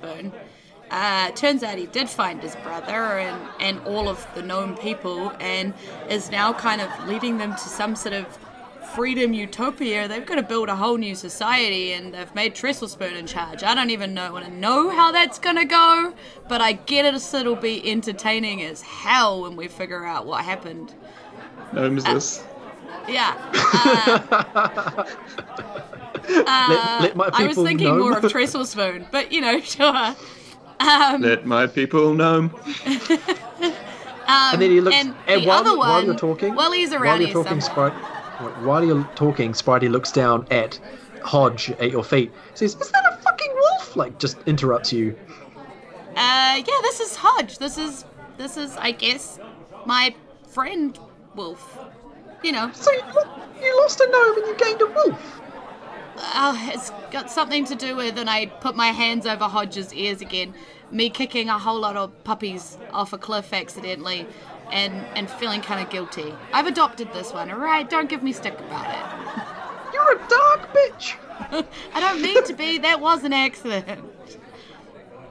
Uh, 0.89 1.31
turns 1.31 1.63
out 1.63 1.77
he 1.77 1.85
did 1.87 2.09
find 2.09 2.41
his 2.41 2.55
brother 2.57 3.19
and, 3.19 3.49
and 3.59 3.79
all 3.85 4.07
of 4.07 4.25
the 4.35 4.41
known 4.41 4.75
people 4.77 5.31
and 5.39 5.73
is 6.09 6.31
now 6.31 6.53
kind 6.53 6.81
of 6.81 6.89
leading 7.07 7.37
them 7.37 7.51
to 7.51 7.69
some 7.69 7.95
sort 7.95 8.13
of 8.13 8.25
freedom 8.95 9.33
utopia. 9.33 10.07
They've 10.07 10.25
got 10.25 10.35
to 10.35 10.43
build 10.43 10.69
a 10.69 10.75
whole 10.75 10.97
new 10.97 11.13
society 11.13 11.91
and 11.91 12.13
they've 12.13 12.33
made 12.33 12.55
Trestle 12.55 12.87
Spoon 12.87 13.15
in 13.15 13.27
charge. 13.27 13.63
I 13.63 13.75
don't 13.75 13.89
even 13.89 14.13
know, 14.13 14.31
want 14.31 14.45
to 14.45 14.51
know 14.51 14.89
how 14.89 15.11
that's 15.11 15.39
going 15.39 15.57
to 15.57 15.65
go, 15.65 16.13
but 16.47 16.61
I 16.61 16.71
get 16.73 17.05
it, 17.05 17.13
it'll 17.33 17.55
be 17.55 17.89
entertaining 17.89 18.63
as 18.63 18.81
hell 18.81 19.41
when 19.41 19.55
we 19.55 19.67
figure 19.67 20.05
out 20.05 20.25
what 20.25 20.43
happened. 20.45 20.93
Gnomes 21.73 22.05
this. 22.05 22.43
Yeah. 23.07 23.35
Uh, 23.53 25.05
let, 26.29 27.01
let 27.01 27.15
my 27.15 27.25
people 27.29 27.43
I 27.43 27.47
was 27.47 27.57
thinking 27.57 27.87
know. 27.87 27.99
more 27.99 28.17
of 28.17 28.31
Trestle 28.31 28.65
Spoon, 28.65 29.07
but 29.11 29.31
you 29.31 29.41
know, 29.41 29.59
sure. 29.61 30.15
Um, 30.79 31.21
Let 31.21 31.45
my 31.45 31.67
people 31.67 32.13
know. 32.13 32.49
and 34.27 34.61
then 34.61 34.71
he 34.71 34.81
looks. 34.81 34.95
and 34.95 35.15
And, 35.27 35.43
the 35.43 35.47
while, 35.47 35.59
other 35.59 35.77
while 35.77 36.03
you're 36.03 36.15
talking, 36.15 36.55
well, 36.55 36.71
he's 36.71 36.91
while 36.91 37.01
around 37.03 37.21
you're 37.21 37.31
talking. 37.31 37.61
Sprite, 37.61 37.93
while 38.63 38.83
you're 38.83 39.03
talking, 39.15 39.53
Spritey 39.53 39.89
looks 39.89 40.11
down 40.11 40.45
at 40.51 40.79
Hodge 41.23 41.71
at 41.71 41.91
your 41.91 42.03
feet. 42.03 42.31
Says, 42.53 42.75
"Is 42.75 42.91
that 42.91 43.03
a 43.13 43.17
fucking 43.23 43.53
wolf?" 43.53 43.95
Like, 43.95 44.19
just 44.19 44.37
interrupts 44.45 44.93
you. 44.93 45.15
uh, 46.15 46.61
yeah, 46.65 46.79
this 46.83 46.99
is 46.99 47.15
Hodge. 47.15 47.57
This 47.57 47.77
is 47.77 48.05
this 48.37 48.57
is, 48.57 48.77
I 48.77 48.91
guess, 48.91 49.39
my 49.85 50.13
friend 50.47 50.97
Wolf. 51.35 51.79
You 52.43 52.51
know, 52.51 52.69
So 52.73 52.91
you, 52.91 53.01
you 53.63 53.81
lost 53.81 53.99
a 53.99 54.07
gnome 54.11 54.37
and 54.37 54.45
you 54.47 54.55
gained 54.57 54.81
a 54.81 54.85
wolf. 54.85 55.26
Uh, 56.47 56.71
it's 56.73 56.91
got 57.11 57.29
something 57.29 57.65
to 57.65 57.75
do 57.75 57.95
with, 57.95 58.17
and 58.17 58.29
I 58.29 58.45
put 58.45 58.75
my 58.75 58.87
hands 58.87 59.25
over 59.25 59.45
Hodge's 59.45 59.93
ears 59.93 60.21
again. 60.21 60.53
Me 60.91 61.09
kicking 61.09 61.49
a 61.49 61.59
whole 61.59 61.79
lot 61.79 61.97
of 61.97 62.23
puppies 62.23 62.77
off 62.93 63.11
a 63.13 63.17
cliff 63.17 63.53
accidentally, 63.53 64.25
and 64.71 64.93
and 65.15 65.29
feeling 65.29 65.61
kind 65.61 65.81
of 65.83 65.89
guilty. 65.89 66.33
I've 66.53 66.67
adopted 66.67 67.11
this 67.13 67.33
one. 67.33 67.51
All 67.51 67.59
right, 67.59 67.89
don't 67.89 68.09
give 68.09 68.23
me 68.23 68.31
stick 68.31 68.57
about 68.59 68.87
it. 68.89 69.93
You're 69.93 70.13
a 70.13 70.27
dark 70.27 70.73
bitch. 70.73 71.15
I 71.93 71.99
don't 71.99 72.21
mean 72.21 72.43
to 72.45 72.53
be. 72.53 72.77
That 72.77 73.01
was 73.01 73.23
an 73.23 73.33
accident. 73.33 74.05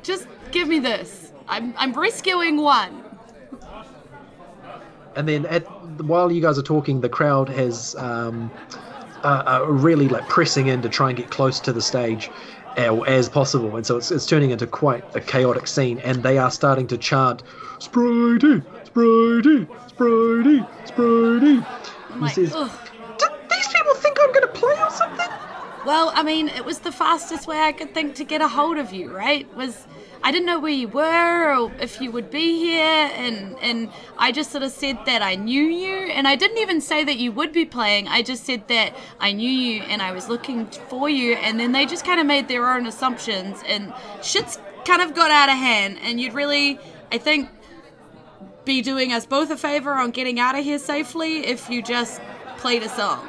Just 0.02 0.26
give 0.50 0.68
me 0.68 0.78
this. 0.78 1.32
I'm 1.48 1.74
I'm 1.78 1.92
rescuing 1.92 2.58
one. 2.58 3.02
And 5.14 5.26
then, 5.26 5.46
at 5.46 5.62
while 6.02 6.30
you 6.30 6.42
guys 6.42 6.58
are 6.58 6.62
talking, 6.62 7.00
the 7.00 7.08
crowd 7.08 7.48
has 7.48 7.96
um, 7.96 8.50
uh, 9.26 9.60
uh, 9.62 9.66
really 9.66 10.08
like 10.08 10.28
pressing 10.28 10.68
in 10.68 10.80
to 10.82 10.88
try 10.88 11.08
and 11.10 11.16
get 11.18 11.30
close 11.30 11.58
to 11.60 11.72
the 11.72 11.82
stage 11.82 12.30
uh, 12.78 13.00
as 13.02 13.28
possible, 13.28 13.76
and 13.76 13.84
so 13.84 13.96
it's, 13.96 14.10
it's 14.10 14.26
turning 14.26 14.50
into 14.50 14.66
quite 14.66 15.02
a 15.16 15.20
chaotic 15.20 15.66
scene. 15.66 15.98
And 16.00 16.22
they 16.22 16.38
are 16.38 16.50
starting 16.50 16.86
to 16.88 16.98
chant, 16.98 17.42
"Spritey, 17.78 18.62
Spritey, 18.84 19.66
Spritey, 19.90 20.68
Spritey." 20.86 21.66
I'm 22.10 22.20
like, 22.20 22.34
says- 22.34 22.52
Did 22.52 23.30
these 23.50 23.68
people 23.68 23.94
think 23.94 24.16
I'm 24.20 24.32
going 24.32 24.42
to 24.42 24.54
play 24.54 24.74
or 24.80 24.90
something? 24.90 25.26
Well, 25.84 26.12
I 26.14 26.22
mean, 26.22 26.48
it 26.48 26.64
was 26.64 26.80
the 26.80 26.92
fastest 26.92 27.46
way 27.46 27.58
I 27.60 27.72
could 27.72 27.94
think 27.94 28.14
to 28.16 28.24
get 28.24 28.40
a 28.40 28.48
hold 28.48 28.76
of 28.78 28.92
you, 28.92 29.14
right? 29.14 29.46
Was 29.56 29.86
I 30.26 30.32
didn't 30.32 30.46
know 30.46 30.58
where 30.58 30.72
you 30.72 30.88
were 30.88 31.54
or 31.56 31.70
if 31.80 32.00
you 32.00 32.10
would 32.10 32.32
be 32.32 32.58
here, 32.58 33.10
and 33.14 33.56
and 33.60 33.92
I 34.18 34.32
just 34.32 34.50
sort 34.50 34.64
of 34.64 34.72
said 34.72 34.98
that 35.06 35.22
I 35.22 35.36
knew 35.36 35.62
you, 35.62 35.94
and 35.94 36.26
I 36.26 36.34
didn't 36.34 36.58
even 36.58 36.80
say 36.80 37.04
that 37.04 37.16
you 37.16 37.30
would 37.30 37.52
be 37.52 37.64
playing. 37.64 38.08
I 38.08 38.22
just 38.22 38.44
said 38.44 38.66
that 38.66 38.96
I 39.20 39.30
knew 39.30 39.48
you 39.48 39.82
and 39.82 40.02
I 40.02 40.10
was 40.10 40.28
looking 40.28 40.66
for 40.66 41.08
you, 41.08 41.34
and 41.34 41.60
then 41.60 41.70
they 41.70 41.86
just 41.86 42.04
kind 42.04 42.18
of 42.18 42.26
made 42.26 42.48
their 42.48 42.68
own 42.68 42.88
assumptions, 42.88 43.62
and 43.68 43.94
shit's 44.20 44.58
kind 44.84 45.00
of 45.00 45.14
got 45.14 45.30
out 45.30 45.48
of 45.48 45.54
hand, 45.54 45.98
and 46.02 46.20
you'd 46.20 46.34
really, 46.34 46.80
I 47.12 47.18
think, 47.18 47.48
be 48.64 48.82
doing 48.82 49.12
us 49.12 49.26
both 49.26 49.48
a 49.52 49.56
favor 49.56 49.92
on 49.92 50.10
getting 50.10 50.40
out 50.40 50.58
of 50.58 50.64
here 50.64 50.80
safely 50.80 51.46
if 51.46 51.70
you 51.70 51.82
just 51.82 52.20
played 52.56 52.82
a 52.82 52.88
song. 52.88 53.28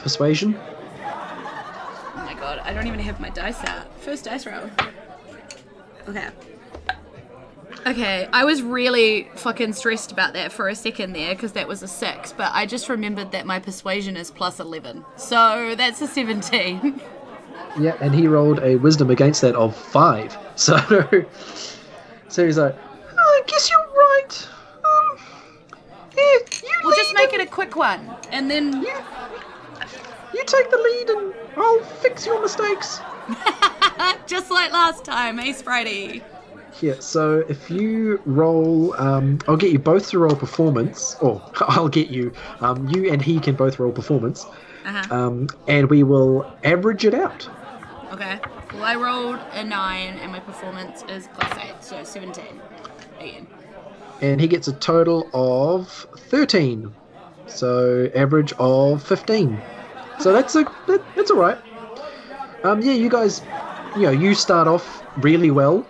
Persuasion. 0.00 0.58
Oh 1.04 2.22
my 2.24 2.32
god, 2.32 2.60
I 2.60 2.72
don't 2.72 2.86
even 2.86 3.00
have 3.00 3.20
my 3.20 3.28
dice 3.28 3.62
out. 3.64 3.92
First 4.00 4.24
dice 4.24 4.46
roll. 4.46 4.70
Okay. 6.08 6.28
Okay, 7.86 8.28
I 8.32 8.44
was 8.44 8.60
really 8.60 9.28
fucking 9.36 9.72
stressed 9.72 10.10
about 10.12 10.32
that 10.34 10.52
for 10.52 10.68
a 10.68 10.74
second 10.74 11.12
there 11.12 11.34
because 11.34 11.52
that 11.52 11.68
was 11.68 11.82
a 11.82 11.88
six, 11.88 12.32
but 12.32 12.50
I 12.52 12.66
just 12.66 12.88
remembered 12.88 13.32
that 13.32 13.46
my 13.46 13.58
persuasion 13.60 14.16
is 14.16 14.30
plus 14.30 14.58
11. 14.60 15.04
So 15.16 15.74
that's 15.76 16.00
a 16.02 16.06
17. 16.06 17.00
Yeah, 17.78 17.96
and 18.00 18.14
he 18.14 18.26
rolled 18.26 18.60
a 18.60 18.76
wisdom 18.76 19.10
against 19.10 19.40
that 19.42 19.54
of 19.54 19.76
five. 19.76 20.36
So, 20.56 20.76
so 22.28 22.44
he's 22.46 22.58
like, 22.58 22.74
"Oh, 23.16 23.16
I 23.18 23.42
guess 23.46 23.70
you're 23.70 23.78
right. 23.78 24.48
Um, 24.84 25.18
yeah, 26.16 26.22
you 26.62 26.70
we'll 26.82 26.96
just 26.96 27.14
make 27.14 27.32
and- 27.32 27.42
it 27.42 27.48
a 27.48 27.50
quick 27.50 27.76
one. 27.76 28.16
And 28.32 28.50
then. 28.50 28.72
You, 28.82 28.92
you 30.34 30.42
take 30.46 30.70
the 30.70 30.78
lead, 30.78 31.10
and 31.10 31.34
I'll 31.56 31.80
fix 32.00 32.26
your 32.26 32.40
mistakes. 32.40 33.00
just 34.26 34.50
like 34.50 34.72
last 34.72 35.04
time, 35.04 35.38
Ace 35.38 35.62
Spritey? 35.62 36.22
Yeah. 36.80 36.94
So 37.00 37.44
if 37.48 37.70
you 37.70 38.20
roll, 38.24 38.94
um, 39.00 39.38
I'll 39.48 39.56
get 39.56 39.72
you 39.72 39.78
both 39.78 40.10
to 40.10 40.18
roll 40.18 40.36
performance, 40.36 41.16
or 41.20 41.42
I'll 41.60 41.88
get 41.88 42.08
you. 42.08 42.32
Um, 42.60 42.88
you 42.88 43.10
and 43.10 43.20
he 43.22 43.40
can 43.40 43.54
both 43.54 43.78
roll 43.78 43.92
performance, 43.92 44.44
Uh-huh. 44.84 45.14
um, 45.14 45.48
and 45.66 45.90
we 45.90 46.02
will 46.02 46.50
average 46.64 47.04
it 47.04 47.14
out. 47.14 47.48
Okay. 48.12 48.38
Well, 48.72 48.84
I 48.84 48.94
rolled 48.96 49.38
a 49.52 49.64
9 49.64 50.18
and 50.18 50.32
my 50.32 50.40
performance 50.40 51.02
is 51.08 51.28
plus 51.34 51.52
8, 51.58 51.74
so 51.82 52.04
17. 52.04 52.44
Again. 53.20 53.46
and 54.20 54.40
he 54.40 54.46
gets 54.46 54.68
a 54.68 54.72
total 54.74 55.28
of 55.34 55.88
13 56.30 56.92
so 57.46 58.08
average 58.14 58.52
of 58.58 59.02
15 59.02 59.60
so 60.20 60.32
that's 60.32 60.54
a 60.54 60.64
that, 60.86 61.02
that's 61.16 61.30
all 61.32 61.38
right 61.38 61.58
um 62.64 62.80
yeah 62.82 62.92
you 62.92 63.08
guys 63.08 63.42
you 63.96 64.02
know 64.02 64.10
you 64.10 64.34
start 64.34 64.68
off 64.68 65.02
really 65.18 65.50
well 65.50 65.86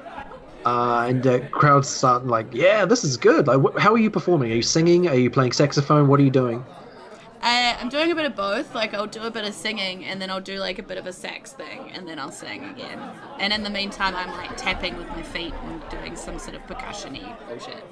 uh, 0.64 1.06
and 1.08 1.22
the 1.22 1.40
crowd's 1.52 1.88
start 1.88 2.26
like 2.26 2.46
yeah 2.52 2.84
this 2.84 3.04
is 3.04 3.16
good 3.16 3.46
like 3.46 3.60
wh- 3.60 3.80
how 3.80 3.92
are 3.92 3.98
you 3.98 4.10
performing 4.10 4.52
are 4.52 4.56
you 4.56 4.62
singing 4.62 5.08
are 5.08 5.14
you 5.14 5.30
playing 5.30 5.52
saxophone 5.52 6.08
what 6.08 6.20
are 6.20 6.24
you 6.24 6.30
doing 6.30 6.64
Uh, 7.40 7.76
I'm 7.80 7.88
doing 7.88 8.10
a 8.10 8.16
bit 8.16 8.24
of 8.26 8.34
both. 8.34 8.74
Like, 8.74 8.94
I'll 8.94 9.06
do 9.06 9.22
a 9.22 9.30
bit 9.30 9.44
of 9.44 9.54
singing, 9.54 10.04
and 10.04 10.20
then 10.20 10.28
I'll 10.28 10.40
do 10.40 10.58
like 10.58 10.80
a 10.80 10.82
bit 10.82 10.98
of 10.98 11.06
a 11.06 11.12
sax 11.12 11.52
thing, 11.52 11.90
and 11.92 12.06
then 12.06 12.18
I'll 12.18 12.32
sing 12.32 12.64
again. 12.64 13.00
And 13.38 13.52
in 13.52 13.62
the 13.62 13.70
meantime, 13.70 14.16
I'm 14.16 14.32
like 14.32 14.56
tapping 14.56 14.96
with 14.96 15.12
my 15.12 15.22
feet 15.22 15.54
and 15.62 15.88
doing 15.88 16.16
some 16.16 16.38
sort 16.40 16.56
of 16.56 16.66
percussion-y 16.66 17.36
bullshit. 17.46 17.84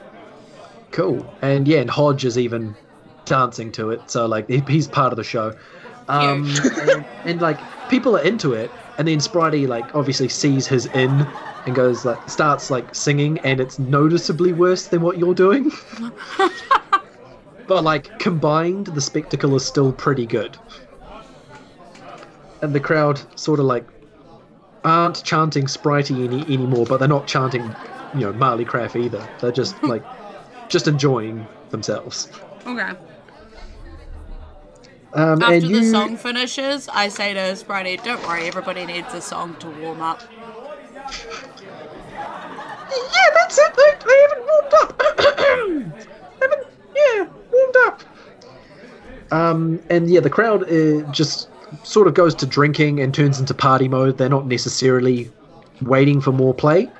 cool 0.90 1.26
and 1.42 1.66
yeah 1.68 1.80
and 1.80 1.90
hodge 1.90 2.24
is 2.24 2.38
even 2.38 2.76
dancing 3.24 3.72
to 3.72 3.90
it, 3.90 4.10
so 4.10 4.26
like 4.26 4.48
he, 4.48 4.60
he's 4.68 4.88
part 4.88 5.12
of 5.12 5.16
the 5.16 5.24
show. 5.24 5.54
Um, 6.08 6.54
and, 6.80 7.04
and 7.24 7.40
like 7.40 7.60
people 7.88 8.16
are 8.16 8.22
into 8.22 8.52
it, 8.52 8.70
and 8.98 9.08
then 9.08 9.18
Spritey 9.18 9.66
like 9.66 9.94
obviously 9.94 10.28
sees 10.28 10.66
his 10.66 10.86
in 10.86 11.26
and 11.66 11.74
goes 11.74 12.04
like 12.04 12.28
starts 12.28 12.70
like 12.70 12.94
singing, 12.94 13.38
and 13.40 13.60
it's 13.60 13.78
noticeably 13.78 14.52
worse 14.52 14.86
than 14.86 15.02
what 15.02 15.18
you're 15.18 15.34
doing. 15.34 15.70
but 17.66 17.84
like 17.84 18.16
combined, 18.18 18.86
the 18.86 19.00
spectacle 19.00 19.54
is 19.56 19.64
still 19.64 19.92
pretty 19.92 20.26
good. 20.26 20.56
And 22.62 22.74
the 22.74 22.80
crowd 22.80 23.20
sort 23.38 23.60
of 23.60 23.66
like 23.66 23.86
aren't 24.84 25.24
chanting 25.24 25.66
Spritey 25.66 26.24
any 26.24 26.42
anymore, 26.42 26.86
but 26.86 26.98
they're 26.98 27.08
not 27.08 27.26
chanting, 27.26 27.74
you 28.14 28.20
know, 28.20 28.32
Marley 28.32 28.64
Craft 28.64 28.96
either. 28.96 29.28
They're 29.40 29.52
just 29.52 29.82
like 29.82 30.04
just 30.68 30.88
enjoying 30.88 31.46
themselves. 31.70 32.28
Okay. 32.64 32.92
Um, 35.16 35.42
After 35.42 35.54
and 35.54 35.62
the 35.62 35.68
you, 35.68 35.90
song 35.90 36.16
finishes, 36.18 36.88
I 36.90 37.08
say 37.08 37.32
to 37.32 37.40
Spritey, 37.40 38.04
don't 38.04 38.22
worry, 38.28 38.46
everybody 38.46 38.84
needs 38.84 39.14
a 39.14 39.22
song 39.22 39.56
to 39.60 39.68
warm 39.80 40.02
up. 40.02 40.22
Yeah, 42.90 43.30
that's 43.34 43.58
it. 43.58 43.74
I, 43.78 43.96
I 44.04 44.26
haven't 44.28 44.46
warmed 44.46 44.74
up. 44.82 45.02
haven't, 46.42 46.66
yeah, 46.94 47.26
warmed 47.50 47.76
up. 47.86 48.02
Um, 49.32 49.80
and 49.88 50.10
yeah, 50.10 50.20
the 50.20 50.28
crowd 50.28 50.70
uh, 50.70 51.10
just 51.12 51.48
sort 51.82 52.08
of 52.08 52.14
goes 52.14 52.34
to 52.34 52.46
drinking 52.46 53.00
and 53.00 53.14
turns 53.14 53.40
into 53.40 53.54
party 53.54 53.88
mode. 53.88 54.18
They're 54.18 54.28
not 54.28 54.46
necessarily 54.46 55.30
waiting 55.80 56.20
for 56.20 56.32
more 56.32 56.52
play. 56.52 56.90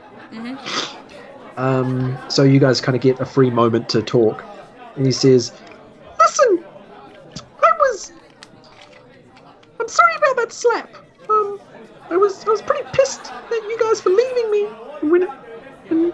Um, 1.57 2.17
so 2.29 2.43
you 2.43 2.61
guys 2.61 2.81
kind 2.81 2.97
of 2.97 3.03
get 3.03 3.21
a 3.21 3.27
free 3.27 3.51
moment 3.51 3.89
to 3.91 4.03
talk. 4.03 4.45
And 4.97 5.07
he 5.07 5.13
says, 5.13 5.53
"Listen, 6.19 6.65
I 6.65 6.66
was. 7.91 8.13
I'm 9.81 9.89
sorry 9.89 10.15
about 10.17 10.37
that 10.37 10.53
slap. 10.53 10.95
Um, 11.29 11.61
I 12.11 12.17
was 12.17 12.45
I 12.47 12.51
was 12.51 12.63
pretty 12.63 12.85
pissed 12.93 13.33
at 13.33 13.51
you 13.51 13.77
guys 13.81 14.01
for 14.01 14.11
leaving 14.11 14.51
me 14.51 14.65
when 15.09 15.23
and, 15.91 16.13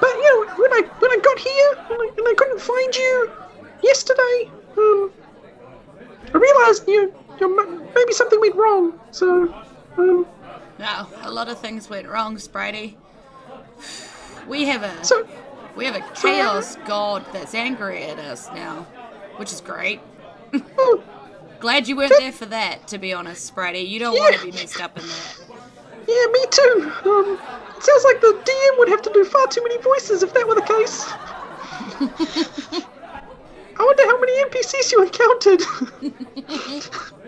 but 0.00 0.10
you 0.16 0.46
know 0.46 0.54
when 0.56 0.72
I 0.72 0.82
when 0.98 1.10
I 1.10 1.18
got 1.22 1.38
here 1.38 1.72
and 1.90 2.00
I, 2.00 2.10
and 2.16 2.28
I 2.28 2.34
couldn't 2.36 2.60
find 2.60 2.94
you 2.94 3.30
yesterday, 3.82 4.50
um, 4.76 5.12
I 6.34 6.38
realized 6.38 6.88
you, 6.88 7.14
you 7.40 7.90
maybe 7.94 8.12
something 8.12 8.40
went 8.40 8.54
wrong. 8.56 9.00
So, 9.10 9.54
um, 9.96 10.26
No, 10.78 11.06
a 11.22 11.30
lot 11.30 11.48
of 11.48 11.58
things 11.58 11.90
went 11.90 12.08
wrong, 12.08 12.36
Spritey. 12.36 12.94
We 14.46 14.64
have 14.66 14.82
a 14.82 15.04
so 15.04 15.26
we 15.76 15.84
have 15.86 15.96
a 15.96 16.14
chaos 16.14 16.76
god 16.86 17.24
that's 17.32 17.54
angry 17.54 18.02
at 18.04 18.18
us 18.18 18.48
now, 18.52 18.86
which 19.36 19.52
is 19.52 19.60
great. 19.60 20.00
Glad 21.60 21.88
you 21.88 21.96
weren't 21.96 22.14
there 22.18 22.32
for 22.32 22.46
that, 22.46 22.88
to 22.88 22.98
be 22.98 23.12
honest, 23.12 23.54
Spritey. 23.54 23.86
You 23.86 23.98
don't 23.98 24.14
want 24.14 24.36
to 24.36 24.44
be 24.46 24.52
mixed 24.52 24.80
up 24.80 24.96
in 24.98 25.06
that. 25.06 25.36
yeah, 26.08 26.26
me 26.32 26.44
too. 26.50 26.92
Um, 27.04 27.38
it 27.76 27.82
sounds 27.82 28.04
like 28.04 28.20
the 28.20 28.40
DM 28.44 28.78
would 28.78 28.88
have 28.88 29.02
to 29.02 29.10
do 29.12 29.24
far 29.24 29.46
too 29.48 29.62
many 29.62 29.80
voices 29.82 30.22
if 30.22 30.32
that 30.34 30.48
were 30.48 30.54
the 30.54 30.62
case. 30.62 31.04
I 33.76 33.84
wonder 33.84 34.04
how 34.04 34.20
many 34.20 34.44
NPCs 34.44 34.92
you 34.92 35.02
encountered. 35.02 35.62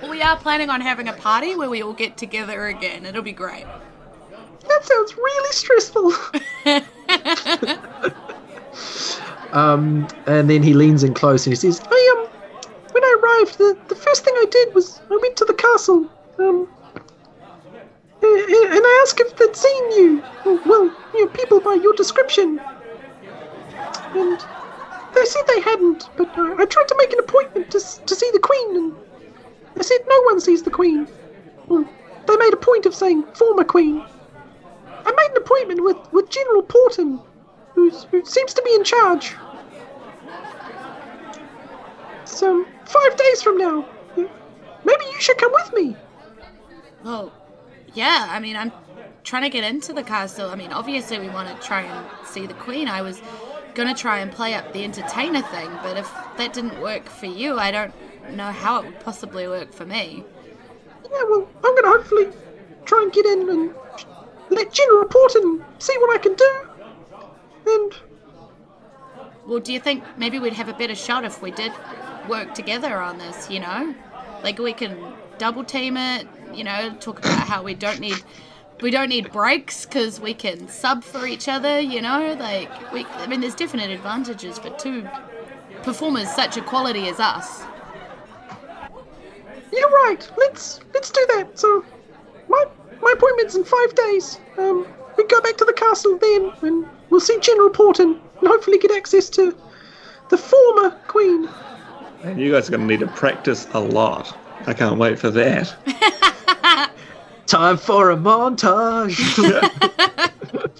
Well, 0.00 0.10
we 0.10 0.20
are 0.20 0.36
planning 0.36 0.68
on 0.68 0.82
having 0.82 1.08
a 1.08 1.12
party 1.14 1.56
where 1.56 1.70
we 1.70 1.82
all 1.82 1.94
get 1.94 2.18
together 2.18 2.66
again. 2.66 3.06
It'll 3.06 3.22
be 3.22 3.32
great. 3.32 3.64
That 4.68 4.84
sounds 4.84 5.16
really 5.16 5.52
stressful. 5.52 6.12
um, 9.52 10.06
and 10.26 10.50
then 10.50 10.62
he 10.62 10.74
leans 10.74 11.02
in 11.02 11.14
close 11.14 11.46
and 11.46 11.52
he 11.52 11.56
says, 11.56 11.80
"I 11.90 12.16
um, 12.18 12.25
when 12.25 12.25
I 12.25 12.25
arrived, 13.36 13.58
the, 13.58 13.76
the 13.88 13.94
first 13.94 14.24
thing 14.24 14.34
I 14.36 14.46
did 14.50 14.74
was 14.74 15.00
I 15.10 15.18
went 15.20 15.36
to 15.36 15.44
the 15.44 15.54
castle. 15.54 16.08
Um, 16.38 16.68
and 18.22 18.82
I 18.84 19.02
asked 19.02 19.20
if 19.20 19.36
they'd 19.36 19.56
seen 19.56 19.92
you. 19.92 20.22
Well, 20.64 20.90
you 21.14 21.28
people 21.28 21.60
by 21.60 21.74
your 21.74 21.94
description. 21.94 22.60
And 24.14 24.44
they 25.14 25.24
said 25.24 25.42
they 25.46 25.60
hadn't, 25.60 26.08
but 26.16 26.28
I, 26.36 26.62
I 26.62 26.64
tried 26.64 26.88
to 26.88 26.96
make 26.98 27.12
an 27.12 27.18
appointment 27.20 27.70
to 27.70 27.80
to 27.80 28.14
see 28.14 28.30
the 28.32 28.38
queen, 28.38 28.76
and 28.76 28.96
they 29.74 29.82
said 29.82 29.98
no 30.08 30.22
one 30.22 30.40
sees 30.40 30.62
the 30.62 30.70
queen. 30.70 31.06
Well, 31.68 31.88
they 32.26 32.36
made 32.36 32.52
a 32.52 32.56
point 32.56 32.86
of 32.86 32.94
saying 32.94 33.24
former 33.34 33.64
queen. 33.64 34.02
I 35.04 35.12
made 35.12 35.30
an 35.30 35.36
appointment 35.36 35.84
with, 35.84 36.12
with 36.12 36.30
General 36.30 36.62
Porton, 36.62 37.20
who 37.74 37.90
seems 38.24 38.54
to 38.54 38.62
be 38.62 38.74
in 38.74 38.82
charge. 38.82 39.34
So, 42.24 42.66
five 42.86 43.16
days 43.16 43.42
from 43.42 43.58
now. 43.58 43.84
Maybe 44.16 45.04
you 45.12 45.20
should 45.20 45.38
come 45.38 45.52
with 45.52 45.72
me. 45.74 45.96
Well, 47.04 47.32
yeah, 47.94 48.26
I 48.30 48.38
mean, 48.40 48.56
I'm 48.56 48.72
trying 49.24 49.42
to 49.42 49.48
get 49.48 49.64
into 49.64 49.92
the 49.92 50.02
castle. 50.02 50.50
I 50.50 50.54
mean, 50.54 50.72
obviously, 50.72 51.18
we 51.18 51.28
want 51.28 51.48
to 51.48 51.66
try 51.66 51.82
and 51.82 52.26
see 52.26 52.46
the 52.46 52.54
queen. 52.54 52.88
I 52.88 53.02
was 53.02 53.20
going 53.74 53.92
to 53.92 54.00
try 54.00 54.20
and 54.20 54.30
play 54.30 54.54
up 54.54 54.72
the 54.72 54.84
entertainer 54.84 55.42
thing, 55.42 55.70
but 55.82 55.96
if 55.96 56.12
that 56.36 56.52
didn't 56.52 56.80
work 56.80 57.06
for 57.06 57.26
you, 57.26 57.58
I 57.58 57.70
don't 57.70 57.92
know 58.34 58.50
how 58.50 58.80
it 58.80 58.86
would 58.86 59.00
possibly 59.00 59.46
work 59.48 59.72
for 59.72 59.84
me. 59.84 60.24
Yeah, 61.04 61.22
well, 61.28 61.48
I'm 61.56 61.74
going 61.74 61.82
to 61.82 61.90
hopefully 61.90 62.28
try 62.84 63.02
and 63.02 63.12
get 63.12 63.26
in 63.26 63.48
and 63.48 63.74
let 64.50 64.72
General 64.72 65.08
and 65.34 65.64
see 65.78 65.96
what 65.98 66.14
I 66.14 66.22
can 66.22 66.34
do. 66.34 66.68
And, 67.66 67.92
Well, 69.46 69.58
do 69.58 69.72
you 69.72 69.80
think 69.80 70.04
maybe 70.16 70.38
we'd 70.38 70.52
have 70.52 70.68
a 70.68 70.74
better 70.74 70.94
shot 70.94 71.24
if 71.24 71.42
we 71.42 71.50
did 71.50 71.72
work 72.28 72.54
together 72.54 73.00
on 73.00 73.18
this, 73.18 73.50
you 73.50 73.60
know? 73.60 73.94
Like 74.42 74.58
we 74.58 74.72
can 74.72 74.96
double 75.38 75.64
team 75.64 75.96
it, 75.96 76.26
you 76.52 76.64
know, 76.64 76.94
talk 77.00 77.18
about 77.18 77.46
how 77.46 77.62
we 77.62 77.74
don't 77.74 78.00
need 78.00 78.22
we 78.82 78.90
don't 78.90 79.08
need 79.08 79.32
breaks 79.32 79.86
cuz 79.86 80.20
we 80.20 80.34
can 80.34 80.68
sub 80.68 81.02
for 81.02 81.26
each 81.26 81.48
other, 81.48 81.80
you 81.80 82.02
know? 82.02 82.36
Like 82.38 82.92
we 82.92 83.04
I 83.04 83.26
mean 83.26 83.40
there's 83.40 83.54
definite 83.54 83.90
advantages 83.90 84.58
for 84.58 84.70
two 84.70 85.08
performers 85.82 86.28
such 86.34 86.56
a 86.56 86.62
quality 86.62 87.08
as 87.08 87.20
us. 87.20 87.62
you're 89.72 89.90
right, 90.04 90.28
let's 90.36 90.80
let's 90.94 91.10
do 91.10 91.24
that. 91.34 91.58
So, 91.58 91.84
my, 92.48 92.64
my 93.00 93.12
appointment's 93.16 93.54
in 93.54 93.64
five 93.64 93.94
days. 93.94 94.38
Um, 94.58 94.86
we 95.16 95.24
go 95.26 95.40
back 95.40 95.56
to 95.58 95.64
the 95.64 95.72
castle 95.72 96.18
then, 96.18 96.52
and 96.62 96.86
we'll 97.10 97.20
see 97.20 97.38
General 97.40 97.70
Porton, 97.70 98.20
and 98.40 98.48
hopefully 98.48 98.78
get 98.78 98.90
access 98.90 99.28
to 99.30 99.56
the 100.30 100.38
former 100.38 100.90
queen. 101.06 101.48
And 102.22 102.40
you 102.40 102.52
guys 102.52 102.68
are 102.68 102.72
going 102.72 102.80
to 102.82 102.86
need 102.86 103.00
to 103.00 103.06
practice 103.06 103.66
a 103.72 103.80
lot. 103.80 104.36
I 104.66 104.72
can't 104.74 104.98
wait 104.98 105.18
for 105.18 105.30
that. 105.30 105.74
Time 107.46 107.76
for 107.76 108.10
a 108.10 108.16
montage. 108.16 109.16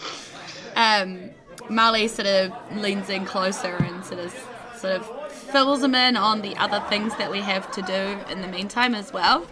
Um 0.76 1.30
Marley 1.70 2.06
sort 2.06 2.26
of 2.28 2.52
leans 2.76 3.08
in 3.08 3.24
closer 3.24 3.74
and 3.76 4.04
sort 4.04 4.20
of 4.20 4.32
sort 4.76 4.92
of 5.00 5.32
fills 5.32 5.82
him 5.82 5.94
in 5.94 6.16
on 6.16 6.42
the 6.42 6.54
other 6.56 6.84
things 6.90 7.16
that 7.16 7.30
we 7.30 7.40
have 7.40 7.70
to 7.72 7.82
do 7.82 8.30
in 8.30 8.42
the 8.42 8.46
meantime 8.48 8.94
as 8.94 9.10
well. 9.12 9.46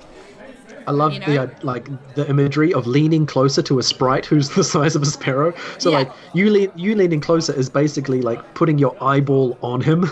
I 0.87 0.91
love 0.91 1.15
You 1.15 1.21
the 1.21 1.39
uh, 1.43 1.47
like 1.63 1.89
the 2.15 2.29
imagery 2.29 2.75
of 2.75 2.87
leaning 2.87 3.25
closer 3.25 3.63
to 3.63 3.79
a 3.79 3.83
sprite 3.83 4.27
who's 4.27 4.51
the 4.51 4.63
size 4.75 4.95
of 4.95 5.03
a 5.03 5.07
sparrow. 5.07 5.55
So 5.79 5.91
Yeah. 5.91 5.99
like 6.01 6.13
you 6.35 6.51
lean 6.51 6.71
you 6.77 6.95
leaning 6.95 7.21
closer 7.23 7.55
is 7.55 7.71
basically 7.71 8.21
like 8.21 8.55
putting 8.55 8.79
your 8.79 8.95
eyeball 9.03 9.57
on 9.63 9.81
him. 9.81 10.05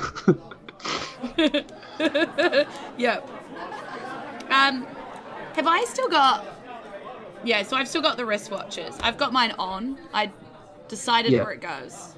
Yep. 2.98 3.28
Um, 4.50 4.86
have 5.54 5.66
I 5.66 5.84
still 5.88 6.08
got? 6.08 6.44
Yeah, 7.44 7.62
so 7.62 7.76
I've 7.76 7.88
still 7.88 8.02
got 8.02 8.16
the 8.16 8.22
wristwatches. 8.24 8.98
I've 9.02 9.18
got 9.18 9.32
mine 9.32 9.52
on. 9.58 9.98
I 10.12 10.30
decided 10.88 11.32
Yeah. 11.32 11.42
where 11.44 11.52
it 11.52 11.60
goes 11.60 12.14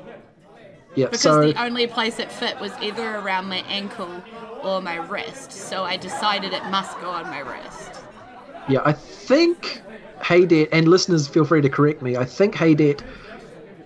yeah. 0.94 1.06
because 1.06 1.20
So 1.20 1.52
the 1.52 1.62
only 1.62 1.86
place 1.86 2.18
it 2.18 2.30
fit 2.30 2.58
was 2.60 2.72
either 2.80 3.16
around 3.16 3.46
my 3.46 3.64
ankle 3.68 4.22
or 4.62 4.80
my 4.80 4.96
wrist. 4.96 5.52
So 5.52 5.84
I 5.84 5.96
decided 5.96 6.52
it 6.52 6.64
must 6.66 6.98
go 7.00 7.10
on 7.10 7.24
my 7.24 7.40
wrist. 7.40 8.02
yeah, 8.68 8.80
I 8.84 8.92
think 8.92 9.82
Haydet 10.20 10.68
and 10.72 10.88
listeners 10.88 11.28
feel 11.28 11.44
free 11.44 11.60
to 11.60 11.68
correct 11.68 12.02
me. 12.02 12.16
I 12.16 12.24
think 12.24 12.54
Haydet 12.54 13.02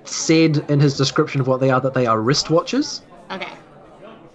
said 0.05 0.65
in 0.71 0.81
his 0.81 0.97
description 0.97 1.41
of 1.41 1.47
what 1.47 1.61
they 1.61 1.71
are 1.71 1.81
that 1.81 1.95
they 1.95 2.07
are 2.07 2.19
wristwatches. 2.19 3.01
Okay. 3.31 3.53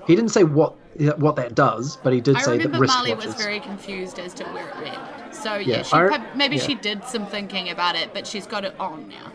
He 0.07 0.15
didn't 0.15 0.31
say 0.31 0.43
what 0.43 0.75
what 1.17 1.35
that 1.37 1.55
does, 1.55 1.97
but 2.03 2.13
he 2.13 2.21
did 2.21 2.35
I 2.35 2.41
say 2.41 2.57
that 2.57 2.65
remember 2.65 2.85
Marley 2.85 3.11
wristwatches. 3.13 3.25
was 3.25 3.35
very 3.35 3.59
confused 3.59 4.19
as 4.19 4.33
to 4.35 4.43
where 4.45 4.67
it 4.69 4.75
went. 4.81 5.33
So 5.33 5.55
yeah, 5.55 5.77
Yeah, 5.77 5.83
she 5.83 5.95
I- 5.95 6.07
prob- 6.07 6.35
maybe 6.35 6.57
yeah. 6.57 6.63
she 6.63 6.75
did 6.75 7.03
some 7.05 7.25
thinking 7.25 7.69
about 7.69 7.95
it, 7.95 8.09
but 8.13 8.27
she's 8.27 8.45
got 8.45 8.63
it 8.63 8.75
on 8.79 9.07
now. 9.09 9.31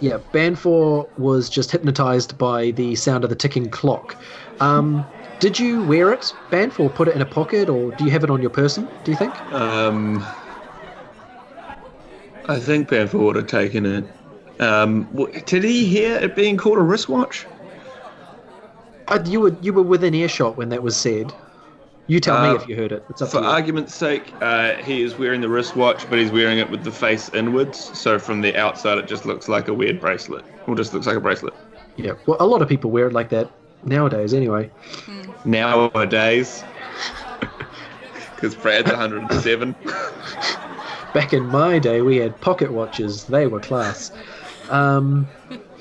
Yeah, 0.00 0.18
Banfor 0.32 1.08
was 1.18 1.48
just 1.48 1.70
hypnotized 1.70 2.36
by 2.36 2.72
the 2.72 2.94
sound 2.96 3.24
of 3.24 3.30
the 3.30 3.36
ticking 3.36 3.70
clock. 3.70 4.16
Um, 4.60 5.06
did 5.38 5.58
you 5.58 5.82
wear 5.84 6.12
it, 6.12 6.32
Banfor? 6.50 6.92
Put 6.94 7.08
it 7.08 7.14
in 7.14 7.22
a 7.22 7.26
pocket, 7.26 7.68
or 7.70 7.92
do 7.92 8.04
you 8.04 8.10
have 8.10 8.24
it 8.24 8.30
on 8.30 8.40
your 8.42 8.50
person? 8.50 8.88
Do 9.04 9.12
you 9.12 9.16
think? 9.16 9.32
Um, 9.52 10.24
I 12.48 12.58
think 12.58 12.88
Banfor 12.88 13.20
would 13.20 13.36
have 13.36 13.46
taken 13.46 13.86
it. 13.86 14.04
Um, 14.60 15.08
did 15.46 15.64
he 15.64 15.86
hear 15.86 16.16
it 16.16 16.34
being 16.36 16.56
called 16.56 16.78
a 16.78 16.82
wristwatch? 16.82 17.46
Uh, 19.12 19.22
you 19.26 19.40
were 19.40 19.56
you 19.60 19.72
were 19.72 19.82
within 19.82 20.14
earshot 20.14 20.56
when 20.56 20.68
that 20.70 20.82
was 20.82 20.96
said. 20.96 21.32
You 22.08 22.18
tell 22.20 22.36
Uh, 22.36 22.50
me 22.50 22.56
if 22.56 22.68
you 22.68 22.76
heard 22.76 22.92
it. 22.92 23.04
For 23.30 23.38
argument's 23.38 23.94
sake, 23.94 24.32
uh, 24.40 24.74
he 24.74 25.02
is 25.02 25.16
wearing 25.16 25.40
the 25.40 25.48
wristwatch, 25.48 26.08
but 26.10 26.18
he's 26.18 26.30
wearing 26.32 26.58
it 26.58 26.68
with 26.68 26.82
the 26.82 26.90
face 26.90 27.30
inwards. 27.32 27.78
So 27.98 28.18
from 28.18 28.40
the 28.40 28.56
outside, 28.56 28.98
it 28.98 29.06
just 29.06 29.24
looks 29.24 29.48
like 29.48 29.68
a 29.68 29.74
weird 29.74 30.00
bracelet. 30.00 30.44
Or 30.66 30.74
just 30.74 30.92
looks 30.92 31.06
like 31.06 31.16
a 31.16 31.20
bracelet. 31.20 31.54
yeah. 31.96 32.12
Well, 32.26 32.36
a 32.40 32.46
lot 32.46 32.60
of 32.60 32.68
people 32.68 32.90
wear 32.90 33.06
it 33.06 33.12
like 33.12 33.28
that 33.30 33.50
nowadays, 33.84 34.34
anyway. 34.34 34.70
Nowadays. 35.44 36.64
Because 38.34 38.56
Brad's 38.56 38.90
107. 38.90 39.76
Back 41.14 41.32
in 41.32 41.46
my 41.46 41.78
day, 41.78 42.00
we 42.02 42.16
had 42.16 42.40
pocket 42.40 42.72
watches. 42.72 43.24
They 43.26 43.46
were 43.46 43.60
class. 43.60 44.10
Um, 44.68 45.28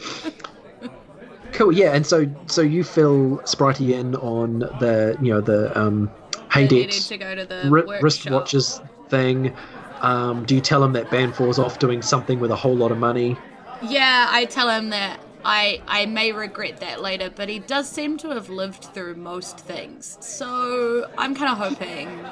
cool. 1.61 1.71
Yeah, 1.71 1.93
and 1.93 2.05
so 2.05 2.27
so 2.47 2.61
you 2.61 2.83
fill 2.83 3.37
Spritey 3.39 3.93
in 3.93 4.15
on 4.15 4.59
the 4.59 5.17
you 5.21 5.33
know 5.33 5.41
the 5.41 5.77
um, 5.79 6.11
needed 6.55 6.91
to 6.91 7.17
to 7.17 7.45
the 7.45 7.69
ri- 7.69 7.99
wristwatches 8.01 8.85
thing. 9.09 9.55
Um, 10.01 10.45
do 10.45 10.55
you 10.55 10.61
tell 10.61 10.83
him 10.83 10.93
that 10.93 11.11
Banfor's 11.11 11.59
off 11.59 11.77
doing 11.77 12.01
something 12.01 12.39
with 12.39 12.51
a 12.51 12.55
whole 12.55 12.75
lot 12.75 12.91
of 12.91 12.97
money? 12.97 13.37
Yeah, 13.83 14.27
I 14.29 14.45
tell 14.45 14.69
him 14.69 14.89
that 14.89 15.19
I 15.45 15.81
I 15.87 16.05
may 16.07 16.31
regret 16.31 16.79
that 16.79 17.01
later, 17.01 17.29
but 17.29 17.49
he 17.49 17.59
does 17.59 17.87
seem 17.89 18.17
to 18.19 18.29
have 18.29 18.49
lived 18.49 18.85
through 18.85 19.15
most 19.15 19.59
things. 19.59 20.17
So 20.21 21.09
I'm 21.17 21.35
kind 21.35 21.51
of 21.51 21.57
hoping 21.57 22.25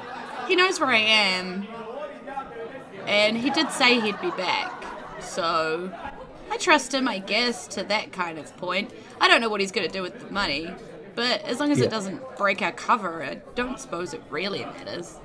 he 0.48 0.56
knows 0.56 0.80
where 0.80 0.90
I 0.90 0.98
am, 0.98 1.68
and 3.06 3.36
he 3.36 3.50
did 3.50 3.70
say 3.70 4.00
he'd 4.00 4.20
be 4.20 4.30
back. 4.30 4.72
So 5.20 5.92
I 6.50 6.56
trust 6.56 6.92
him, 6.92 7.06
I 7.08 7.18
guess, 7.18 7.66
to 7.68 7.84
that 7.84 8.12
kind 8.12 8.38
of 8.38 8.54
point. 8.56 8.90
I 9.20 9.28
don't 9.28 9.40
know 9.40 9.48
what 9.48 9.60
he's 9.60 9.72
gonna 9.72 9.88
do 9.88 10.02
with 10.02 10.18
the 10.20 10.32
money, 10.32 10.70
but 11.14 11.42
as 11.42 11.60
long 11.60 11.70
as 11.70 11.78
Yeah. 11.78 11.84
it 11.86 11.90
doesn't 11.90 12.36
break 12.36 12.60
our 12.60 12.72
cover, 12.72 13.22
I 13.22 13.40
don't 13.54 13.78
suppose 13.78 14.12
it 14.12 14.22
really 14.30 14.64
matters. 14.64 15.18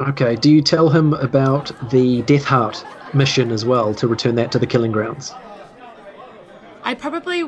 Okay. 0.00 0.36
Do 0.36 0.50
you 0.50 0.62
tell 0.62 0.88
him 0.88 1.12
about 1.14 1.70
the 1.90 2.22
Death 2.22 2.44
Heart 2.44 2.84
mission 3.12 3.50
as 3.50 3.64
well 3.66 3.92
to 3.94 4.08
return 4.08 4.34
that 4.36 4.50
to 4.52 4.58
the 4.58 4.66
Killing 4.66 4.92
Grounds? 4.92 5.34
I 6.82 6.94
probably 6.94 7.44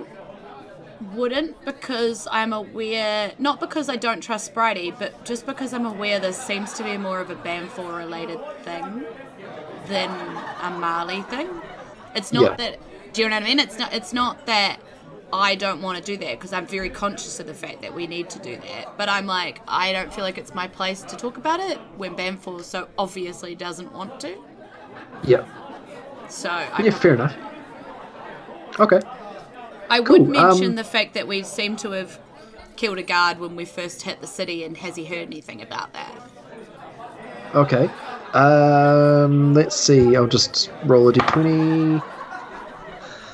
wouldn't 1.14 1.64
because 1.64 2.28
I'm 2.30 2.52
aware, 2.52 3.32
not 3.38 3.58
because 3.58 3.88
I 3.88 3.96
don't 3.96 4.20
trust 4.20 4.54
Spritey, 4.54 4.96
but 4.98 5.24
just 5.24 5.46
because 5.46 5.72
I'm 5.72 5.86
aware 5.86 6.20
this 6.20 6.36
seems 6.40 6.74
to 6.74 6.84
be 6.84 6.98
more 6.98 7.20
of 7.20 7.30
a 7.30 7.34
Banfor 7.36 7.96
related 7.96 8.38
thing 8.62 9.04
than 9.88 10.10
a 10.62 10.70
Marley 10.70 11.22
thing. 11.22 11.48
It's 12.14 12.32
not 12.32 12.42
Yeah. 12.42 12.56
that, 12.56 12.78
do 13.12 13.22
you 13.22 13.28
know 13.28 13.36
what 13.36 13.42
I 13.42 13.46
mean? 13.46 13.58
It's 13.58 13.78
not, 13.78 13.92
it's 13.92 14.12
not 14.12 14.46
that 14.46 14.78
I 15.32 15.54
don't 15.54 15.80
want 15.80 15.98
to 15.98 16.04
do 16.04 16.16
that 16.18 16.38
because 16.38 16.52
I'm 16.52 16.66
very 16.66 16.90
conscious 16.90 17.40
of 17.40 17.46
the 17.46 17.54
fact 17.54 17.80
that 17.82 17.94
we 17.94 18.06
need 18.06 18.28
to 18.30 18.38
do 18.38 18.56
that. 18.56 18.98
But 18.98 19.08
I'm 19.08 19.26
like, 19.26 19.62
I 19.66 19.92
don't 19.92 20.12
feel 20.12 20.24
like 20.24 20.36
it's 20.36 20.54
my 20.54 20.68
place 20.68 21.02
to 21.04 21.16
talk 21.16 21.38
about 21.38 21.60
it 21.60 21.78
when 21.96 22.14
Banfor 22.14 22.62
so 22.62 22.88
obviously 22.98 23.54
doesn't 23.54 23.92
want 23.92 24.20
to. 24.20 24.36
Yeah. 25.24 25.44
So 26.28 26.50
I 26.50 26.82
Yeah. 26.82 26.90
Fair 26.90 27.14
enough. 27.14 27.34
Okay. 28.78 29.00
I 29.88 30.00
Cool, 30.02 30.20
would 30.20 30.28
mention 30.28 30.66
um, 30.70 30.74
the 30.76 30.84
fact 30.84 31.14
that 31.14 31.28
we 31.28 31.42
seem 31.42 31.76
to 31.76 31.90
have 31.90 32.18
killed 32.76 32.98
a 32.98 33.02
guard 33.02 33.38
when 33.38 33.56
we 33.56 33.64
first 33.66 34.02
hit 34.02 34.20
the 34.20 34.26
city, 34.26 34.64
and 34.64 34.76
has 34.78 34.96
he 34.96 35.04
heard 35.04 35.28
anything 35.28 35.60
about 35.60 35.92
that? 35.92 36.14
Okay. 37.54 37.90
Um, 38.34 39.54
let's 39.54 39.76
see. 39.76 40.16
I'll 40.16 40.26
just 40.26 40.70
roll 40.84 41.08
a 41.08 41.12
d20. 41.12 42.02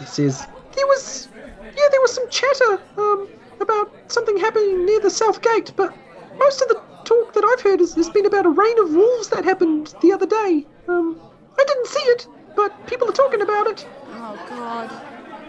It 0.00 0.08
says 0.08 0.46
there 0.74 0.86
was, 0.86 1.28
yeah, 1.62 1.88
there 1.90 2.00
was 2.00 2.14
some 2.14 2.28
chatter 2.30 2.80
um, 2.96 3.28
about 3.60 3.92
something 4.10 4.36
happening 4.36 4.86
near 4.86 5.00
the 5.00 5.10
south 5.10 5.42
gate, 5.42 5.72
but 5.76 5.94
most 6.38 6.62
of 6.62 6.68
the 6.68 6.80
talk 7.04 7.32
that 7.32 7.44
I've 7.44 7.62
heard 7.62 7.80
has, 7.80 7.94
has 7.94 8.10
been 8.10 8.26
about 8.26 8.46
a 8.46 8.50
rain 8.50 8.78
of 8.80 8.90
wolves 8.90 9.28
that 9.28 9.44
happened 9.44 9.94
the 10.02 10.12
other 10.12 10.26
day. 10.26 10.66
Um, 10.88 11.20
I 11.58 11.64
didn't 11.64 11.86
see 11.86 12.02
it, 12.02 12.26
but 12.54 12.86
people 12.86 13.08
are 13.08 13.12
talking 13.12 13.40
about 13.42 13.66
it. 13.66 13.86
Oh 14.10 14.38
god. 14.48 14.90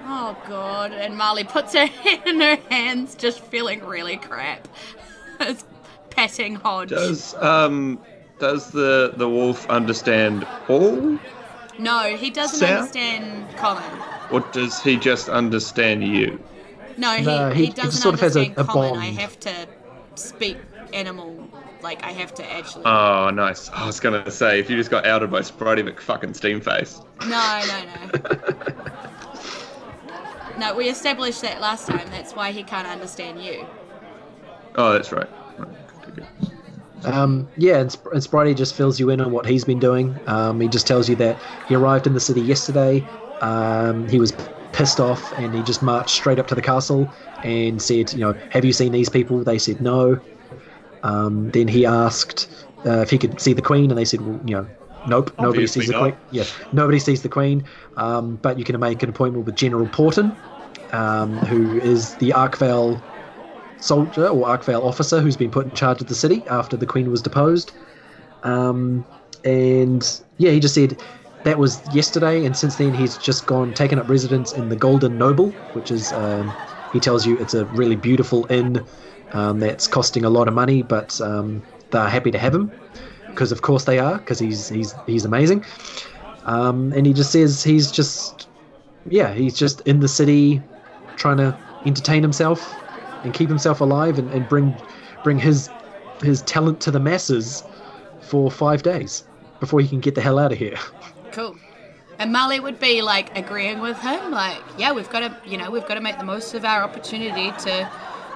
Oh 0.05 0.37
god. 0.47 0.91
And 0.93 1.17
Marley 1.17 1.43
puts 1.43 1.73
her 1.73 1.85
head 1.85 2.21
in 2.27 2.39
her 2.41 2.57
hands, 2.69 3.15
just 3.15 3.39
feeling 3.39 3.83
really 3.85 4.17
crap. 4.17 4.67
It's 5.41 5.63
patting 6.09 6.55
Hodge. 6.55 6.89
Does 6.89 7.33
um 7.35 7.97
does 8.39 8.71
the 8.71 9.13
the 9.17 9.27
wolf 9.29 9.69
understand 9.69 10.47
all, 10.67 11.19
no, 11.77 12.15
he 12.15 12.29
doesn't 12.29 12.59
Sam? 12.59 12.77
understand 12.79 13.57
common. 13.57 13.83
or 14.31 14.39
does 14.51 14.81
he 14.81 14.97
just 14.97 15.29
understand 15.29 16.03
you? 16.03 16.41
No, 16.97 17.11
he, 17.13 17.23
No, 17.25 17.49
he, 17.51 17.55
he- 17.59 17.65
he 17.67 17.71
doesn't 17.71 17.91
sort 18.01 18.15
of 18.15 18.21
has 18.21 18.35
a- 18.35 18.39
understand 18.39 18.67
a 18.67 18.71
common. 18.71 18.97
I 18.97 19.05
bond. 19.07 19.19
have 19.19 19.39
to 19.41 19.67
speak 20.15 20.57
animal. 20.93 21.47
Like, 21.81 22.03
I 22.03 22.11
have 22.11 22.33
to 22.35 22.51
actually. 22.51 22.83
Oh, 22.85 23.29
nice. 23.29 23.69
I 23.69 23.85
was 23.85 24.01
gonna 24.01 24.29
say 24.29 24.59
if 24.59 24.69
you 24.69 24.75
just 24.75 24.89
got 24.91 25.05
outed 25.05 25.31
by 25.31 25.39
Spritey 25.39 25.87
McFucking 25.89 26.35
Steamface. 26.35 27.01
No, 27.25 27.61
no, 27.69 27.85
no. 30.57 30.59
no, 30.59 30.75
we 30.75 30.89
established 30.89 31.41
that 31.41 31.61
last 31.61 31.87
time. 31.87 32.05
That's 32.11 32.33
why 32.35 32.51
he 32.51 32.63
can't 32.63 32.87
understand 32.87 33.41
you. 33.41 33.65
Oh, 34.75 34.91
that's 34.91 35.13
right. 35.13 35.29
Right, 35.57 35.69
good, 36.05 36.15
good, 36.15 36.27
good. 36.41 36.48
Um, 37.03 37.49
yeah, 37.55 37.79
and, 37.79 37.91
Sp- 37.91 38.11
and 38.13 38.21
Spritey 38.21 38.55
just 38.55 38.75
fills 38.75 38.99
you 38.99 39.09
in 39.09 39.21
on 39.21 39.31
what 39.31 39.45
he's 39.45 39.63
been 39.63 39.79
doing. 39.79 40.21
Um, 40.25 40.59
he 40.59 40.67
just 40.67 40.87
tells 40.87 41.07
you 41.09 41.15
that 41.17 41.41
he 41.65 41.75
arrived 41.75 42.07
in 42.07 42.13
the 42.13 42.19
city 42.19 42.41
yesterday. 42.41 43.07
Um, 43.41 44.07
he 44.07 44.19
was 44.19 44.33
pissed 44.71 44.99
off 44.99 45.31
and 45.37 45.53
he 45.53 45.63
just 45.63 45.81
marched 45.81 46.11
straight 46.15 46.39
up 46.39 46.47
to 46.47 46.55
the 46.55 46.61
castle 46.61 47.11
and 47.41 47.81
said, 47.81 48.13
you 48.13 48.19
know, 48.19 48.39
have 48.49 48.65
you 48.65 48.73
seen 48.73 48.91
these 48.91 49.09
people? 49.09 49.43
They 49.43 49.57
said 49.57 49.81
no. 49.81 50.21
Um, 51.03 51.49
then 51.51 51.67
he 51.67 51.85
asked 51.85 52.47
uh, 52.85 53.01
if 53.01 53.09
he 53.09 53.17
could 53.17 53.39
see 53.39 53.53
the 53.53 53.61
queen, 53.61 53.89
and 53.91 53.97
they 53.97 54.05
said, 54.05 54.21
well, 54.21 54.39
you 54.45 54.55
know, 54.55 54.67
nope, 55.05 55.29
nobody 55.39 55.63
Obviously 55.63 55.81
sees 55.81 55.91
the 55.91 55.97
queen. 55.97 56.17
Yeah, 56.29 56.43
nobody 56.71 56.99
sees 56.99 57.21
the 57.21 57.29
queen. 57.29 57.65
Um, 57.97 58.35
but 58.37 58.57
you 58.57 58.63
can 58.63 58.79
make 58.79 59.03
an 59.03 59.09
appointment 59.09 59.45
with 59.45 59.55
General 59.55 59.87
Porton, 59.87 60.37
um, 60.91 61.37
who 61.41 61.77
is 61.77 62.15
the 62.15 62.31
Arkvale 62.35 63.03
soldier 63.79 64.27
or 64.27 64.47
Arkvale 64.47 64.83
officer 64.83 65.21
who's 65.21 65.37
been 65.37 65.51
put 65.51 65.65
in 65.65 65.71
charge 65.71 66.01
of 66.01 66.07
the 66.07 66.15
city 66.15 66.45
after 66.47 66.77
the 66.77 66.85
queen 66.85 67.09
was 67.09 67.21
deposed. 67.21 67.71
Um, 68.43 69.05
and 69.43 70.21
yeah, 70.37 70.51
he 70.51 70.59
just 70.59 70.75
said 70.75 71.01
that 71.43 71.57
was 71.57 71.81
yesterday, 71.93 72.43
and 72.45 72.55
since 72.55 72.75
then 72.75 72.93
he's 72.93 73.17
just 73.17 73.45
gone 73.45 73.73
taken 73.73 73.99
up 73.99 74.09
residence 74.09 74.51
in 74.51 74.69
the 74.69 74.75
Golden 74.75 75.17
Noble, 75.17 75.57
which 75.73 75.91
is 75.91 76.11
um, 76.11 76.55
he 76.91 76.99
tells 76.99 77.25
you 77.25 77.37
it's 77.37 77.53
a 77.53 77.65
really 77.67 77.95
beautiful 77.95 78.45
inn 78.49 78.85
um, 79.31 79.59
that's 79.59 79.87
costing 79.87 80.25
a 80.25 80.29
lot 80.29 80.47
of 80.47 80.53
money, 80.53 80.81
but 80.81 81.19
um, 81.21 81.63
they're 81.91 82.09
happy 82.09 82.31
to 82.31 82.37
have 82.37 82.53
him 82.53 82.71
because 83.27 83.51
of 83.51 83.61
course 83.61 83.85
they 83.85 83.99
are 83.99 84.17
because 84.17 84.39
he's 84.39 84.67
he's 84.67 84.95
he's 85.05 85.25
amazing. 85.25 85.63
Um, 86.43 86.91
and 86.93 87.05
he 87.05 87.13
just 87.13 87.31
says 87.31 87.63
he's 87.63 87.91
just 87.91 88.49
yeah 89.05 89.33
he's 89.33 89.55
just 89.57 89.81
in 89.81 90.01
the 90.01 90.07
city 90.07 90.61
trying 91.15 91.37
to 91.37 91.57
entertain 91.85 92.21
himself 92.21 92.79
and 93.23 93.33
keep 93.33 93.49
himself 93.49 93.81
alive 93.81 94.19
and, 94.19 94.29
and 94.31 94.47
bring 94.47 94.75
bring 95.23 95.39
his 95.39 95.69
his 96.21 96.41
talent 96.43 96.81
to 96.81 96.91
the 96.91 96.99
masses 96.99 97.63
for 98.21 98.51
five 98.51 98.83
days 98.83 99.23
before 99.59 99.81
he 99.81 99.87
can 99.87 99.99
get 99.99 100.15
the 100.15 100.21
hell 100.21 100.39
out 100.39 100.51
of 100.51 100.57
here. 100.57 100.77
Cool. 101.31 101.55
And 102.17 102.33
Marley 102.33 102.59
would 102.59 102.79
be 102.79 103.01
like 103.01 103.37
agreeing 103.37 103.79
with 103.79 103.97
him, 103.99 104.31
like, 104.31 104.61
yeah, 104.77 104.91
we've 104.91 105.09
got 105.09 105.21
to, 105.21 105.49
you 105.49 105.57
know, 105.57 105.71
we've 105.71 105.87
got 105.87 105.93
to 105.93 106.01
make 106.01 106.17
the 106.17 106.25
most 106.25 106.53
of 106.53 106.65
our 106.65 106.83
opportunity 106.83 107.51
to 107.63 107.89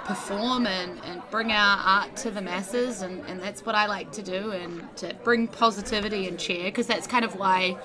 perform 0.06 0.68
and, 0.68 1.02
and 1.06 1.22
bring 1.30 1.52
our 1.52 1.78
art 1.78 2.16
to 2.18 2.32
the 2.32 2.42
masses, 2.42 3.02
and, 3.02 3.26
and 3.26 3.42
that's 3.42 3.66
what 3.66 3.76
I 3.76 3.88
like 3.88 4.12
to 4.14 4.22
do, 4.22 4.52
and 4.52 4.84
to 4.98 5.14
bring 5.24 5.48
positivity 5.48 6.28
and 6.28 6.40
cheer, 6.40 6.66
because 6.66 6.88
that's 6.88 7.08
kind 7.08 7.26
of 7.26 7.36
why 7.36 7.78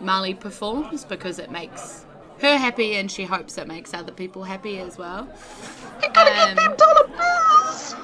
Marley 0.00 0.32
performs, 0.32 1.04
because 1.04 1.38
it 1.38 1.50
makes 1.50 2.06
her 2.42 2.56
happy, 2.58 2.94
and 2.96 3.10
she 3.10 3.24
hopes 3.24 3.56
it 3.58 3.66
makes 3.66 3.94
other 3.94 4.12
people 4.12 4.44
happy 4.44 4.78
as 4.78 4.98
well. 4.98 5.28
I 6.02 6.08
gotta 6.08 6.30
um, 6.30 6.54
get 6.54 6.56
them 6.56 6.76
dollar 6.76 7.08
bills. 7.08 7.96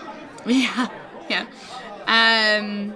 yeah, 0.46 0.88
yeah. 1.28 2.58
Um, 2.58 2.94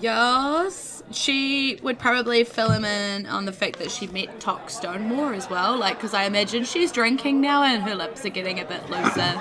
yes, 0.00 1.02
she 1.10 1.78
would 1.82 1.98
probably 1.98 2.44
fill 2.44 2.70
him 2.70 2.84
in 2.84 3.26
on 3.26 3.44
the 3.44 3.52
fact 3.52 3.78
that 3.78 3.90
she 3.90 4.06
met 4.06 4.40
Tock 4.40 4.68
Stonemore 4.68 5.36
as 5.36 5.50
well, 5.50 5.76
like 5.76 5.96
because 5.96 6.14
I 6.14 6.24
imagine 6.24 6.64
she's 6.64 6.92
drinking 6.92 7.40
now 7.40 7.62
and 7.64 7.82
her 7.82 7.94
lips 7.94 8.24
are 8.24 8.30
getting 8.30 8.60
a 8.60 8.64
bit 8.64 8.88
looser. 8.88 9.40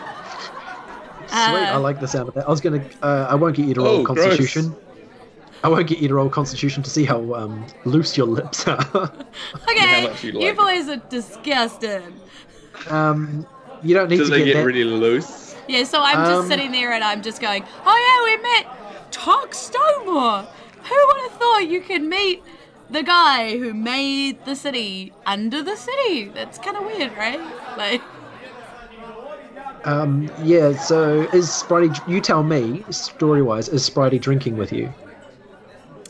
Sweet, 1.28 1.38
I 1.38 1.74
Uh, 1.76 1.80
like 1.80 2.00
the 2.00 2.08
sound 2.08 2.28
of 2.28 2.34
that. 2.36 2.48
I 2.48 2.50
was 2.50 2.60
gonna. 2.60 2.84
Uh, 3.04 3.28
I 3.30 3.36
won't 3.36 3.56
get 3.56 3.66
you 3.68 3.76
to 3.76 3.82
roll 3.82 3.98
Oh, 4.00 4.04
gross. 4.04 4.56
Constitution. 5.62 5.64
I 5.64 5.70
won't 5.70 5.88
get 5.88 6.00
you 6.00 6.08
to 6.08 6.14
roll 6.16 6.30
Constitution 6.30 6.84
to 6.84 6.90
see 6.90 7.06
how 7.06 7.34
um, 7.36 7.66
loose 7.86 8.18
your 8.18 8.28
lips 8.28 8.68
are. 8.68 8.80
Okay, 9.70 10.04
much 10.04 10.24
you 10.24 10.32
you 10.34 10.40
like 10.40 10.48
it. 10.50 10.58
boys 10.58 10.90
are 10.90 11.02
disgusting. 11.10 12.14
um, 12.90 13.46
you 13.84 13.94
don't 13.96 14.10
need 14.10 14.18
Do 14.18 14.26
to 14.26 14.30
they 14.32 14.40
get, 14.40 14.46
get 14.46 14.54
that. 14.56 14.66
really 14.66 14.84
loose? 14.84 15.56
Yeah, 15.68 15.84
so 15.84 16.02
I'm 16.02 16.26
just 16.26 16.42
Um, 16.42 16.48
sitting 16.48 16.72
there 16.72 16.92
and 16.94 17.04
I'm 17.04 17.22
just 17.22 17.42
going, 17.42 17.64
oh 17.86 17.98
yeah, 18.06 18.24
we 18.26 18.42
met 18.44 19.12
Tock 19.12 19.52
Stonemore. 19.52 20.46
Who 20.84 20.96
would 21.08 21.22
have 21.30 21.40
thought 21.40 21.68
you 21.68 21.82
could 21.82 22.02
meet 22.04 22.44
the 22.90 23.04
guy 23.04 23.58
who 23.58 23.74
made 23.74 24.44
the 24.46 24.56
city 24.56 25.14
under 25.26 25.62
the 25.62 25.76
city? 25.76 26.30
That's 26.30 26.58
kind 26.58 26.76
of 26.78 26.86
weird, 26.86 27.16
right? 27.18 27.40
Like, 27.78 28.02
Um, 29.86 30.30
yeah. 30.44 30.74
So 30.78 31.22
is 31.34 31.48
Spritey? 31.48 32.06
You 32.08 32.20
tell 32.20 32.44
me, 32.44 32.84
story 32.90 33.42
wise, 33.42 33.70
is 33.70 33.90
Spritey 33.90 34.20
drinking 34.20 34.58
with 34.58 34.74
you? 34.74 34.94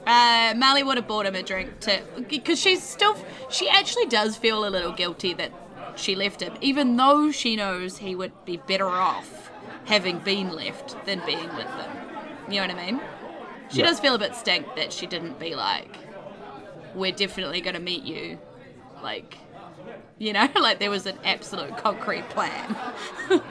Uh, 0.10 0.56
Marley 0.58 0.82
would 0.82 0.98
have 0.98 1.08
bought 1.08 1.28
him 1.28 1.36
a 1.36 1.44
drink 1.44 1.80
to 1.82 2.02
because 2.28 2.60
she's 2.60 2.82
still 2.82 3.16
she 3.52 3.70
actually 3.70 4.08
does 4.08 4.36
feel 4.36 4.66
a 4.66 4.72
little 4.72 4.92
guilty 4.92 5.34
that 5.36 5.52
she 5.96 6.16
left 6.16 6.42
him, 6.42 6.54
even 6.62 6.98
though 6.98 7.30
she 7.32 7.56
knows 7.56 7.98
he 8.00 8.16
would 8.16 8.32
be 8.44 8.58
better 8.58 8.88
off 8.88 9.52
having 9.86 10.18
been 10.18 10.52
left 10.52 10.96
than 11.06 11.22
being 11.28 11.56
with 11.56 11.68
them. 11.78 11.92
You 12.48 12.56
know 12.56 12.74
what 12.74 12.80
I 12.80 12.86
mean? 12.92 13.02
She 13.70 13.80
Yeah. 13.80 13.86
does 13.86 14.00
feel 14.00 14.16
a 14.16 14.18
bit 14.18 14.34
stank 14.34 14.66
that 14.76 14.92
she 14.92 15.06
didn't 15.06 15.38
be 15.38 15.54
like, 15.54 15.96
"We're 16.96 17.12
definitely 17.12 17.62
going 17.62 17.76
to 17.76 17.80
meet 17.80 18.02
you," 18.04 18.40
like, 19.04 19.38
you 20.18 20.34
know, 20.34 20.50
like 20.60 20.80
there 20.80 20.90
was 20.90 21.06
an 21.06 21.20
absolute 21.24 21.78
concrete 21.78 22.28
plan. 22.32 22.76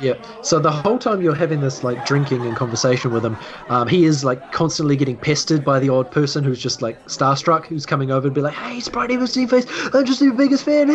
Yeah. 0.00 0.14
So 0.42 0.58
the 0.58 0.70
whole 0.70 0.98
time 0.98 1.22
you're 1.22 1.34
having 1.34 1.60
this 1.60 1.82
like 1.82 2.04
drinking 2.06 2.46
and 2.46 2.56
conversation 2.56 3.12
with 3.12 3.24
him, 3.24 3.36
um, 3.68 3.88
he 3.88 4.04
is 4.04 4.24
like 4.24 4.52
constantly 4.52 4.96
getting 4.96 5.16
pestered 5.16 5.64
by 5.64 5.78
the 5.78 5.88
odd 5.88 6.10
person 6.10 6.44
who's 6.44 6.60
just 6.60 6.82
like 6.82 7.02
starstruck, 7.06 7.66
who's 7.66 7.86
coming 7.86 8.10
over 8.10 8.26
and 8.26 8.34
be 8.34 8.40
like, 8.40 8.54
"Hey, 8.54 8.78
Spritey, 8.78 9.16
Mr. 9.18 9.48
Face, 9.48 9.66
I'm 9.94 10.04
just 10.04 10.20
your 10.20 10.34
biggest 10.34 10.64
fan." 10.64 10.90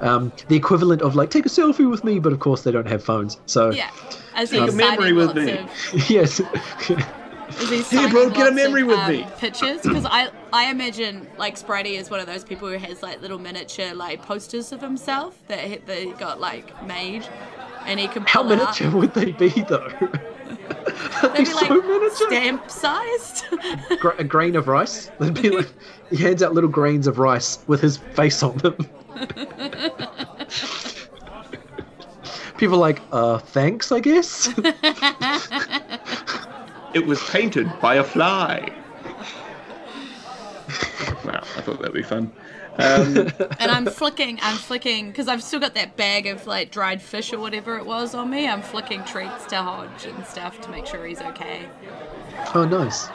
um, 0.00 0.32
the 0.48 0.56
equivalent 0.56 1.02
of 1.02 1.16
like, 1.16 1.30
"Take 1.30 1.46
a 1.46 1.48
selfie 1.48 1.88
with 1.88 2.04
me," 2.04 2.18
but 2.18 2.32
of 2.32 2.40
course 2.40 2.62
they 2.62 2.72
don't 2.72 2.88
have 2.88 3.02
phones. 3.02 3.38
So 3.46 3.70
yeah, 3.70 3.90
as 4.34 4.50
Take 4.50 4.68
a 4.68 4.72
memory 4.72 5.12
with 5.12 5.34
me. 5.34 5.58
of 5.58 6.10
yes. 6.10 6.40
Is 6.40 7.68
he 7.68 7.82
Hey, 7.98 8.10
bro, 8.10 8.30
get 8.30 8.48
a 8.48 8.52
memory 8.52 8.82
of, 8.82 8.88
with 8.88 8.98
um, 8.98 9.10
me. 9.10 9.26
Pictures 9.38 9.82
because 9.82 10.04
I 10.04 10.30
I 10.52 10.70
imagine 10.70 11.26
like 11.38 11.58
Spritey 11.58 11.98
is 11.98 12.10
one 12.10 12.20
of 12.20 12.26
those 12.26 12.44
people 12.44 12.68
who 12.68 12.78
has 12.78 13.02
like 13.02 13.20
little 13.20 13.38
miniature 13.38 13.94
like 13.94 14.22
posters 14.22 14.72
of 14.72 14.80
himself 14.80 15.38
that 15.48 15.60
he, 15.60 15.76
that 15.78 15.98
he 15.98 16.12
got 16.12 16.40
like 16.40 16.86
made, 16.86 17.26
and 17.88 17.98
he 17.98 18.06
can 18.08 18.22
How 18.26 18.42
pull 18.42 18.52
it 18.52 18.56
miniature 18.58 18.88
up. 18.88 18.94
would 18.94 19.14
they 19.14 19.32
be 19.32 19.48
though? 19.68 19.90
Are 21.22 21.28
they 21.30 21.38
They'd 21.38 21.38
be 21.38 21.44
so 21.46 21.56
like 21.56 21.70
miniature? 21.84 22.10
stamp 22.28 22.70
sized. 22.70 23.44
Gra- 24.00 24.14
a 24.18 24.24
grain 24.24 24.54
of 24.56 24.68
rice. 24.68 25.10
They'd 25.18 25.34
be 25.34 25.50
like, 25.50 25.68
he 26.10 26.16
hands 26.16 26.42
out 26.42 26.54
little 26.54 26.70
grains 26.70 27.06
of 27.06 27.18
rice 27.18 27.58
with 27.66 27.80
his 27.80 27.96
face 27.96 28.42
on 28.42 28.56
them. 28.58 28.76
People 32.58 32.76
are 32.76 32.80
like, 32.80 33.00
uh, 33.12 33.38
thanks, 33.38 33.92
I 33.92 34.00
guess. 34.00 34.48
It 36.94 37.06
was 37.06 37.22
painted 37.30 37.70
by 37.80 37.94
a 37.96 38.04
fly. 38.04 38.72
wow, 41.24 41.42
I 41.56 41.60
thought 41.60 41.78
that'd 41.78 41.92
be 41.94 42.02
fun. 42.02 42.32
Um, 42.78 43.16
and 43.58 43.70
I'm 43.70 43.86
flicking, 43.86 44.38
I'm 44.40 44.56
flicking 44.56 45.08
because 45.08 45.28
I've 45.28 45.42
still 45.42 45.60
got 45.60 45.74
that 45.74 45.96
bag 45.96 46.26
of 46.26 46.46
like 46.46 46.70
dried 46.70 47.02
fish 47.02 47.32
or 47.32 47.38
whatever 47.38 47.76
it 47.76 47.86
was 47.86 48.14
on 48.14 48.30
me. 48.30 48.48
I'm 48.48 48.62
flicking 48.62 49.04
treats 49.04 49.46
to 49.46 49.56
Hodge 49.56 50.06
and 50.06 50.24
stuff 50.26 50.60
to 50.62 50.70
make 50.70 50.86
sure 50.86 51.04
he's 51.04 51.20
okay. 51.20 51.68
oh, 52.54 52.64
nice. 52.64 53.08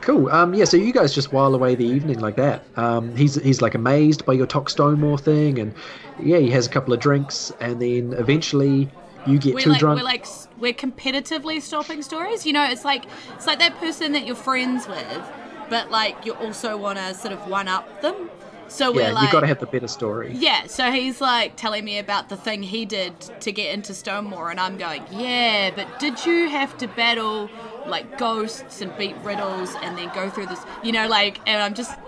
Cool. 0.00 0.28
Um, 0.30 0.54
yeah. 0.54 0.64
So 0.64 0.76
you 0.76 0.92
guys 0.92 1.14
just 1.14 1.32
while 1.32 1.54
away 1.54 1.74
the 1.74 1.84
evening 1.84 2.20
like 2.20 2.36
that. 2.36 2.64
Um, 2.76 3.14
he's 3.16 3.34
he's 3.34 3.60
like 3.60 3.74
amazed 3.74 4.24
by 4.24 4.32
your 4.32 4.46
Tock 4.46 4.68
Stonemore 4.68 5.20
thing, 5.20 5.58
and 5.58 5.74
yeah, 6.18 6.38
he 6.38 6.50
has 6.50 6.66
a 6.66 6.70
couple 6.70 6.94
of 6.94 7.00
drinks, 7.00 7.52
and 7.60 7.80
then 7.80 8.14
eventually 8.14 8.88
you 9.26 9.38
get 9.38 9.54
we're 9.54 9.60
too 9.60 9.70
like 9.70 9.80
drunk. 9.80 9.98
we're 9.98 10.04
like 10.04 10.26
we're 10.58 10.72
competitively 10.72 11.60
stopping 11.60 12.02
stories. 12.02 12.46
You 12.46 12.54
know, 12.54 12.64
it's 12.64 12.84
like 12.84 13.04
it's 13.34 13.46
like 13.46 13.58
that 13.58 13.76
person 13.76 14.12
that 14.12 14.26
you're 14.26 14.36
friends 14.36 14.88
with, 14.88 15.22
but 15.68 15.90
like 15.90 16.24
you 16.24 16.32
also 16.34 16.76
want 16.76 16.98
to 16.98 17.12
sort 17.14 17.34
of 17.34 17.46
one 17.48 17.68
up 17.68 18.00
them. 18.00 18.30
So 18.70 18.92
we're 18.92 19.08
yeah, 19.08 19.12
like, 19.12 19.26
you 19.26 19.32
got 19.32 19.40
to 19.40 19.46
have 19.48 19.58
the 19.58 19.66
better 19.66 19.88
story. 19.88 20.32
yeah. 20.32 20.66
So 20.66 20.92
he's 20.92 21.20
like 21.20 21.56
telling 21.56 21.84
me 21.84 21.98
about 21.98 22.28
the 22.28 22.36
thing 22.36 22.62
he 22.62 22.86
did 22.86 23.18
to 23.40 23.50
get 23.52 23.74
into 23.74 23.92
Stonemore, 23.92 24.50
and 24.50 24.60
I'm 24.60 24.78
going, 24.78 25.04
yeah, 25.10 25.72
but 25.74 25.98
did 25.98 26.24
you 26.24 26.48
have 26.48 26.78
to 26.78 26.86
battle 26.86 27.50
like 27.86 28.16
ghosts 28.16 28.80
and 28.80 28.96
beat 28.96 29.16
riddles 29.24 29.74
and 29.82 29.98
then 29.98 30.10
go 30.14 30.30
through 30.30 30.46
this? 30.46 30.60
You 30.82 30.92
know, 30.92 31.08
like, 31.08 31.40
and 31.46 31.62
I'm 31.62 31.74
just. 31.74 31.98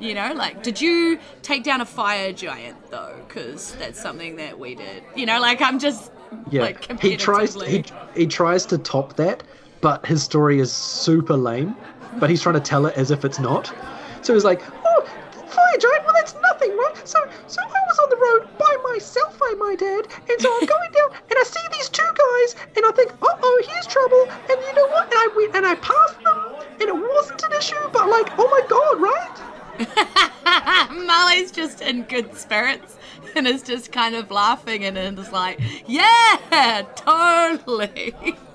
You 0.00 0.14
know, 0.14 0.32
like, 0.32 0.62
did 0.62 0.80
you 0.80 1.18
take 1.42 1.64
down 1.64 1.80
a 1.80 1.84
fire 1.84 2.32
giant 2.32 2.88
though? 2.88 3.16
Because 3.26 3.74
that's 3.74 4.00
something 4.00 4.36
that 4.36 4.56
we 4.56 4.76
did. 4.76 5.02
You 5.16 5.26
know, 5.26 5.40
like, 5.40 5.60
I'm 5.60 5.80
just 5.80 6.12
Yeah, 6.50 6.62
like 6.62 7.00
he 7.00 7.16
tries 7.16 7.54
he, 7.62 7.84
he 8.14 8.26
tries 8.28 8.64
to 8.66 8.78
top 8.78 9.16
that, 9.16 9.42
but 9.80 10.06
his 10.06 10.22
story 10.22 10.60
is 10.60 10.70
super 10.72 11.36
lame. 11.36 11.74
But 12.20 12.30
he's 12.30 12.40
trying 12.40 12.54
to 12.54 12.60
tell 12.60 12.86
it 12.86 12.96
as 12.96 13.10
if 13.10 13.24
it's 13.24 13.40
not. 13.40 13.72
So 14.22 14.34
he's 14.34 14.44
like, 14.44 14.62
"Oh, 14.84 15.04
fire 15.58 15.78
giant. 15.78 16.04
Well, 16.04 16.14
that's 16.14 16.34
nothing, 16.34 16.76
right? 16.76 16.94
So, 17.04 17.18
so 17.46 17.58
I 17.62 17.80
was 17.90 17.98
on 17.98 18.08
the 18.10 18.20
road 18.26 18.42
by 18.58 18.72
myself, 18.92 19.38
I 19.42 19.54
might 19.58 19.82
add, 19.82 20.06
and 20.30 20.38
so 20.40 20.48
I'm 20.54 20.66
going 20.74 20.92
down, 20.92 21.10
and 21.30 21.36
I 21.38 21.44
see 21.44 21.66
these 21.72 21.88
two 21.88 22.10
guys, 22.14 22.50
and 22.76 22.86
I 22.86 22.92
think, 22.92 23.10
uh 23.22 23.34
oh, 23.42 23.62
here's 23.66 23.86
trouble. 23.86 24.22
And 24.50 24.58
you 24.66 24.74
know 24.74 24.88
what? 24.88 25.04
And 25.10 25.18
I 25.18 25.28
went 25.36 25.56
and 25.56 25.66
I 25.66 25.74
passed 25.76 26.18
them, 26.22 26.38
and 26.80 26.88
it 26.88 26.96
wasn't 26.96 27.42
an 27.42 27.52
issue, 27.58 27.82
but 27.92 28.08
like, 28.08 28.28
oh 28.38 28.48
my 28.48 28.62
god, 28.68 29.00
right? 29.00 29.58
Marley's 31.06 31.52
just 31.52 31.80
in 31.80 32.02
good 32.02 32.36
spirits 32.36 32.96
and 33.36 33.46
is 33.46 33.62
just 33.62 33.92
kind 33.92 34.14
of 34.14 34.30
laughing 34.30 34.84
and 34.84 34.96
is 35.18 35.30
like, 35.30 35.60
yeah, 35.86 36.82
totally. 36.96 38.14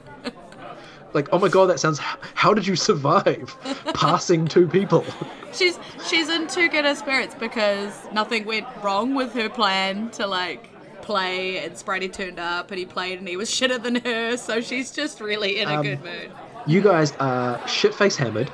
Like, 1.14 1.30
oh 1.32 1.40
my 1.40 1.48
god, 1.50 1.68
that 1.68 1.80
sounds. 1.80 2.00
How 2.00 2.54
did 2.54 2.66
you 2.66 2.76
survive 2.76 3.56
passing 3.94 4.48
two 4.48 4.68
people? 4.68 5.06
she's 5.54 5.78
she's 6.08 6.30
in 6.30 6.48
too 6.48 6.70
good 6.70 6.86
of 6.86 6.98
spirits 6.98 7.36
because 7.36 7.94
nothing 8.12 8.46
went 8.46 8.68
wrong 8.82 9.14
with 9.16 9.34
her 9.34 9.50
plan 9.50 10.10
to 10.12 10.26
like 10.26 10.70
play 11.02 11.64
and 11.64 11.74
Spritey 11.76 12.12
turned 12.12 12.40
up 12.40 12.72
and 12.72 12.80
he 12.80 12.86
played 12.86 13.20
and 13.20 13.28
he 13.28 13.36
was 13.38 13.50
shitter 13.50 13.82
than 13.82 13.96
her, 13.96 14.38
so 14.38 14.62
she's 14.62 14.92
just 14.92 15.20
really 15.22 15.60
in 15.60 15.68
a 15.70 15.76
Um, 15.76 15.84
good 15.84 16.04
mood. 16.04 16.32
You 16.66 16.82
guys 16.82 17.14
are 17.20 17.66
shit 17.68 17.94
face 17.94 18.16
hammered. 18.16 18.50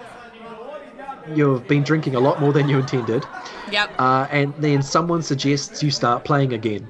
You've 1.36 1.68
been 1.68 1.84
drinking 1.84 2.16
a 2.16 2.20
lot 2.20 2.41
more 2.41 2.51
than 2.51 2.68
you 2.68 2.80
intended. 2.80 3.24
Yep. 3.72 3.91
uh, 3.99 4.28
and 4.32 4.51
then 4.57 4.82
someone 4.82 5.22
suggests 5.22 5.84
you 5.84 5.91
start 5.91 6.24
playing 6.24 6.53
again. 6.53 6.89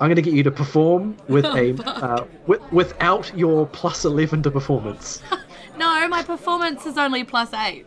I'm 0.00 0.08
going 0.08 0.16
to 0.16 0.22
get 0.22 0.34
you 0.34 0.42
to 0.42 0.50
perform 0.50 1.16
with 1.28 1.44
Oh, 1.48 1.56
a 1.56 1.72
uh, 1.84 2.24
wi- 2.46 2.66
without 2.72 3.36
your 3.36 3.66
plus 3.66 4.04
11 4.04 4.42
to 4.42 4.50
performance. 4.50 5.22
no, 5.78 6.08
my 6.08 6.22
performance 6.22 6.84
is 6.86 6.98
only 6.98 7.24
plus 7.24 7.52
eight. 7.54 7.86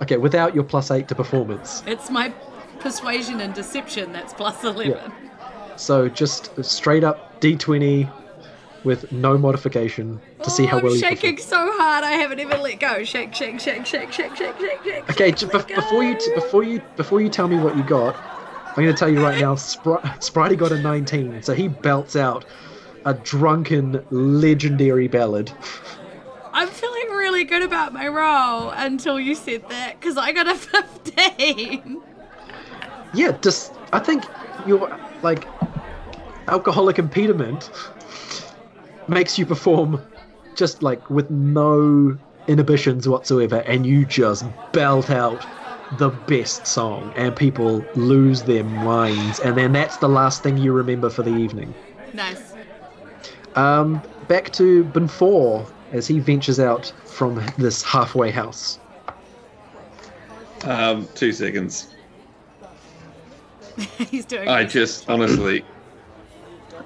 Okay, 0.00 0.16
without 0.16 0.54
your 0.54 0.64
plus 0.64 0.90
8 0.92 1.08
to 1.08 1.14
performance. 1.14 1.82
It's 1.86 2.10
my 2.10 2.32
persuasion 2.78 3.40
and 3.40 3.52
deception 3.54 4.12
that's 4.12 4.32
plus 4.32 4.62
eleven. 4.62 5.10
So 5.74 6.08
just 6.08 6.50
straight 6.64 7.02
up 7.02 7.40
D20 7.40 8.08
with 8.84 9.10
no 9.10 9.36
modification 9.36 10.20
to 10.44 10.50
see 10.50 10.64
how 10.64 10.78
Oh, 10.78 10.82
well 10.84 10.92
I'm 10.92 10.98
you 10.98 11.00
shaking 11.00 11.36
so 11.38 11.56
hard 11.56 12.04
I 12.04 12.12
haven't 12.12 12.38
even 12.38 12.62
let 12.62 12.78
go. 12.78 13.02
Shake, 13.02 13.34
shake, 13.34 13.58
shake, 13.58 13.84
shake, 13.84 14.12
shake, 14.12 14.36
shake, 14.36 14.56
shake, 14.60 14.84
shake. 14.84 15.10
Okay, 15.10 15.30
shake, 15.30 15.36
j- 15.36 15.46
let 15.46 15.66
bef- 15.66 15.74
before 15.74 16.04
you 16.04 16.14
t- 16.16 16.34
before 16.36 16.62
you 16.62 16.80
before 16.96 17.20
you 17.20 17.28
tell 17.28 17.48
me 17.48 17.56
what 17.58 17.76
you 17.76 17.82
got, 17.82 18.14
I'm 18.78 18.84
going 18.84 18.94
to 18.94 18.98
tell 19.00 19.12
you 19.12 19.20
right 19.20 19.40
now. 19.40 19.56
Spr- 19.56 20.00
Spritey 20.20 20.56
got 20.56 20.70
a 20.70 20.80
19, 20.80 21.42
so 21.42 21.52
he 21.52 21.66
belts 21.66 22.14
out 22.14 22.44
a 23.04 23.12
drunken 23.12 24.04
legendary 24.10 25.08
ballad. 25.08 25.50
I'm 26.52 26.68
feeling 26.68 27.08
really 27.08 27.42
good 27.42 27.62
about 27.62 27.92
my 27.92 28.06
role 28.06 28.70
until 28.70 29.18
you 29.18 29.34
said 29.34 29.68
that 29.68 29.98
because 29.98 30.16
I 30.16 30.30
got 30.30 30.46
a 30.46 30.54
15. 30.54 32.00
Yeah, 33.14 33.36
just 33.42 33.74
I 33.92 33.98
think 33.98 34.22
your 34.64 34.96
like 35.22 35.48
alcoholic 36.46 37.00
impediment 37.00 37.72
makes 39.08 39.36
you 39.36 39.44
perform 39.44 40.00
just 40.54 40.84
like 40.84 41.10
with 41.10 41.28
no 41.30 42.16
inhibitions 42.46 43.08
whatsoever, 43.08 43.56
and 43.56 43.84
you 43.84 44.06
just 44.06 44.44
belt 44.70 45.10
out 45.10 45.44
the 45.92 46.10
best 46.10 46.66
song, 46.66 47.12
and 47.16 47.34
people 47.34 47.84
lose 47.94 48.42
their 48.42 48.64
minds, 48.64 49.40
and 49.40 49.56
then 49.56 49.72
that's 49.72 49.96
the 49.98 50.08
last 50.08 50.42
thing 50.42 50.58
you 50.58 50.72
remember 50.72 51.08
for 51.10 51.22
the 51.22 51.34
evening. 51.34 51.74
Nice. 52.12 52.54
Um, 53.54 54.02
back 54.28 54.52
to 54.52 54.84
Banfor 54.84 55.66
as 55.92 56.06
he 56.06 56.18
ventures 56.18 56.60
out 56.60 56.92
from 57.04 57.42
this 57.56 57.82
halfway 57.82 58.30
house. 58.30 58.78
um, 60.64 61.08
two 61.14 61.32
seconds. 61.32 61.88
He's 64.10 64.24
doing 64.26 64.48
I 64.48 64.64
this. 64.64 64.72
just 64.72 65.08
honestly, 65.08 65.64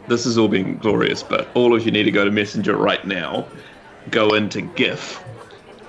this 0.08 0.24
has 0.24 0.38
all 0.38 0.48
been 0.48 0.76
glorious, 0.78 1.22
but 1.22 1.48
all 1.54 1.74
of 1.74 1.84
you 1.84 1.90
need 1.90 2.04
to 2.04 2.10
go 2.10 2.24
to 2.24 2.30
Messenger 2.30 2.76
right 2.76 3.04
now, 3.06 3.46
go 4.10 4.34
into 4.34 4.62
GIF, 4.62 5.22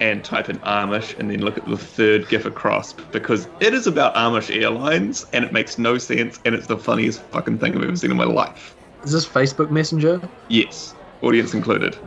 and 0.02 0.24
type 0.24 0.50
in 0.50 0.58
Amish, 0.60 1.18
and 1.20 1.30
then 1.30 1.42
look 1.42 1.58
at 1.58 1.68
the 1.68 1.78
third 1.78 2.28
GIF 2.30 2.46
across 2.46 2.94
because 2.94 3.48
it 3.60 3.74
is 3.74 3.88
about 3.88 4.16
Amish 4.16 4.56
Airlines, 4.56 5.26
and 5.34 5.44
it 5.46 5.52
makes 5.52 5.78
no 5.78 5.98
sense, 5.98 6.40
and 6.46 6.56
it's 6.56 6.68
the 6.68 6.78
funniest 6.78 7.22
fucking 7.24 7.60
thing 7.60 7.76
I've 7.76 7.84
ever 7.84 7.96
seen 7.96 8.12
in 8.12 8.18
my 8.18 8.24
life. 8.24 8.76
Is 9.04 9.12
this 9.12 9.26
Facebook 9.26 9.70
Messenger? 9.70 10.22
Yes, 10.48 10.96
audience 11.22 11.54
included. 11.54 11.98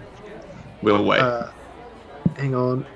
We'll 0.82 1.05
wait. 1.05 1.20
Uh, 1.20 1.51
hang 2.37 2.55
on. 2.55 2.87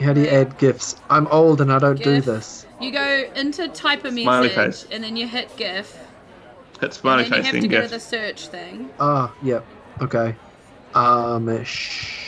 How 0.00 0.12
do 0.12 0.20
you 0.20 0.28
add 0.28 0.58
gifs? 0.58 0.96
I'm 1.08 1.26
old 1.28 1.60
and 1.60 1.72
I 1.72 1.78
don't 1.78 2.02
do 2.02 2.20
this. 2.20 2.66
You 2.80 2.92
go 2.92 3.24
into 3.34 3.68
type 3.68 4.04
a 4.04 4.10
Smiley 4.10 4.48
message 4.48 4.54
face. 4.54 4.86
and 4.90 5.02
then 5.02 5.16
you 5.16 5.26
hit 5.26 5.56
GIF. 5.56 5.98
Hit 6.80 6.92
smiley 6.92 7.24
and 7.24 7.32
then 7.32 7.38
you 7.38 7.42
face 7.42 7.46
have 7.46 7.52
then 7.54 7.62
to 7.62 7.68
go 7.68 7.80
go. 7.80 7.86
to 7.86 7.90
the 7.94 8.00
search 8.00 8.48
thing. 8.48 8.90
Ah, 9.00 9.32
yep. 9.42 9.64
Okay. 10.02 10.36
Amish. 10.92 12.25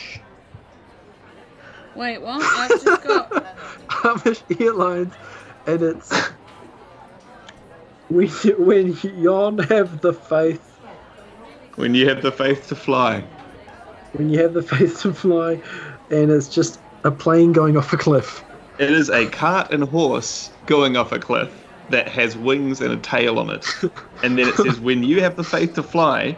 Wait, 1.95 2.21
what? 2.21 2.41
I've 2.41 2.81
just 2.81 3.03
got. 3.03 3.29
Amish 3.89 4.61
Airlines, 4.61 5.13
and 5.67 5.81
it's 5.81 6.11
when 8.07 8.29
when 8.57 8.95
yon 9.03 9.57
have 9.57 10.01
the 10.01 10.13
faith, 10.13 10.79
When 11.75 11.95
you 11.95 12.07
have 12.07 12.21
the 12.21 12.31
faith 12.31 12.67
to 12.69 12.75
fly. 12.75 13.23
when 14.13 14.29
you 14.29 14.39
have 14.41 14.53
the 14.53 14.61
faith 14.61 15.01
to 15.01 15.13
fly, 15.13 15.61
and 16.09 16.31
it's 16.31 16.47
just 16.47 16.79
a 17.03 17.11
plane 17.11 17.51
going 17.51 17.77
off 17.77 17.91
a 17.93 17.97
cliff. 17.97 18.43
It 18.77 18.91
is 18.91 19.09
a 19.09 19.27
cart 19.27 19.73
and 19.73 19.83
horse 19.83 20.49
going 20.65 20.95
off 20.95 21.11
a 21.11 21.19
cliff 21.19 21.65
that 21.89 22.07
has 22.07 22.37
wings 22.37 22.79
and 22.81 22.93
a 22.93 22.97
tail 22.97 23.39
on 23.39 23.49
it. 23.49 23.65
And 24.21 24.37
then 24.37 24.49
it 24.49 24.55
says, 24.55 24.81
when 24.81 25.03
you 25.03 25.21
have 25.21 25.37
the 25.37 25.45
faith 25.45 25.75
to 25.75 25.83
fly, 25.83 26.37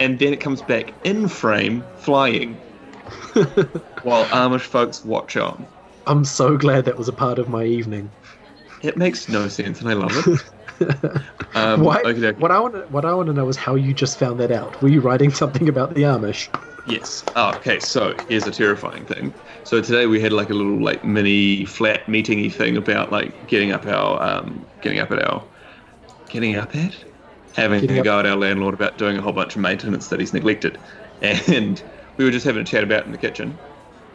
and 0.00 0.18
then 0.18 0.32
it 0.32 0.40
comes 0.40 0.62
back 0.62 0.94
in 1.04 1.28
frame 1.28 1.84
flying 1.94 2.58
while 4.02 4.24
Amish 4.26 4.62
folks 4.62 5.04
watch 5.04 5.36
on. 5.36 5.66
I'm 6.06 6.24
so 6.24 6.56
glad 6.56 6.84
that 6.86 6.96
was 6.96 7.08
a 7.08 7.12
part 7.12 7.38
of 7.38 7.48
my 7.48 7.64
evening. 7.64 8.10
It 8.82 8.96
makes 8.96 9.28
no 9.28 9.48
sense, 9.48 9.80
and 9.80 9.88
I 9.90 9.94
love 9.94 10.12
it. 10.16 10.44
Um, 11.54 11.82
Why? 11.82 12.02
okey-dokey. 12.04 12.38
What 12.38 12.52
I 12.52 12.60
want 12.60 12.74
to 12.74 12.82
what 12.88 13.04
I 13.04 13.12
want 13.14 13.26
to 13.26 13.32
know 13.32 13.48
is 13.48 13.56
how 13.56 13.74
you 13.74 13.92
just 13.92 14.16
found 14.16 14.38
that 14.38 14.52
out. 14.52 14.80
Were 14.80 14.88
you 14.88 15.00
writing 15.00 15.30
something 15.32 15.68
about 15.68 15.94
the 15.94 16.02
Amish? 16.02 16.48
Yes. 16.86 17.24
Oh, 17.34 17.50
okay. 17.56 17.80
So 17.80 18.14
here's 18.28 18.46
a 18.46 18.52
terrifying 18.52 19.04
thing. 19.04 19.34
So 19.64 19.80
today 19.82 20.06
we 20.06 20.20
had 20.20 20.32
like 20.32 20.50
a 20.50 20.54
little 20.54 20.80
like 20.80 21.02
mini 21.02 21.64
flat 21.64 22.06
meetingy 22.06 22.52
thing 22.52 22.76
about 22.76 23.10
like 23.10 23.44
getting 23.46 23.72
up 23.72 23.86
our 23.86 24.22
um, 24.22 24.68
getting 24.80 25.00
up 25.00 25.10
at 25.10 25.20
our 25.24 25.44
getting 26.28 26.54
up 26.54 26.76
at 26.76 26.94
having 27.54 27.80
Getting 27.80 27.96
a 27.96 28.00
up- 28.00 28.04
go 28.04 28.18
at 28.20 28.26
our 28.26 28.36
landlord 28.36 28.74
about 28.74 28.98
doing 28.98 29.16
a 29.18 29.22
whole 29.22 29.32
bunch 29.32 29.56
of 29.56 29.62
maintenance 29.62 30.08
that 30.08 30.20
he's 30.20 30.32
neglected, 30.32 30.78
and 31.20 31.82
we 32.18 32.24
were 32.24 32.30
just 32.30 32.44
having 32.44 32.62
a 32.62 32.64
chat 32.64 32.84
about 32.84 33.06
in 33.06 33.12
the 33.12 33.18
kitchen, 33.18 33.56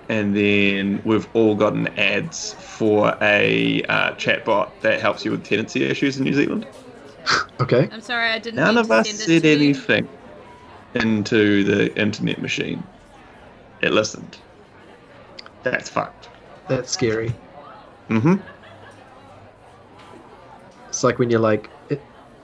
and 0.10 0.36
then 0.36 1.02
we've 1.06 1.28
all 1.34 1.56
gotten 1.56 1.88
ads 1.98 2.54
for 2.54 3.18
a 3.22 3.82
uh, 3.84 4.12
chatbot 4.16 4.70
that 4.82 5.02
helps 5.02 5.26
you 5.26 5.32
with 5.32 5.44
tenancy 5.44 5.84
issues 5.86 6.18
in 6.18 6.26
New 6.26 6.34
Zealand. 6.34 6.68
Okay. 7.62 7.88
I'm 7.90 8.02
sorry, 8.02 8.32
I 8.32 8.40
didn't. 8.40 8.58
None 8.58 8.78
of 8.78 8.92
us 8.92 9.08
send 9.08 9.20
said 9.20 9.42
to 9.44 9.48
you. 9.48 9.56
anything 9.56 10.10
into 10.96 11.64
the 11.64 11.98
internet 11.98 12.42
machine. 12.42 12.84
It 13.82 13.94
listened. 13.94 14.38
That's 15.62 15.90
fucked. 15.90 16.28
That's 16.68 16.92
scary. 16.92 17.34
Mm-hmm. 18.10 18.36
It's 20.90 21.04
like 21.04 21.20
when 21.20 21.30
you're 21.30 21.40
like, 21.40 21.70
it, 21.90 22.02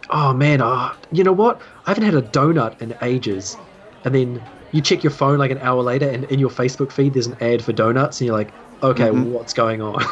oh 0.09 0.33
man, 0.33 0.61
oh, 0.61 0.95
you 1.11 1.25
know 1.25 1.33
what? 1.33 1.61
I 1.85 1.89
haven't 1.89 2.05
had 2.05 2.15
a 2.15 2.21
donut 2.21 2.81
in 2.81 2.95
ages, 3.01 3.57
and 4.05 4.15
then 4.15 4.41
you 4.71 4.81
check 4.81 5.03
your 5.03 5.11
phone 5.11 5.37
like 5.39 5.51
an 5.51 5.59
hour 5.59 5.81
later, 5.81 6.09
and 6.09 6.25
in 6.25 6.39
your 6.39 6.49
Facebook 6.49 6.91
feed 6.91 7.13
there's 7.13 7.27
an 7.27 7.35
ad 7.41 7.63
for 7.63 7.73
donuts, 7.73 8.19
and 8.19 8.27
you're 8.27 8.37
like, 8.37 8.53
okay, 8.83 9.09
Mhm. 9.09 9.25
what's 9.25 9.53
going 9.53 9.81
on? 9.81 10.03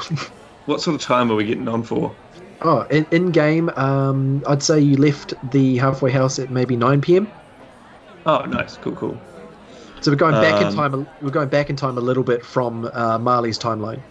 What 0.65 0.81
sort 0.81 0.95
of 0.95 1.01
time 1.01 1.31
are 1.31 1.35
we 1.35 1.45
getting 1.45 1.67
on 1.67 1.83
for? 1.83 2.17
oh, 2.61 2.81
in, 2.89 3.05
in 3.11 3.31
game, 3.31 3.69
um, 3.77 4.41
I'd 4.47 4.63
say 4.63 4.79
you 4.79 4.97
left 4.97 5.33
the 5.43 5.77
halfway 5.77 6.11
house 6.11 6.39
at 6.39 6.49
maybe 6.49 6.75
9 6.75 7.17
p.m. 7.17 7.31
Oh, 8.25 8.41
nice. 8.41 8.77
Cool, 8.77 8.95
cool. 8.95 9.21
So 10.01 10.11
we're 10.11 10.15
going 10.17 10.33
back 10.33 10.61
in 10.61 10.67
Um, 10.67 10.75
time. 10.75 11.07
We're 11.21 11.31
going 11.31 11.49
back 11.49 11.69
in 11.69 11.75
time 11.75 11.97
a 11.97 12.01
little 12.01 12.23
bit 12.23 12.45
from 12.45 12.89
uh, 12.93 13.17
Marley's 13.19 13.57
timeline. 13.59 14.03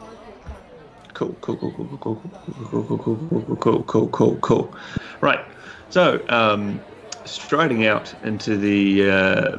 Cool, 1.14 1.34
cool, 1.40 1.56
cool, 1.56 1.72
cool, 1.72 1.98
cool, 1.98 1.98
cool, 1.98 2.66
cool, 2.66 2.98
cool, 2.98 2.98
cool, 2.98 3.28
cool, 3.46 3.56
cool, 3.56 3.84
cool, 3.84 4.08
cool, 4.10 4.38
cool. 4.40 4.76
Right. 5.22 5.40
So, 5.88 6.22
um, 6.28 6.84
striding 7.24 7.86
out 7.86 8.12
into 8.22 8.56
the 8.58 9.10
uh, 9.10 9.56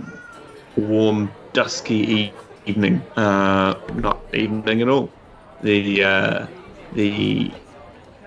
warm, 0.78 1.32
dusky 1.54 2.32
evening. 2.66 3.02
Uh, 3.16 3.80
not 3.96 4.22
evening 4.34 4.82
at 4.82 4.90
all. 4.90 5.10
The 5.62 6.04
uh, 6.04 6.48
the 6.94 7.52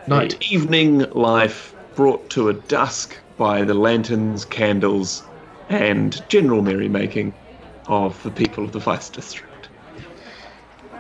Night. 0.07 0.39
the 0.39 0.55
evening 0.55 1.11
life 1.11 1.75
brought 1.95 2.29
to 2.31 2.49
a 2.49 2.55
dusk 2.55 3.17
by 3.37 3.63
the 3.63 3.75
lanterns, 3.75 4.45
candles, 4.45 5.23
and 5.69 6.23
general 6.29 6.63
merrymaking 6.63 7.33
of 7.87 8.21
the 8.23 8.31
people 8.31 8.65
of 8.65 8.73
the 8.73 8.79
Vice 8.79 9.09
District. 9.09 9.69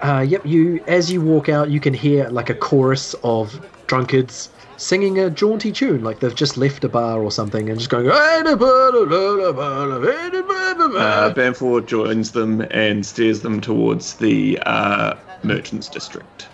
Uh, 0.03 0.24
yep. 0.26 0.44
You 0.46 0.82
as 0.86 1.11
you 1.12 1.20
walk 1.20 1.48
out, 1.48 1.70
you 1.70 1.80
can 1.80 1.94
hear 1.94 2.28
like 2.28 2.51
a 2.51 2.55
chorus 2.55 3.14
of 3.22 3.61
drunkards 3.86 4.51
singing 4.81 5.18
a 5.18 5.28
jaunty 5.31 5.70
tune, 5.70 6.03
like 6.03 6.20
they've 6.20 6.35
just 6.35 6.57
left 6.57 6.83
a 6.85 6.89
bar 6.89 7.22
or 7.22 7.31
something, 7.31 7.68
and 7.68 7.78
just 7.78 7.91
going. 7.91 8.09
Uh, 8.09 8.12
Banfor 11.35 11.87
joins 11.87 12.33
them 12.33 12.62
and 12.70 13.05
steers 13.05 13.41
them 13.41 13.61
towards 13.61 14.14
the 14.14 14.59
uh, 14.64 15.14
merchants 15.43 15.89
district, 15.89 16.49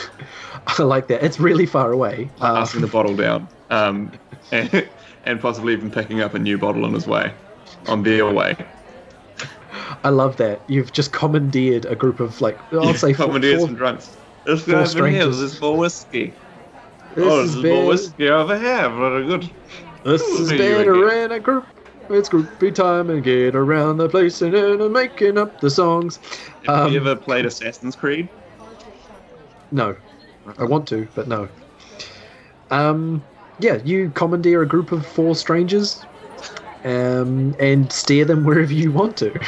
I 0.66 0.82
like 0.82 1.08
that. 1.08 1.22
It's 1.22 1.38
really 1.38 1.66
far 1.66 1.92
away. 1.92 2.30
Uh, 2.40 2.54
passing 2.54 2.80
the 2.80 2.86
bottle 2.86 3.14
down, 3.14 3.48
um, 3.70 4.12
and, 4.50 4.88
and 5.24 5.40
possibly 5.40 5.74
even 5.74 5.90
picking 5.90 6.20
up 6.20 6.34
a 6.34 6.38
new 6.38 6.58
bottle 6.58 6.84
on 6.84 6.94
his 6.94 7.06
way, 7.06 7.32
on 7.86 8.02
their 8.02 8.32
way. 8.32 8.56
I 10.04 10.08
love 10.10 10.36
that. 10.38 10.60
You've 10.68 10.92
just 10.92 11.12
commandeered 11.12 11.84
a 11.84 11.94
group 11.94 12.20
of 12.20 12.40
like 12.40 12.58
I'll 12.72 12.94
say 12.94 13.12
four, 13.12 13.26
commandeers 13.26 13.58
four- 13.58 13.68
and 13.68 13.76
drunks. 13.76 14.16
This 14.44 14.64
four 14.64 14.74
guy 14.74 14.80
over 14.80 15.08
here, 15.08 15.22
strangers. 15.32 15.60
more 15.60 15.76
whiskey. 15.76 16.32
This 17.14 17.24
oh, 17.26 17.40
is 17.40 17.52
this 17.52 17.56
is 17.56 17.64
more 17.64 17.84
been, 17.84 17.86
whiskey 17.86 18.28
over 18.28 18.58
here. 18.58 18.88
Very 18.88 19.26
good. 19.26 19.50
this 20.04 20.22
has 20.38 20.50
been 20.50 20.88
a 20.88 21.34
a 21.34 21.40
group. 21.40 21.66
It's 22.10 22.28
groupie 22.28 22.74
time 22.74 23.10
and 23.10 23.22
get 23.22 23.54
around 23.54 23.98
the 23.98 24.08
place 24.08 24.40
and 24.40 24.54
uh, 24.54 24.88
making 24.88 25.36
up 25.36 25.60
the 25.60 25.70
songs. 25.70 26.18
Have 26.64 26.86
Um, 26.86 26.92
you 26.92 27.00
ever 27.00 27.16
played 27.16 27.44
Assassin's 27.44 27.96
Creed? 27.96 28.30
No, 29.70 29.96
I 30.58 30.64
want 30.64 30.88
to, 30.88 31.08
but 31.14 31.28
no. 31.28 31.48
Um, 32.70 33.26
yeah, 33.58 33.78
you 33.84 34.10
commandeer 34.10 34.62
a 34.62 34.66
group 34.68 34.92
of 34.92 35.06
four 35.06 35.34
strangers, 35.34 36.06
um, 36.84 37.54
and 37.58 37.92
steer 37.92 38.24
them 38.24 38.44
wherever 38.44 38.72
you 38.72 38.90
want 38.92 39.16
to. 39.18 39.38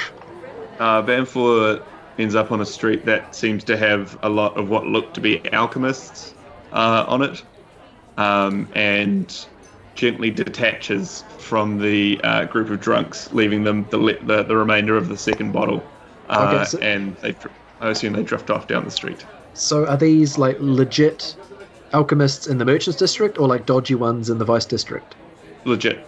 Uh, 0.78 1.02
Banfor 1.02 1.86
ends 2.18 2.34
up 2.34 2.52
on 2.52 2.60
a 2.60 2.66
street 2.66 3.06
that 3.06 3.34
seems 3.34 3.64
to 3.64 3.76
have 3.76 4.18
a 4.22 4.28
lot 4.28 4.56
of 4.58 4.68
what 4.68 4.84
look 4.86 5.14
to 5.14 5.20
be 5.20 5.40
alchemists 5.52 6.34
uh, 6.72 7.04
on 7.08 7.22
it, 7.22 7.42
um, 8.20 8.68
and 8.74 9.46
gently 9.94 10.30
detaches 10.30 11.24
from 11.38 11.78
the 11.78 12.20
uh, 12.22 12.44
group 12.44 12.70
of 12.70 12.80
drunks, 12.80 13.32
leaving 13.32 13.64
them 13.64 13.86
the, 13.90 13.98
le- 13.98 14.24
the 14.24 14.42
the 14.44 14.56
remainder 14.56 14.96
of 14.96 15.08
the 15.08 15.16
second 15.16 15.52
bottle, 15.52 15.82
uh, 16.28 16.46
Okay, 16.54 16.64
so- 16.64 16.78
and 16.78 17.16
they, 17.18 17.34
I 17.80 17.90
assume 17.90 18.12
they 18.12 18.22
drift 18.22 18.50
off 18.50 18.66
down 18.66 18.84
the 18.84 18.90
street. 18.90 19.24
So, 19.54 19.86
are 19.86 19.96
these 19.96 20.38
like 20.38 20.56
legit 20.60 21.34
alchemists 21.92 22.46
in 22.46 22.58
the 22.58 22.64
merchants 22.64 22.98
district, 22.98 23.38
or 23.38 23.48
like 23.48 23.66
dodgy 23.66 23.94
ones 23.94 24.30
in 24.30 24.38
the 24.38 24.44
vice 24.44 24.66
district? 24.66 25.16
Legit. 25.64 26.06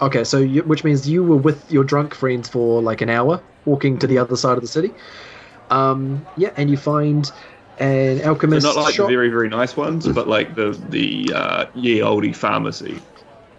Okay, 0.00 0.24
so 0.24 0.38
you, 0.38 0.62
which 0.62 0.82
means 0.82 1.06
you 1.08 1.22
were 1.22 1.36
with 1.36 1.70
your 1.70 1.84
drunk 1.84 2.14
friends 2.14 2.48
for 2.48 2.80
like 2.80 3.00
an 3.02 3.10
hour, 3.10 3.42
walking 3.66 3.98
to 3.98 4.06
the 4.06 4.18
other 4.18 4.36
side 4.36 4.56
of 4.56 4.62
the 4.62 4.68
city. 4.68 4.94
Um, 5.68 6.26
yeah, 6.36 6.50
and 6.56 6.70
you 6.70 6.76
find 6.76 7.30
an 7.80 8.22
They're 8.50 8.60
alchemist 8.60 8.60
not 8.60 8.76
like 8.76 8.96
shop. 8.96 8.96
the 8.96 9.04
very 9.04 9.28
very 9.28 9.48
nice 9.48 9.76
ones, 9.76 10.08
but 10.08 10.26
like 10.28 10.54
the 10.54 10.80
the 10.88 11.32
uh, 11.34 11.66
ye 11.74 12.02
olde 12.02 12.34
pharmacy. 12.36 13.06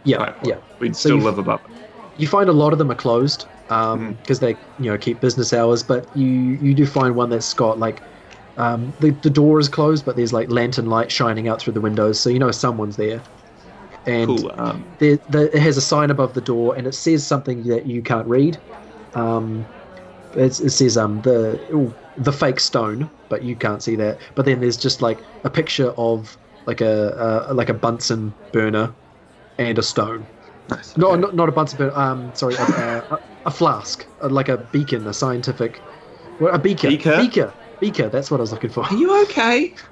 yeah, 0.03 0.25
yeah. 0.41 0.59
We'd 0.79 0.97
So 0.97 1.09
still 1.09 1.21
live 1.21 1.37
above. 1.37 1.61
it. 1.65 1.71
you 2.17 2.27
find 2.27 2.49
a 2.49 2.53
lot 2.53 2.73
of 2.73 2.79
them 2.79 2.91
are 2.91 2.95
closed 2.95 3.47
because 3.67 4.39
Mm-hmm. 4.39 4.41
they 4.41 4.59
you 4.77 4.91
know 4.91 4.97
keep 4.97 5.21
business 5.21 5.53
hours 5.53 5.83
but 5.83 6.09
you 6.15 6.27
you 6.27 6.73
do 6.75 6.85
find 6.85 7.15
one 7.15 7.29
that's 7.29 7.53
got 7.53 7.79
like 7.79 8.03
um, 8.57 8.93
the, 8.99 9.11
the 9.11 9.29
door 9.29 9.59
is 9.59 9.69
closed 9.69 10.05
but 10.05 10.15
there's 10.17 10.33
like 10.33 10.51
lantern 10.51 10.85
light 10.87 11.11
shining 11.11 11.47
out 11.47 11.61
through 11.61 11.73
the 11.73 11.81
windows 11.81 12.19
so 12.21 12.29
you 12.29 12.39
know 12.39 12.51
someone's 12.51 12.97
there 12.97 13.25
and 14.05 14.43
Cool. 14.43 14.51
Um, 14.57 14.97
there, 14.99 15.19
there, 15.27 15.47
it 15.47 15.61
has 15.61 15.77
a 15.77 15.81
sign 15.81 16.11
above 16.11 16.33
the 16.33 16.41
door 16.41 16.75
and 16.77 16.87
it 16.87 16.93
says 16.95 17.25
something 17.27 17.63
that 17.65 17.85
you 17.87 18.03
can't 18.03 18.27
read 18.27 18.61
um, 19.15 19.69
it's, 20.33 20.59
it 20.59 20.71
says 20.71 20.97
um 20.97 21.21
the 21.21 21.65
the 22.17 22.31
fake 22.33 22.59
stone 22.59 23.09
but 23.29 23.43
you 23.43 23.55
can't 23.55 23.81
see 23.83 23.95
that 23.95 24.19
but 24.35 24.45
then 24.45 24.59
there's 24.59 24.77
just 24.77 25.01
like 25.01 25.23
a 25.43 25.49
picture 25.49 25.89
of 25.91 26.37
like 26.65 26.81
a, 26.81 27.45
a 27.49 27.53
like 27.53 27.69
a 27.69 27.73
bunsen 27.73 28.35
burner 28.51 28.93
and 29.57 29.77
a 29.77 29.83
stone 29.83 30.27
nice. 30.69 30.95
no, 30.97 31.11
okay. 31.11 31.21
not, 31.21 31.35
not 31.35 31.49
a 31.49 31.51
Bunsen 31.51 31.77
burner. 31.77 31.95
Um, 31.97 32.33
sorry, 32.33 32.55
a, 32.55 32.63
a, 32.63 33.19
a 33.45 33.51
flask, 33.51 34.07
uh, 34.21 34.29
like 34.29 34.49
a 34.49 34.57
beacon, 34.57 35.07
a 35.07 35.13
scientific, 35.13 35.79
well, 36.39 36.53
a 36.53 36.59
beaker, 36.59 36.87
Beaker? 36.89 37.17
beaker, 37.17 37.53
beaker. 37.79 38.09
That's 38.09 38.31
what 38.31 38.39
I 38.39 38.41
was 38.41 38.51
looking 38.51 38.69
for. 38.69 38.85
Are 38.85 38.95
you 38.95 39.21
okay? 39.23 39.75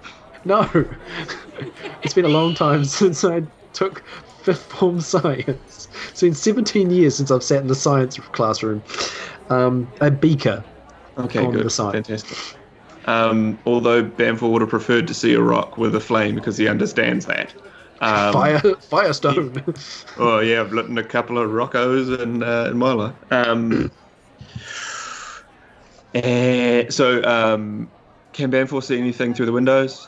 No, 0.46 0.70
it's 2.02 2.14
been 2.14 2.24
a 2.24 2.30
long 2.30 2.56
time 2.56 2.86
since 2.86 3.26
I 3.26 3.44
took 3.74 4.06
fifth 4.42 4.72
form 4.72 5.02
science. 5.02 5.90
It's 6.10 6.22
been 6.22 6.34
17 6.34 6.92
years 6.92 7.18
since 7.18 7.30
I've 7.30 7.44
sat 7.44 7.62
in 7.62 7.68
the 7.68 7.76
science 7.76 8.18
classroom. 8.32 8.82
Um, 9.50 9.92
a 10.00 10.10
beaker. 10.10 10.64
Okay, 11.20 11.46
on 11.46 11.52
good. 11.52 11.66
the 11.66 11.70
side. 11.70 12.06
Fantastic. 12.06 12.58
Um, 13.06 13.58
although 13.66 14.04
Banfor 14.04 14.52
would 14.52 14.62
have 14.62 14.70
preferred 14.70 15.08
to 15.08 15.14
see 15.14 15.34
a 15.34 15.42
rock 15.42 15.78
with 15.78 15.96
a 15.96 16.00
flame 16.00 16.36
because 16.36 16.58
he 16.58 16.68
understands 16.68 17.26
that. 17.26 17.54
Um, 18.02 18.34
Fire, 18.34 18.60
Firestone. 18.82 19.64
Oh 20.18 20.40
yeah, 20.40 20.62
I've 20.62 20.72
lit 20.72 20.98
a 20.98 21.04
couple 21.04 21.38
of 21.38 21.50
Roccos 21.50 22.22
in, 22.22 22.44
uh, 22.44 22.66
in 22.72 22.78
my 22.78 22.94
life. 22.94 23.16
Um, 23.32 23.92
eh, 26.14 26.90
so, 26.90 27.24
um, 27.24 27.90
can 28.34 28.52
Banfor 28.52 28.82
see 28.84 28.98
anything 28.98 29.34
through 29.34 29.48
the 29.48 29.52
windows? 29.52 30.08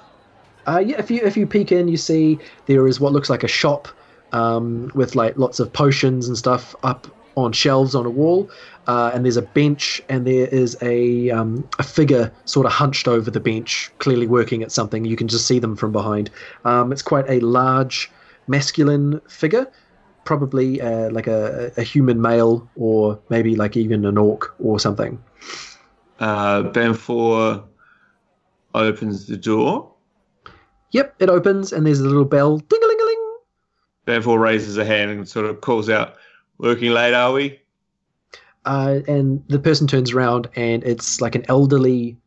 Uh, 0.67 0.81
yeah, 0.85 0.97
if 0.99 1.09
you 1.09 1.21
if 1.23 1.35
you 1.35 1.47
peek 1.47 1.71
in, 1.71 1.87
you 1.87 1.97
see 1.97 2.37
there 2.67 2.87
is 2.87 2.99
what 2.99 3.13
looks 3.13 3.29
like 3.29 3.43
a 3.43 3.47
shop 3.47 3.87
um, 4.31 4.91
with 4.93 5.15
like 5.15 5.35
lots 5.37 5.59
of 5.59 5.73
potions 5.73 6.27
and 6.27 6.37
stuff 6.37 6.75
up 6.83 7.07
on 7.35 7.51
shelves 7.51 7.95
on 7.95 8.05
a 8.05 8.09
wall, 8.09 8.49
uh, 8.87 9.11
and 9.13 9.25
there's 9.25 9.37
a 9.37 9.41
bench, 9.41 10.01
and 10.09 10.25
there 10.25 10.47
is 10.47 10.77
a 10.81 11.29
um, 11.29 11.67
a 11.79 11.83
figure 11.83 12.31
sort 12.45 12.65
of 12.65 12.71
hunched 12.71 13.07
over 13.07 13.29
the 13.29 13.39
bench, 13.39 13.91
clearly 13.99 14.27
working 14.27 14.63
at 14.63 14.71
something. 14.71 15.05
You 15.05 15.15
can 15.15 15.27
just 15.27 15.45
see 15.45 15.59
them 15.59 15.75
from 15.75 15.91
behind. 15.91 16.29
Um, 16.65 16.91
it's 16.91 17.01
quite 17.01 17.25
a 17.29 17.39
large, 17.41 18.09
masculine 18.47 19.21
figure, 19.29 19.67
probably 20.25 20.81
uh, 20.81 21.11
like 21.11 21.27
a, 21.27 21.71
a 21.77 21.83
human 21.83 22.21
male, 22.21 22.67
or 22.75 23.19
maybe 23.29 23.55
like 23.55 23.77
even 23.77 24.03
an 24.05 24.17
orc 24.17 24.53
or 24.59 24.79
something. 24.79 25.21
Uh, 26.19 26.63
Banfor 26.63 27.63
opens 28.73 29.27
the 29.27 29.37
door. 29.37 29.91
Yep, 30.91 31.15
it 31.19 31.29
opens, 31.29 31.71
and 31.71 31.85
there's 31.85 31.99
a 31.99 32.07
little 32.07 32.25
bell, 32.25 32.57
ding 32.57 32.79
a 32.83 32.87
ling 32.87 32.99
a 32.99 33.05
ling. 33.05 33.37
Banfor 34.07 34.39
raises 34.39 34.77
a 34.77 34.85
hand 34.85 35.11
and 35.11 35.27
sort 35.27 35.45
of 35.45 35.61
calls 35.61 35.89
out, 35.89 36.15
"Working 36.57 36.91
late, 36.91 37.13
are 37.13 37.31
we?" 37.31 37.60
Uh, 38.65 38.99
and 39.07 39.43
the 39.47 39.59
person 39.59 39.87
turns 39.87 40.11
around 40.13 40.47
and 40.55 40.83
it's 40.83 41.21
like 41.21 41.35
an 41.35 41.43
elderly, 41.49 42.17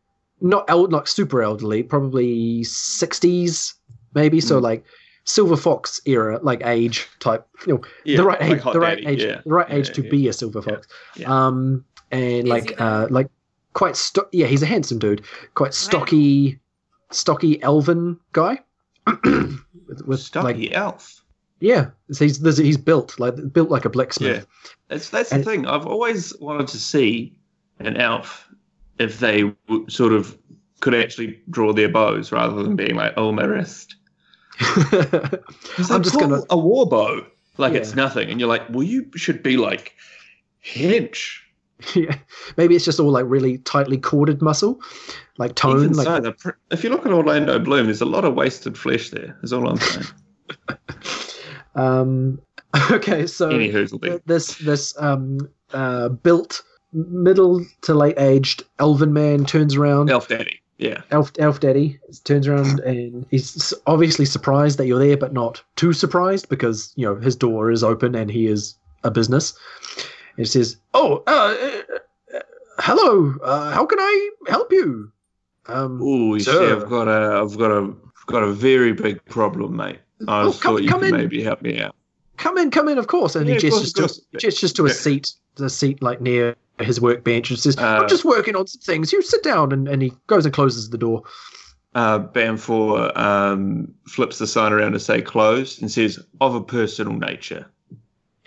not 0.41 0.65
el- 0.69 0.89
not 0.89 1.09
super 1.09 1.43
elderly, 1.43 1.83
probably 1.83 2.65
sixties 2.65 3.75
maybe. 4.15 4.41
So 4.41 4.59
Mm. 4.59 4.63
like 4.63 4.85
silver 5.25 5.57
fox 5.57 6.01
era, 6.07 6.39
like 6.43 6.65
age 6.67 7.09
type, 7.21 7.47
you 7.67 7.75
know, 7.75 7.81
Yeah, 8.05 8.17
the 8.19 8.25
right 8.25 8.41
like 8.41 8.51
age, 8.59 8.73
the 8.73 8.81
right 8.81 8.95
Daddy, 8.99 9.07
age, 9.07 9.23
yeah. 9.25 9.41
the 9.45 9.51
right 9.53 9.67
age 9.71 9.89
Yeah, 9.89 9.95
to 9.95 10.03
yeah. 10.05 10.11
be 10.11 10.29
a 10.29 10.33
silver 10.33 10.63
fox. 10.63 10.87
yeah. 11.17 11.47
Um, 11.47 11.85
and 12.11 12.45
Is 12.47 12.51
like 12.51 12.81
uh, 12.81 13.07
like 13.11 13.29
quite 13.73 13.97
sto- 13.97 14.29
yeah, 14.33 14.47
he's 14.47 14.63
a 14.63 14.67
handsome 14.67 14.99
dude, 14.99 15.23
quite 15.55 15.75
stocky, 15.75 16.59
stocky 17.11 17.63
elven 17.63 18.19
guy. 18.33 18.61
with, 19.25 20.03
with 20.07 20.21
Stocky 20.21 20.69
like 20.69 20.73
elf. 20.77 21.23
Yeah, 21.65 21.87
he's 22.19 22.37
he's 22.59 22.77
built 22.77 23.19
like 23.19 23.53
built 23.53 23.71
like 23.71 23.87
a 23.87 23.91
blacksmith. 23.91 24.37
Yeah, 24.37 24.45
that's 24.89 25.09
that's 25.09 25.31
the 25.31 25.43
thing. 25.43 25.67
I've 25.67 25.87
always 25.87 26.39
wanted 26.39 26.69
to 26.69 26.79
see 26.79 27.35
an 27.79 27.97
elf 27.97 28.47
if 28.99 29.19
they 29.19 29.45
w- 29.69 29.89
sort 29.89 30.13
of 30.13 30.37
could 30.81 30.95
actually 30.95 31.41
draw 31.49 31.73
their 31.73 31.89
bows 31.89 32.31
rather 32.31 32.63
than 32.63 32.77
being 32.77 32.97
like, 32.97 33.15
"Oh, 33.17 33.33
my 33.33 33.45
wrist." 33.45 33.97
I'm 34.61 36.03
just 36.03 36.19
gonna 36.19 36.43
a 36.51 36.59
war 36.59 36.87
bow 36.87 37.25
like 37.57 37.73
it's 37.73 37.95
nothing, 37.95 38.29
and 38.29 38.39
you're 38.39 38.49
like, 38.49 38.69
"Well, 38.69 38.83
you 38.83 39.11
should 39.17 39.43
be 39.43 39.57
like 39.57 39.95
hench." 40.63 41.39
yeah, 41.95 42.19
maybe 42.59 42.77
it's 42.77 42.85
just 42.85 43.01
all 43.01 43.11
like 43.11 43.25
really 43.27 43.57
tightly 43.59 43.97
corded 43.97 44.43
muscle, 44.43 44.83
like 45.39 45.55
tone. 45.55 45.83
Even 45.83 45.97
like 45.97 46.05
so, 46.05 46.33
pr- 46.33 46.51
if 46.71 46.85
you 46.85 46.91
look 46.91 47.07
at 47.07 47.13
Orlando 47.13 47.59
Bloom, 47.59 47.87
there's 47.87 48.03
a 48.03 48.05
lot 48.05 48.27
of 48.27 48.35
wasted 48.35 48.77
flesh 48.77 49.09
there. 49.09 49.35
Is 49.43 49.53
all 49.55 49.67
I'm 49.67 49.79
saying. 49.79 50.07
um, 51.75 52.41
okay, 52.91 53.27
so 53.27 53.51
this 54.27 54.57
this 54.59 54.95
um 55.01 55.39
uh 55.73 56.09
built 56.09 56.63
middle 56.93 57.65
to 57.83 57.95
late 57.95 58.19
aged 58.19 58.63
elven 58.79 59.13
man 59.13 59.45
turns 59.45 59.77
around. 59.77 60.11
elf 60.11 60.29
daddy. 60.29 60.61
Yeah, 60.79 61.03
Elf 61.13 61.31
Elf 61.39 61.61
Daddy 61.61 62.01
turns 62.25 62.49
around 62.49 62.81
and 62.81 63.25
he's 63.31 63.73
obviously 63.87 64.25
surprised 64.25 64.77
that 64.79 64.87
you're 64.87 64.99
there, 64.99 65.17
but 65.17 65.33
not 65.33 65.63
too 65.77 65.93
surprised 65.93 66.49
because 66.49 66.93
you 66.97 67.07
know 67.07 67.15
his 67.15 67.37
door 67.37 67.71
is 67.71 67.85
open 67.85 68.17
and 68.17 68.29
he 68.29 68.49
is 68.49 68.77
a 69.05 69.11
business. 69.11 69.57
And 70.37 70.39
he 70.39 70.45
says, 70.45 70.77
"Oh, 70.93 71.23
uh, 71.29 71.31
uh, 71.31 72.37
uh, 72.37 72.41
hello. 72.81 73.37
Uh, 73.41 73.71
how 73.71 73.87
can 73.87 74.01
I 74.01 74.31
help 74.49 74.73
you?" 74.73 75.13
Um, 75.67 76.01
Oh, 76.03 76.35
you 76.35 76.41
see, 76.41 76.51
I've 76.51 76.89
got 76.91 77.07
a, 77.07 77.41
I've 77.41 77.57
got 77.57 77.71
a, 77.71 77.95
I've 77.95 78.27
got 78.27 78.43
a 78.43 78.53
very 78.53 78.93
big 78.93 79.25
problem, 79.27 79.77
mate. 79.77 80.01
I 80.29 80.43
Oh, 80.43 80.53
come- 80.53 80.53
thought 80.77 80.83
you 80.83 80.89
come 80.89 81.01
could 81.01 81.11
in. 81.11 81.17
maybe 81.17 81.43
help 81.43 81.63
me 81.63 81.81
out. 81.81 81.95
come 82.37 82.59
in, 82.59 82.71
come 82.71 82.89
in, 82.89 82.99
of 82.99 83.07
course. 83.07 83.35
And 83.37 83.47
Yeah, 83.49 83.55
he 83.55 83.61
gestures 83.61 83.93
to 83.95 84.09
gestures 84.39 84.73
to 84.75 84.87
a 84.87 84.91
seat, 84.91 85.33
the 85.57 85.69
seat 85.71 86.03
like 86.03 86.21
near 86.21 86.57
his 86.81 87.01
workbench, 87.01 87.51
and 87.51 87.59
says, 87.59 87.77
Uh, 87.79 87.83
"I'm 88.03 88.09
just 88.09 88.25
working 88.25 88.57
on 88.57 88.67
some 88.67 88.81
things. 88.81 89.13
You 89.13 89.23
sit 89.23 89.43
down." 89.43 89.73
And, 89.73 89.87
and 89.89 90.03
he 90.03 90.13
goes 90.27 90.45
and 90.45 90.53
closes 90.55 90.91
the 90.91 90.99
door. 90.99 91.23
Uh, 91.95 92.19
Banfor 92.19 93.17
um, 93.17 93.93
flips 94.09 94.39
the 94.39 94.49
sign 94.49 94.73
around 94.73 94.93
to 94.93 94.99
say 95.01 95.23
closed 95.23 95.81
and 95.81 95.89
says, 95.93 96.19
of 96.41 96.57
a 96.57 96.61
personal 96.61 97.13
nature. 97.17 97.67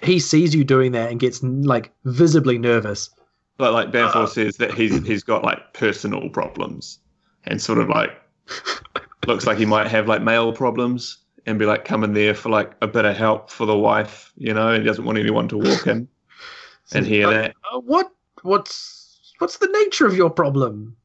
He 0.03 0.19
sees 0.19 0.53
you 0.53 0.65
doing 0.65 0.91
that 0.91 1.11
and 1.11 1.19
gets 1.19 1.41
like 1.41 1.91
visibly 2.03 2.57
nervous. 2.57 3.09
But 3.57 3.71
like 3.71 3.91
Banfor 3.91 4.23
Uh. 4.23 4.27
says 4.27 4.57
that 4.57 4.73
he's 4.73 5.05
he's 5.07 5.23
got 5.23 5.43
like 5.45 5.73
personal 5.73 6.29
problems 6.29 6.99
and 7.45 7.61
sort 7.61 7.79
of 7.79 7.87
like 7.89 8.11
looks 9.27 9.45
like 9.47 9.57
he 9.57 9.65
might 9.65 9.87
have 9.87 10.07
like 10.07 10.21
male 10.21 10.51
problems 10.51 11.17
and 11.47 11.57
be 11.57 11.65
like 11.65 11.85
coming 11.85 12.13
there 12.13 12.35
for 12.35 12.49
like 12.49 12.73
a 12.81 12.87
bit 12.87 13.05
of 13.05 13.15
help 13.15 13.49
for 13.49 13.65
the 13.65 13.77
wife, 13.77 14.31
you 14.37 14.53
know, 14.53 14.67
and 14.67 14.83
he 14.83 14.87
doesn't 14.87 15.05
want 15.05 15.17
anyone 15.17 15.47
to 15.47 15.57
walk 15.57 15.87
in 15.87 16.07
and 16.93 17.05
hear 17.07 17.27
Uh, 17.27 17.31
that. 17.31 17.55
uh, 17.73 17.79
what 17.79 18.11
what's 18.43 19.33
what's 19.39 19.57
the 19.57 19.67
nature 19.83 20.05
of 20.05 20.15
your 20.15 20.29
problem? 20.29 20.95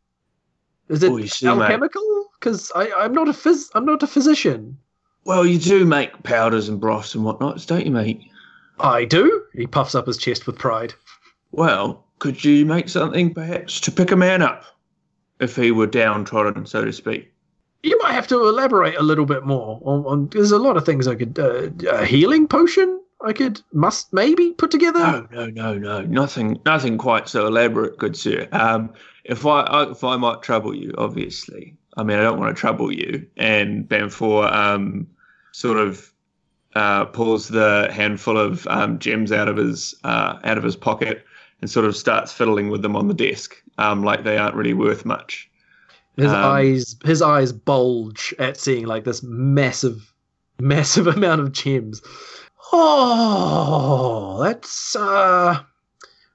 Is 0.89 1.03
it 1.03 1.11
Oh, 1.11 1.21
see, 1.23 1.47
alchemical? 1.47 2.27
Because 2.39 2.71
I'm 2.75 3.15
not 3.15 3.29
a 3.29 3.33
phys- 3.33 3.71
I'm 3.75 3.87
not 3.87 4.03
a 4.03 4.07
physician. 4.07 4.77
Well, 5.25 5.47
you 5.47 5.59
do 5.59 5.87
make 5.87 6.25
powders 6.25 6.69
and 6.69 6.81
broths 6.81 7.15
and 7.15 7.25
whatnots, 7.25 7.65
don't 7.65 7.87
you, 7.87 7.93
mate? 7.93 8.21
I 8.81 9.05
do. 9.05 9.45
He 9.55 9.69
puffs 9.69 9.95
up 9.95 10.09
his 10.09 10.19
chest 10.19 10.49
with 10.49 10.59
pride. 10.59 10.93
Well, 11.53 12.05
could 12.19 12.45
you 12.45 12.67
make 12.67 12.89
something 12.89 13.33
perhaps 13.33 13.79
to 13.83 13.93
pick 13.93 14.11
a 14.11 14.17
man 14.17 14.43
up 14.43 14.65
if 15.39 15.55
he 15.55 15.71
were 15.71 15.87
downtrodden, 15.87 16.67
so 16.67 16.85
to 16.85 16.93
speak? 16.93 17.32
You 17.83 17.99
might 18.03 18.13
have 18.13 18.29
to 18.29 18.49
elaborate 18.49 18.97
a 18.97 19.03
little 19.03 19.27
bit 19.27 19.45
more 19.45 19.81
on. 19.83 20.05
on 20.07 20.29
there's 20.29 20.53
a 20.53 20.59
lot 20.59 20.77
of 20.77 20.87
things 20.87 21.09
I 21.09 21.15
could. 21.15 21.39
Uh, 21.39 21.71
a 21.91 22.05
healing 22.05 22.47
potion 22.47 23.01
I 23.25 23.33
could 23.33 23.61
must 23.73 24.13
maybe 24.13 24.53
put 24.53 24.71
together. 24.71 24.99
No, 24.99 25.29
no, 25.33 25.47
no, 25.47 25.79
no, 25.79 26.03
nothing, 26.03 26.61
nothing 26.65 26.99
quite 26.99 27.29
so 27.29 27.47
elaborate, 27.47 27.99
good 27.99 28.17
sir. 28.17 28.49
Um, 28.53 28.93
if 29.25 29.47
I, 29.47 29.91
if 29.91 30.03
I 30.03 30.17
might 30.17 30.43
trouble 30.43 30.75
you, 30.75 30.95
obviously, 30.99 31.77
I 31.97 32.03
mean 32.03 32.19
I 32.19 32.23
don't 32.23 32.39
want 32.39 32.55
to 32.55 32.61
trouble 32.61 32.93
you. 32.93 33.27
And 33.37 33.89
Banfor 33.89 34.53
um, 34.53 35.07
sort 35.53 35.79
of 35.79 36.13
uh, 36.75 37.05
pulls 37.07 37.49
the 37.49 37.89
handful 37.93 38.39
of 38.39 38.67
um, 38.67 38.99
gems 38.99 39.31
out 39.31 39.49
of 39.49 39.57
his 39.57 39.95
uh, 40.05 40.39
out 40.43 40.59
of 40.59 40.65
his 40.65 40.77
pocket 40.77 41.25
and 41.61 41.71
sort 41.71 41.87
of 41.87 41.97
starts 41.97 42.33
fiddling 42.33 42.71
with 42.71 42.83
them 42.83 42.97
on 42.97 43.07
the 43.07 43.15
desk, 43.15 43.63
um, 43.79 44.03
like 44.03 44.25
they 44.25 44.37
aren't 44.37 44.57
really 44.57 44.75
worth 44.75 45.05
much. 45.05 45.49
His 46.17 46.31
Um, 46.31 46.45
eyes 46.45 46.97
his 47.05 47.23
eyes 47.23 47.53
bulge 47.53 48.35
at 48.39 48.57
seeing 48.59 48.87
like 48.87 49.05
this 49.05 49.23
massive 49.23 50.13
massive 50.61 51.07
amount 51.07 51.41
of 51.41 51.53
gems. 51.53 52.03
Oh, 52.73 54.43
that's 54.43 54.95
uh 54.97 55.61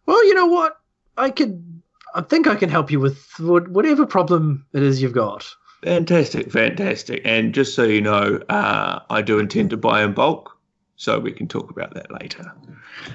well, 0.06 0.26
you 0.26 0.34
know 0.34 0.48
what? 0.48 0.80
I 1.18 1.30
could 1.30 1.82
I 2.16 2.22
think 2.22 2.48
I 2.48 2.56
can 2.56 2.70
help 2.70 2.90
you 2.90 3.00
with 3.00 3.24
whatever 3.40 4.06
problem 4.06 4.66
it 4.74 4.82
is 4.82 5.02
you've 5.02 5.14
got. 5.14 5.54
Fantastic, 5.84 6.52
fantastic. 6.52 7.22
And 7.24 7.54
just 7.54 7.76
so 7.76 7.84
you 7.84 8.02
know, 8.02 8.42
uh, 8.50 9.00
I 9.12 9.22
do 9.22 9.38
intend 9.38 9.70
to 9.70 9.78
buy 9.78 10.02
in 10.02 10.14
bulk, 10.14 10.58
so 10.96 11.20
we 11.20 11.32
can 11.32 11.48
talk 11.48 11.70
about 11.70 11.94
that 11.94 12.12
later. 12.12 12.52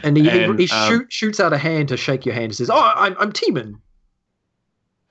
And 0.05 0.17
he, 0.17 0.29
And, 0.31 0.59
he, 0.61 0.67
he 0.67 0.73
um, 0.73 0.89
shoot, 0.89 1.13
shoots 1.13 1.41
out 1.41 1.53
a 1.53 1.59
hand 1.59 1.89
to 1.89 1.97
shake 1.97 2.25
your 2.25 2.35
hand 2.35 2.47
and 2.47 2.55
says, 2.55 2.71
"Oh, 2.71 2.93
I'm 2.95 3.17
I'm 3.19 3.33
Teeman." 3.33 3.81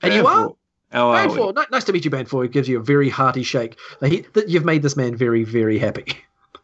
And 0.01 0.13
you 0.13 0.25
are? 0.25 0.51
How 0.91 1.27
we? 1.27 1.53
Nice 1.71 1.83
to 1.85 1.93
meet 1.93 2.05
you, 2.05 2.11
Banfor. 2.11 2.43
He 2.43 2.49
gives 2.49 2.67
you 2.67 2.79
a 2.79 2.83
very 2.83 3.09
hearty 3.09 3.43
shake. 3.43 3.77
That 4.01 4.45
you've 4.47 4.65
made 4.65 4.81
this 4.81 4.95
man 4.97 5.15
very, 5.15 5.43
very 5.43 5.79
happy. 5.79 6.05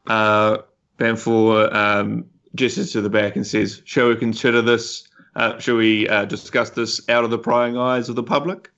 Uh, 0.08 0.60
Banfor 0.98 1.74
um, 1.76 2.26
gestures 2.56 2.94
to 2.94 3.02
the 3.02 3.10
back 3.10 3.36
and 3.36 3.46
says, 3.46 3.82
"Shall 3.84 4.08
we 4.08 4.16
consider 4.16 4.62
this? 4.62 5.06
Uh, 5.36 5.60
shall 5.60 5.76
we 5.76 6.08
uh, 6.08 6.24
discuss 6.24 6.70
this 6.70 7.02
out 7.10 7.26
of 7.26 7.30
the 7.30 7.38
prying 7.38 7.78
eyes 7.78 8.08
of 8.08 8.16
the 8.16 8.24
public?" 8.24 8.72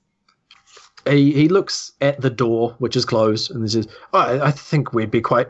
He 1.08 1.32
he 1.32 1.48
looks 1.48 1.92
at 2.00 2.20
the 2.20 2.30
door, 2.30 2.74
which 2.80 2.96
is 2.96 3.04
closed, 3.04 3.52
and 3.52 3.62
he 3.62 3.68
says, 3.68 3.86
oh, 4.12 4.18
I, 4.18 4.48
"I 4.48 4.50
think 4.50 4.92
we'd 4.92 5.12
be 5.12 5.20
quite 5.20 5.46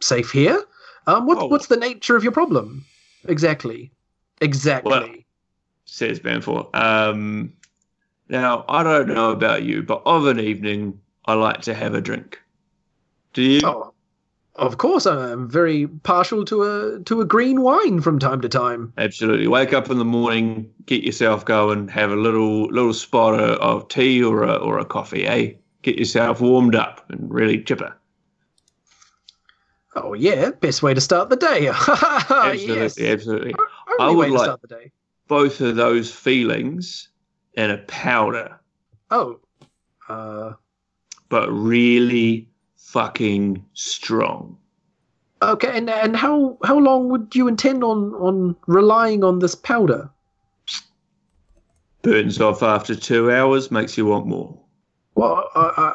safe 0.00 0.30
here. 0.30 0.62
Um, 1.08 1.26
what, 1.26 1.38
Oh. 1.38 1.46
what's 1.46 1.66
the 1.66 1.76
nature 1.76 2.14
of 2.16 2.22
your 2.22 2.32
problem? 2.32 2.84
Exactly, 3.24 3.90
exactly. 4.40 4.90
Well- 4.90 5.08
Says 5.84 6.20
Banfor. 6.20 6.72
Um, 6.74 7.52
now 8.28 8.64
I 8.68 8.82
don't 8.82 9.08
know 9.08 9.30
about 9.30 9.62
you, 9.64 9.82
but 9.82 10.02
of 10.06 10.26
an 10.26 10.40
evening 10.40 11.00
I 11.26 11.34
like 11.34 11.62
to 11.62 11.74
have 11.74 11.94
a 11.94 12.00
drink. 12.00 12.40
Do 13.32 13.42
you? 13.42 13.60
oh, 13.64 13.92
of 14.56 14.78
course, 14.78 15.04
I'm 15.06 15.48
very 15.48 15.88
partial 15.88 16.44
to 16.44 16.62
a 16.62 17.00
to 17.00 17.20
a 17.20 17.24
green 17.24 17.62
wine 17.62 18.00
from 18.00 18.18
time 18.18 18.40
to 18.42 18.48
time. 18.48 18.92
Absolutely. 18.96 19.48
Wake 19.48 19.72
up 19.72 19.90
in 19.90 19.98
the 19.98 20.04
morning, 20.04 20.70
get 20.86 21.02
yourself 21.02 21.44
going, 21.44 21.88
have 21.88 22.12
a 22.12 22.16
little 22.16 22.66
little 22.66 22.94
spot 22.94 23.38
of, 23.40 23.88
tea 23.88 24.22
or 24.22 24.44
a 24.44 24.54
or 24.54 24.78
a 24.78 24.84
coffee, 24.84 25.26
eh? 25.26 25.52
Get 25.82 25.98
yourself 25.98 26.40
warmed 26.40 26.74
up 26.74 27.04
and 27.10 27.32
really 27.32 27.62
chipper. 27.62 27.94
Oh 29.96 30.14
yeah, 30.14 30.50
best 30.50 30.82
way 30.82 30.94
to 30.94 31.00
start 31.00 31.30
the 31.30 31.36
day. 31.36 31.68
Absolutely, 31.68 32.74
yes. 32.76 33.00
absolutely. 33.00 33.54
Only 33.98 34.24
I 34.24 34.28
would 34.28 34.30
like- 34.30 34.44
start 34.44 34.62
the 34.62 34.68
day. 34.68 34.92
Both 35.26 35.62
of 35.62 35.76
those 35.76 36.12
feelings 36.12 37.08
in 37.56 37.70
a 37.70 37.78
powder, 37.78 38.58
Oh, 39.10 39.38
uh, 40.08 40.52
but 41.28 41.48
really 41.50 42.48
fucking 42.76 43.64
strong. 43.74 44.56
okay. 45.42 45.76
And 45.76 45.88
and 45.90 46.16
how 46.16 46.58
how 46.64 46.78
long 46.78 47.08
would 47.10 47.34
you 47.34 47.48
intend 47.48 47.84
on 47.84 48.14
on 48.14 48.56
relying 48.66 49.22
on 49.24 49.38
this 49.40 49.54
powder? 49.54 50.10
Burns 52.02 52.40
off 52.40 52.62
after 52.62 52.94
two 52.94 53.30
hours, 53.30 53.70
makes 53.70 53.96
you 53.96 54.04
want 54.06 54.26
more. 54.26 54.58
Well, 55.14 55.48
uh, 55.54 55.72
uh, 55.76 55.94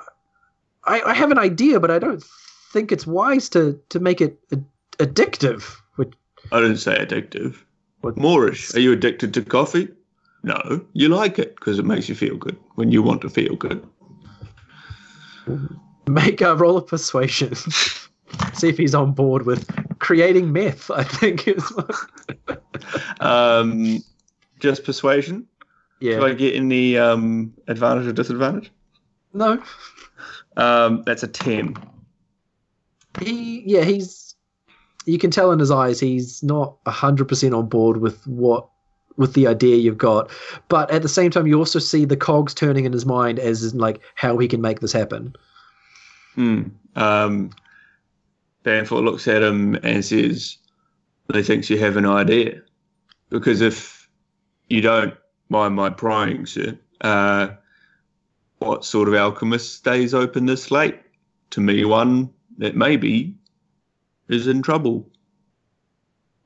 I 0.86 1.02
I 1.02 1.14
have 1.14 1.32
an 1.32 1.38
idea, 1.38 1.80
but 1.80 1.92
I 1.92 2.00
don't 2.00 2.24
think 2.72 2.92
it's 2.92 3.06
wise 3.06 3.50
to 3.50 3.80
to 3.90 4.00
make 4.00 4.22
it 4.22 4.40
ad- 4.52 4.66
addictive. 4.98 5.76
Which 5.98 6.14
I 6.52 6.62
didn't 6.62 6.78
say 6.78 6.98
addictive. 6.98 7.58
What- 8.02 8.18
Moorish, 8.18 8.74
are 8.76 8.80
you 8.80 8.94
addicted 8.94 9.34
to 9.34 9.42
coffee? 9.44 9.90
No, 10.44 10.86
you 10.94 11.10
like 11.10 11.38
it 11.38 11.56
because 11.56 11.80
it 11.80 11.86
makes 11.86 12.08
you 12.08 12.16
feel 12.16 12.38
good 12.38 12.58
when 12.76 12.92
you 12.92 13.02
want 13.04 13.22
to 13.22 13.30
feel 13.30 13.56
good. 13.56 13.86
make 16.08 16.42
a 16.42 16.56
roll 16.56 16.78
of 16.78 16.88
persuasion. 16.88 17.54
See 18.54 18.70
if 18.70 18.78
he's 18.78 18.94
on 18.96 19.12
board 19.14 19.46
with 19.46 19.68
creating 20.00 20.52
myth. 20.54 20.90
I 20.92 21.04
think 21.04 21.48
is 21.48 21.64
Um, 23.20 24.00
just 24.60 24.84
persuasion. 24.84 25.48
yeah. 26.00 26.18
Do 26.20 26.26
I 26.26 26.34
get 26.34 26.56
any 26.56 26.98
um, 26.98 27.54
advantage 27.68 28.08
or 28.08 28.14
disadvantage? 28.14 28.72
No, 29.34 29.62
Um, 30.58 31.04
that's 31.06 31.24
a 31.24 31.28
ten. 31.28 31.76
he 33.22 33.64
yeah 33.66 33.84
he's. 33.84 34.36
You 35.06 35.18
can 35.18 35.32
tell 35.32 35.52
in 35.52 35.60
his 35.60 35.72
eyes 35.72 36.00
he's 36.00 36.42
not 36.44 36.78
hundred 36.88 37.28
percent 37.28 37.54
on 37.54 37.68
board 37.68 37.98
with 37.98 38.26
what 38.28 38.68
with 39.20 39.34
the 39.34 39.46
idea 39.46 39.76
you've 39.76 39.98
got, 39.98 40.32
but 40.70 40.90
at 40.90 41.02
the 41.02 41.10
same 41.10 41.30
time 41.30 41.46
you 41.46 41.60
also 41.60 41.78
see 41.78 42.06
the 42.06 42.18
cogs 42.18 42.54
turning 42.54 42.86
in 42.86 42.94
his 42.94 43.06
mind 43.06 43.38
as 43.38 43.76
like 43.76 44.00
how 44.16 44.38
he 44.38 44.48
can 44.48 44.62
make 44.62 44.80
this 44.80 44.94
happen. 44.94 45.36
Hmm. 46.36 46.64
Um, 46.96 47.52
Banfor 48.64 49.04
looks 49.04 49.28
at 49.28 49.44
him 49.44 49.76
and 49.84 50.04
says, 50.04 50.58
"He 51.34 51.44
thinks 51.44 51.70
you 51.70 51.78
have 51.80 51.98
an 51.98 52.06
idea, 52.06 52.62
because 53.30 53.62
if 53.62 54.10
you 54.70 54.82
don't 54.82 55.14
mind 55.50 55.76
my 55.76 55.90
prying, 55.90 56.46
sir, 56.46 56.80
uh, 57.02 57.50
what 58.60 58.86
sort 58.86 59.10
of 59.10 59.16
alchemist 59.16 59.76
stays 59.76 60.14
open 60.14 60.46
this 60.46 60.72
late? 60.72 60.98
To 61.52 61.62
me, 61.62 61.84
one 61.84 62.30
that 62.58 62.76
maybe 62.76 63.36
is 64.30 64.48
in 64.48 64.62
trouble." 64.62 65.12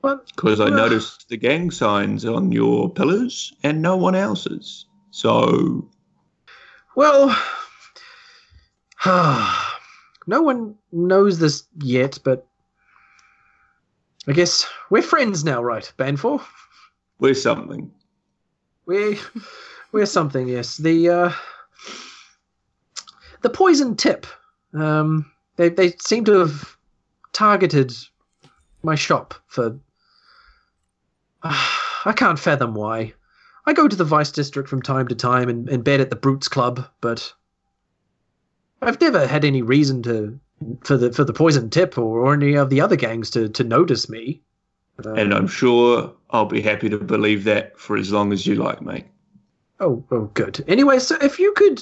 Because 0.04 0.60
I 0.60 0.70
noticed 0.70 1.30
the 1.30 1.38
gang 1.38 1.72
signs 1.72 2.26
on 2.26 2.52
your 2.52 2.92
pillars 2.92 3.54
and 3.64 3.82
no 3.82 3.96
one 3.96 4.16
else's. 4.16 4.86
So, 5.12 5.90
Well, 6.96 7.30
no 10.28 10.42
one 10.42 10.76
knows 10.92 11.40
this 11.40 11.64
yet, 11.80 12.20
but 12.24 12.46
I 14.28 14.34
guess 14.34 14.68
we're 14.90 15.02
friends 15.02 15.44
now, 15.46 15.64
right, 15.64 15.92
Banfor? 15.98 16.44
we're 17.20 17.34
something. 17.34 17.90
We 18.86 19.18
we're 19.94 20.06
something, 20.06 20.50
yes. 20.50 20.76
The 20.78 21.10
uh 21.10 21.32
the 23.42 23.50
poison 23.50 23.96
tip. 23.96 24.28
Um 24.74 25.32
they 25.56 25.70
they 25.70 25.92
seem 26.02 26.26
to 26.26 26.40
have 26.40 26.78
targeted 27.32 27.94
my 28.82 28.96
shop 28.96 29.34
for 29.48 29.80
I 32.06 32.14
can't 32.16 32.40
fathom 32.40 32.74
why. 32.74 33.14
I 33.66 33.74
go 33.74 33.88
to 33.88 33.96
the 33.96 34.04
Vice 34.04 34.32
District 34.32 34.68
from 34.68 34.82
time 34.82 35.08
to 35.08 35.16
time 35.16 35.50
and, 35.50 35.70
and 35.70 35.84
bed 35.84 36.02
at 36.02 36.10
the 36.10 36.16
Brutes 36.16 36.48
Club, 36.48 36.86
but 37.02 37.34
I've 38.82 39.00
never 39.00 39.26
had 39.26 39.46
any 39.46 39.62
reason 39.62 40.04
to 40.04 40.40
for 40.84 40.98
the 40.98 41.12
for 41.12 41.24
the 41.24 41.34
poison 41.34 41.70
tip 41.70 41.98
or, 41.98 42.22
or 42.22 42.34
any 42.34 42.56
of 42.56 42.70
the 42.70 42.82
other 42.82 42.96
gangs 42.96 43.30
to, 43.32 43.50
to 43.50 43.64
notice 43.64 44.10
me. 44.10 44.42
Uh, 45.06 45.14
And 45.14 45.34
I'm 45.34 45.48
sure 45.48 46.14
I'll 46.30 46.46
be 46.46 46.62
happy 46.62 46.90
to 46.90 46.98
believe 46.98 47.44
that 47.46 47.80
for 47.80 47.98
as 47.98 48.12
long 48.12 48.32
as 48.32 48.46
you 48.46 48.56
like, 48.56 48.82
mate. 48.82 49.06
Oh, 49.80 50.04
oh, 50.12 50.30
good. 50.34 50.64
Anyway, 50.68 51.00
so 51.00 51.18
if 51.22 51.40
you 51.40 51.52
could, 51.54 51.82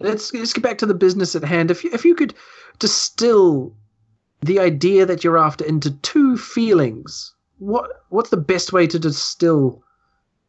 let's 0.00 0.32
let's 0.34 0.52
get 0.52 0.62
back 0.62 0.78
to 0.78 0.86
the 0.86 0.94
business 0.94 1.34
at 1.34 1.44
hand. 1.44 1.70
If 1.70 1.84
you 1.84 1.90
if 1.92 2.04
you 2.04 2.14
could 2.14 2.34
distill 2.78 3.74
the 4.42 4.58
idea 4.58 5.06
that 5.06 5.22
you're 5.22 5.38
after 5.38 5.64
into 5.64 5.90
two 5.90 6.36
feelings, 6.36 7.34
what 7.60 8.04
what's 8.08 8.30
the 8.30 8.36
best 8.36 8.72
way 8.72 8.86
to 8.88 8.98
distill 8.98 9.82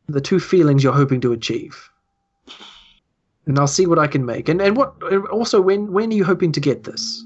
the 0.07 0.21
two 0.21 0.39
feelings 0.39 0.83
you're 0.83 0.93
hoping 0.93 1.21
to 1.21 1.31
achieve? 1.31 1.89
And 3.45 3.59
I'll 3.59 3.67
see 3.67 3.85
what 3.85 3.99
I 3.99 4.07
can 4.07 4.25
make. 4.25 4.49
And 4.49 4.61
and 4.61 4.75
what 4.75 4.95
also 5.29 5.61
when 5.61 5.91
when 5.91 6.09
are 6.09 6.15
you 6.15 6.23
hoping 6.25 6.51
to 6.53 6.59
get 6.59 6.83
this? 6.85 7.23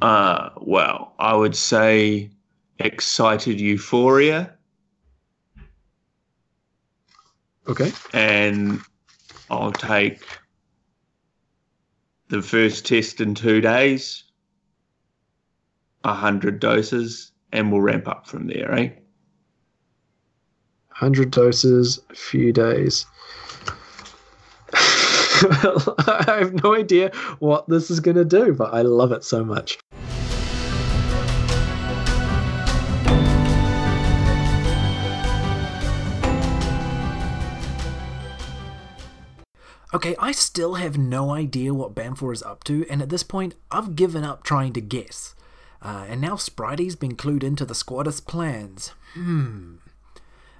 Uh, 0.00 0.50
well, 0.60 1.14
I 1.18 1.34
would 1.34 1.56
say 1.56 2.30
excited 2.78 3.60
euphoria, 3.60 4.52
Okay. 7.68 7.92
and 8.12 8.80
I'll 9.50 9.72
take 9.72 10.24
the 12.28 12.42
first 12.42 12.84
test 12.86 13.20
in 13.20 13.34
two 13.34 13.60
days, 13.60 14.24
a 16.02 16.12
hundred 16.14 16.58
doses, 16.58 17.30
and 17.52 17.70
we'll 17.70 17.80
ramp 17.80 18.08
up 18.08 18.26
from 18.26 18.46
there, 18.46 18.72
eh? 18.72 18.90
100 20.88 21.30
doses, 21.30 22.00
a 22.10 22.14
few 22.14 22.52
days. 22.52 23.06
I 24.74 26.24
have 26.38 26.62
no 26.62 26.74
idea 26.74 27.10
what 27.40 27.68
this 27.68 27.90
is 27.90 28.00
going 28.00 28.16
to 28.16 28.24
do, 28.24 28.52
but 28.52 28.72
I 28.72 28.82
love 28.82 29.12
it 29.12 29.24
so 29.24 29.44
much. 29.44 29.78
Okay, 39.94 40.16
I 40.18 40.32
still 40.32 40.74
have 40.76 40.96
no 40.96 41.32
idea 41.32 41.74
what 41.74 41.94
Banfor 41.94 42.32
is 42.32 42.42
up 42.42 42.64
to, 42.64 42.86
and 42.88 43.02
at 43.02 43.10
this 43.10 43.22
point, 43.22 43.56
I've 43.70 43.94
given 43.94 44.24
up 44.24 44.42
trying 44.42 44.72
to 44.72 44.80
guess. 44.80 45.34
Uh, 45.82 46.06
and 46.08 46.20
now 46.20 46.34
Spritey's 46.34 46.96
been 46.96 47.16
clued 47.16 47.42
into 47.42 47.64
the 47.64 47.74
squatters' 47.74 48.20
plans. 48.20 48.92
Hmm. 49.14 49.76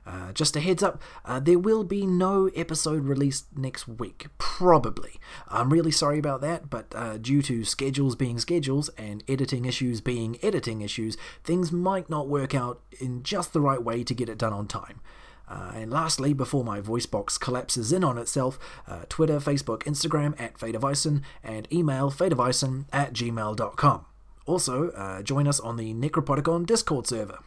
Uh, 0.05 0.33
just 0.33 0.57
a 0.57 0.61
heads 0.61 0.83
up, 0.83 1.01
uh, 1.25 1.39
there 1.39 1.61
will 1.61 1.85
be 1.85 2.05
no 2.05 2.51
episode 2.57 3.05
released 3.05 3.47
next 3.57 3.87
week, 3.87 4.27
probably. 4.37 5.21
I'm 5.49 5.73
really 5.73 5.93
sorry 5.93 6.19
about 6.19 6.41
that, 6.41 6.69
but 6.69 6.93
uh, 6.93 7.19
due 7.19 7.41
to 7.43 7.65
schedules 7.65 8.17
being 8.17 8.41
schedules 8.41 8.89
and 8.99 9.23
editing 9.29 9.65
issues 9.65 10.01
being 10.01 10.39
editing 10.43 10.81
issues, 10.81 11.17
things 11.45 11.71
might 11.71 12.11
not 12.11 12.27
work 12.27 12.53
out 12.53 12.81
in 12.99 13.23
just 13.23 13.53
the 13.53 13.61
right 13.61 13.83
way 13.83 14.03
to 14.03 14.15
get 14.15 14.29
it 14.29 14.39
done 14.39 14.53
on 14.53 14.67
time. 14.67 15.01
Uh, 15.49 15.71
and 15.75 15.93
lastly, 15.93 16.33
before 16.33 16.65
my 16.65 16.81
voice 16.81 17.07
box 17.07 17.39
collapses 17.39 17.93
in 17.93 18.03
on 18.03 18.19
itself, 18.19 18.59
uh, 18.89 19.03
Twitter, 19.09 19.39
Facebook, 19.39 19.83
Instagram 19.85 20.39
at 20.41 20.55
Fadeavison, 20.55 21.23
and 21.45 21.69
email 21.73 22.11
fadeavison 22.11 22.87
at 22.93 23.13
gmail.com. 23.13 24.07
Also, 24.47 24.91
uh, 24.91 25.23
join 25.23 25.47
us 25.47 25.61
on 25.61 25.77
the 25.77 25.95
Necropodicon 25.95 26.67
Discord 26.67 27.07
server. 27.07 27.39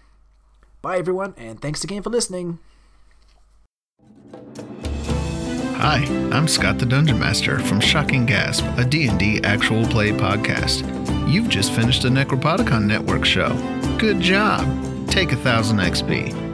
Bye 0.82 0.98
everyone, 0.98 1.34
and 1.38 1.62
thanks 1.62 1.84
again 1.84 2.04
for 2.04 2.10
listening. 2.10 2.60
Hi, 5.78 6.04
I'm 6.32 6.48
Scott 6.48 6.80
the 6.80 6.86
Dungeon 6.86 7.20
Master 7.20 7.60
from 7.60 7.80
Shocking 7.80 8.26
Gasp, 8.26 8.66
a 8.78 8.86
D&D 8.86 9.42
actual 9.44 9.86
play 9.86 10.12
podcast. 10.12 10.84
You've 11.30 11.50
just 11.50 11.74
finished 11.74 12.06
a 12.06 12.08
Necropodicon 12.08 12.86
Network 12.86 13.26
show. 13.26 13.54
Good 13.98 14.20
job. 14.20 14.66
Take 15.10 15.32
a 15.32 15.36
thousand 15.36 15.78
XP. 15.78 16.45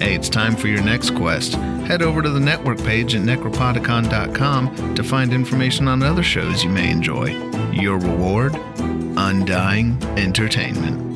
Hey, 0.00 0.14
it's 0.14 0.30
time 0.30 0.56
for 0.56 0.68
your 0.68 0.82
next 0.82 1.14
quest. 1.14 1.52
Head 1.84 2.00
over 2.00 2.22
to 2.22 2.30
the 2.30 2.40
network 2.40 2.78
page 2.78 3.14
at 3.14 3.20
necropodicon.com 3.20 4.94
to 4.94 5.04
find 5.04 5.30
information 5.30 5.88
on 5.88 6.02
other 6.02 6.22
shows 6.22 6.64
you 6.64 6.70
may 6.70 6.90
enjoy. 6.90 7.26
Your 7.70 7.98
reward? 7.98 8.54
Undying 8.78 10.02
entertainment. 10.16 11.09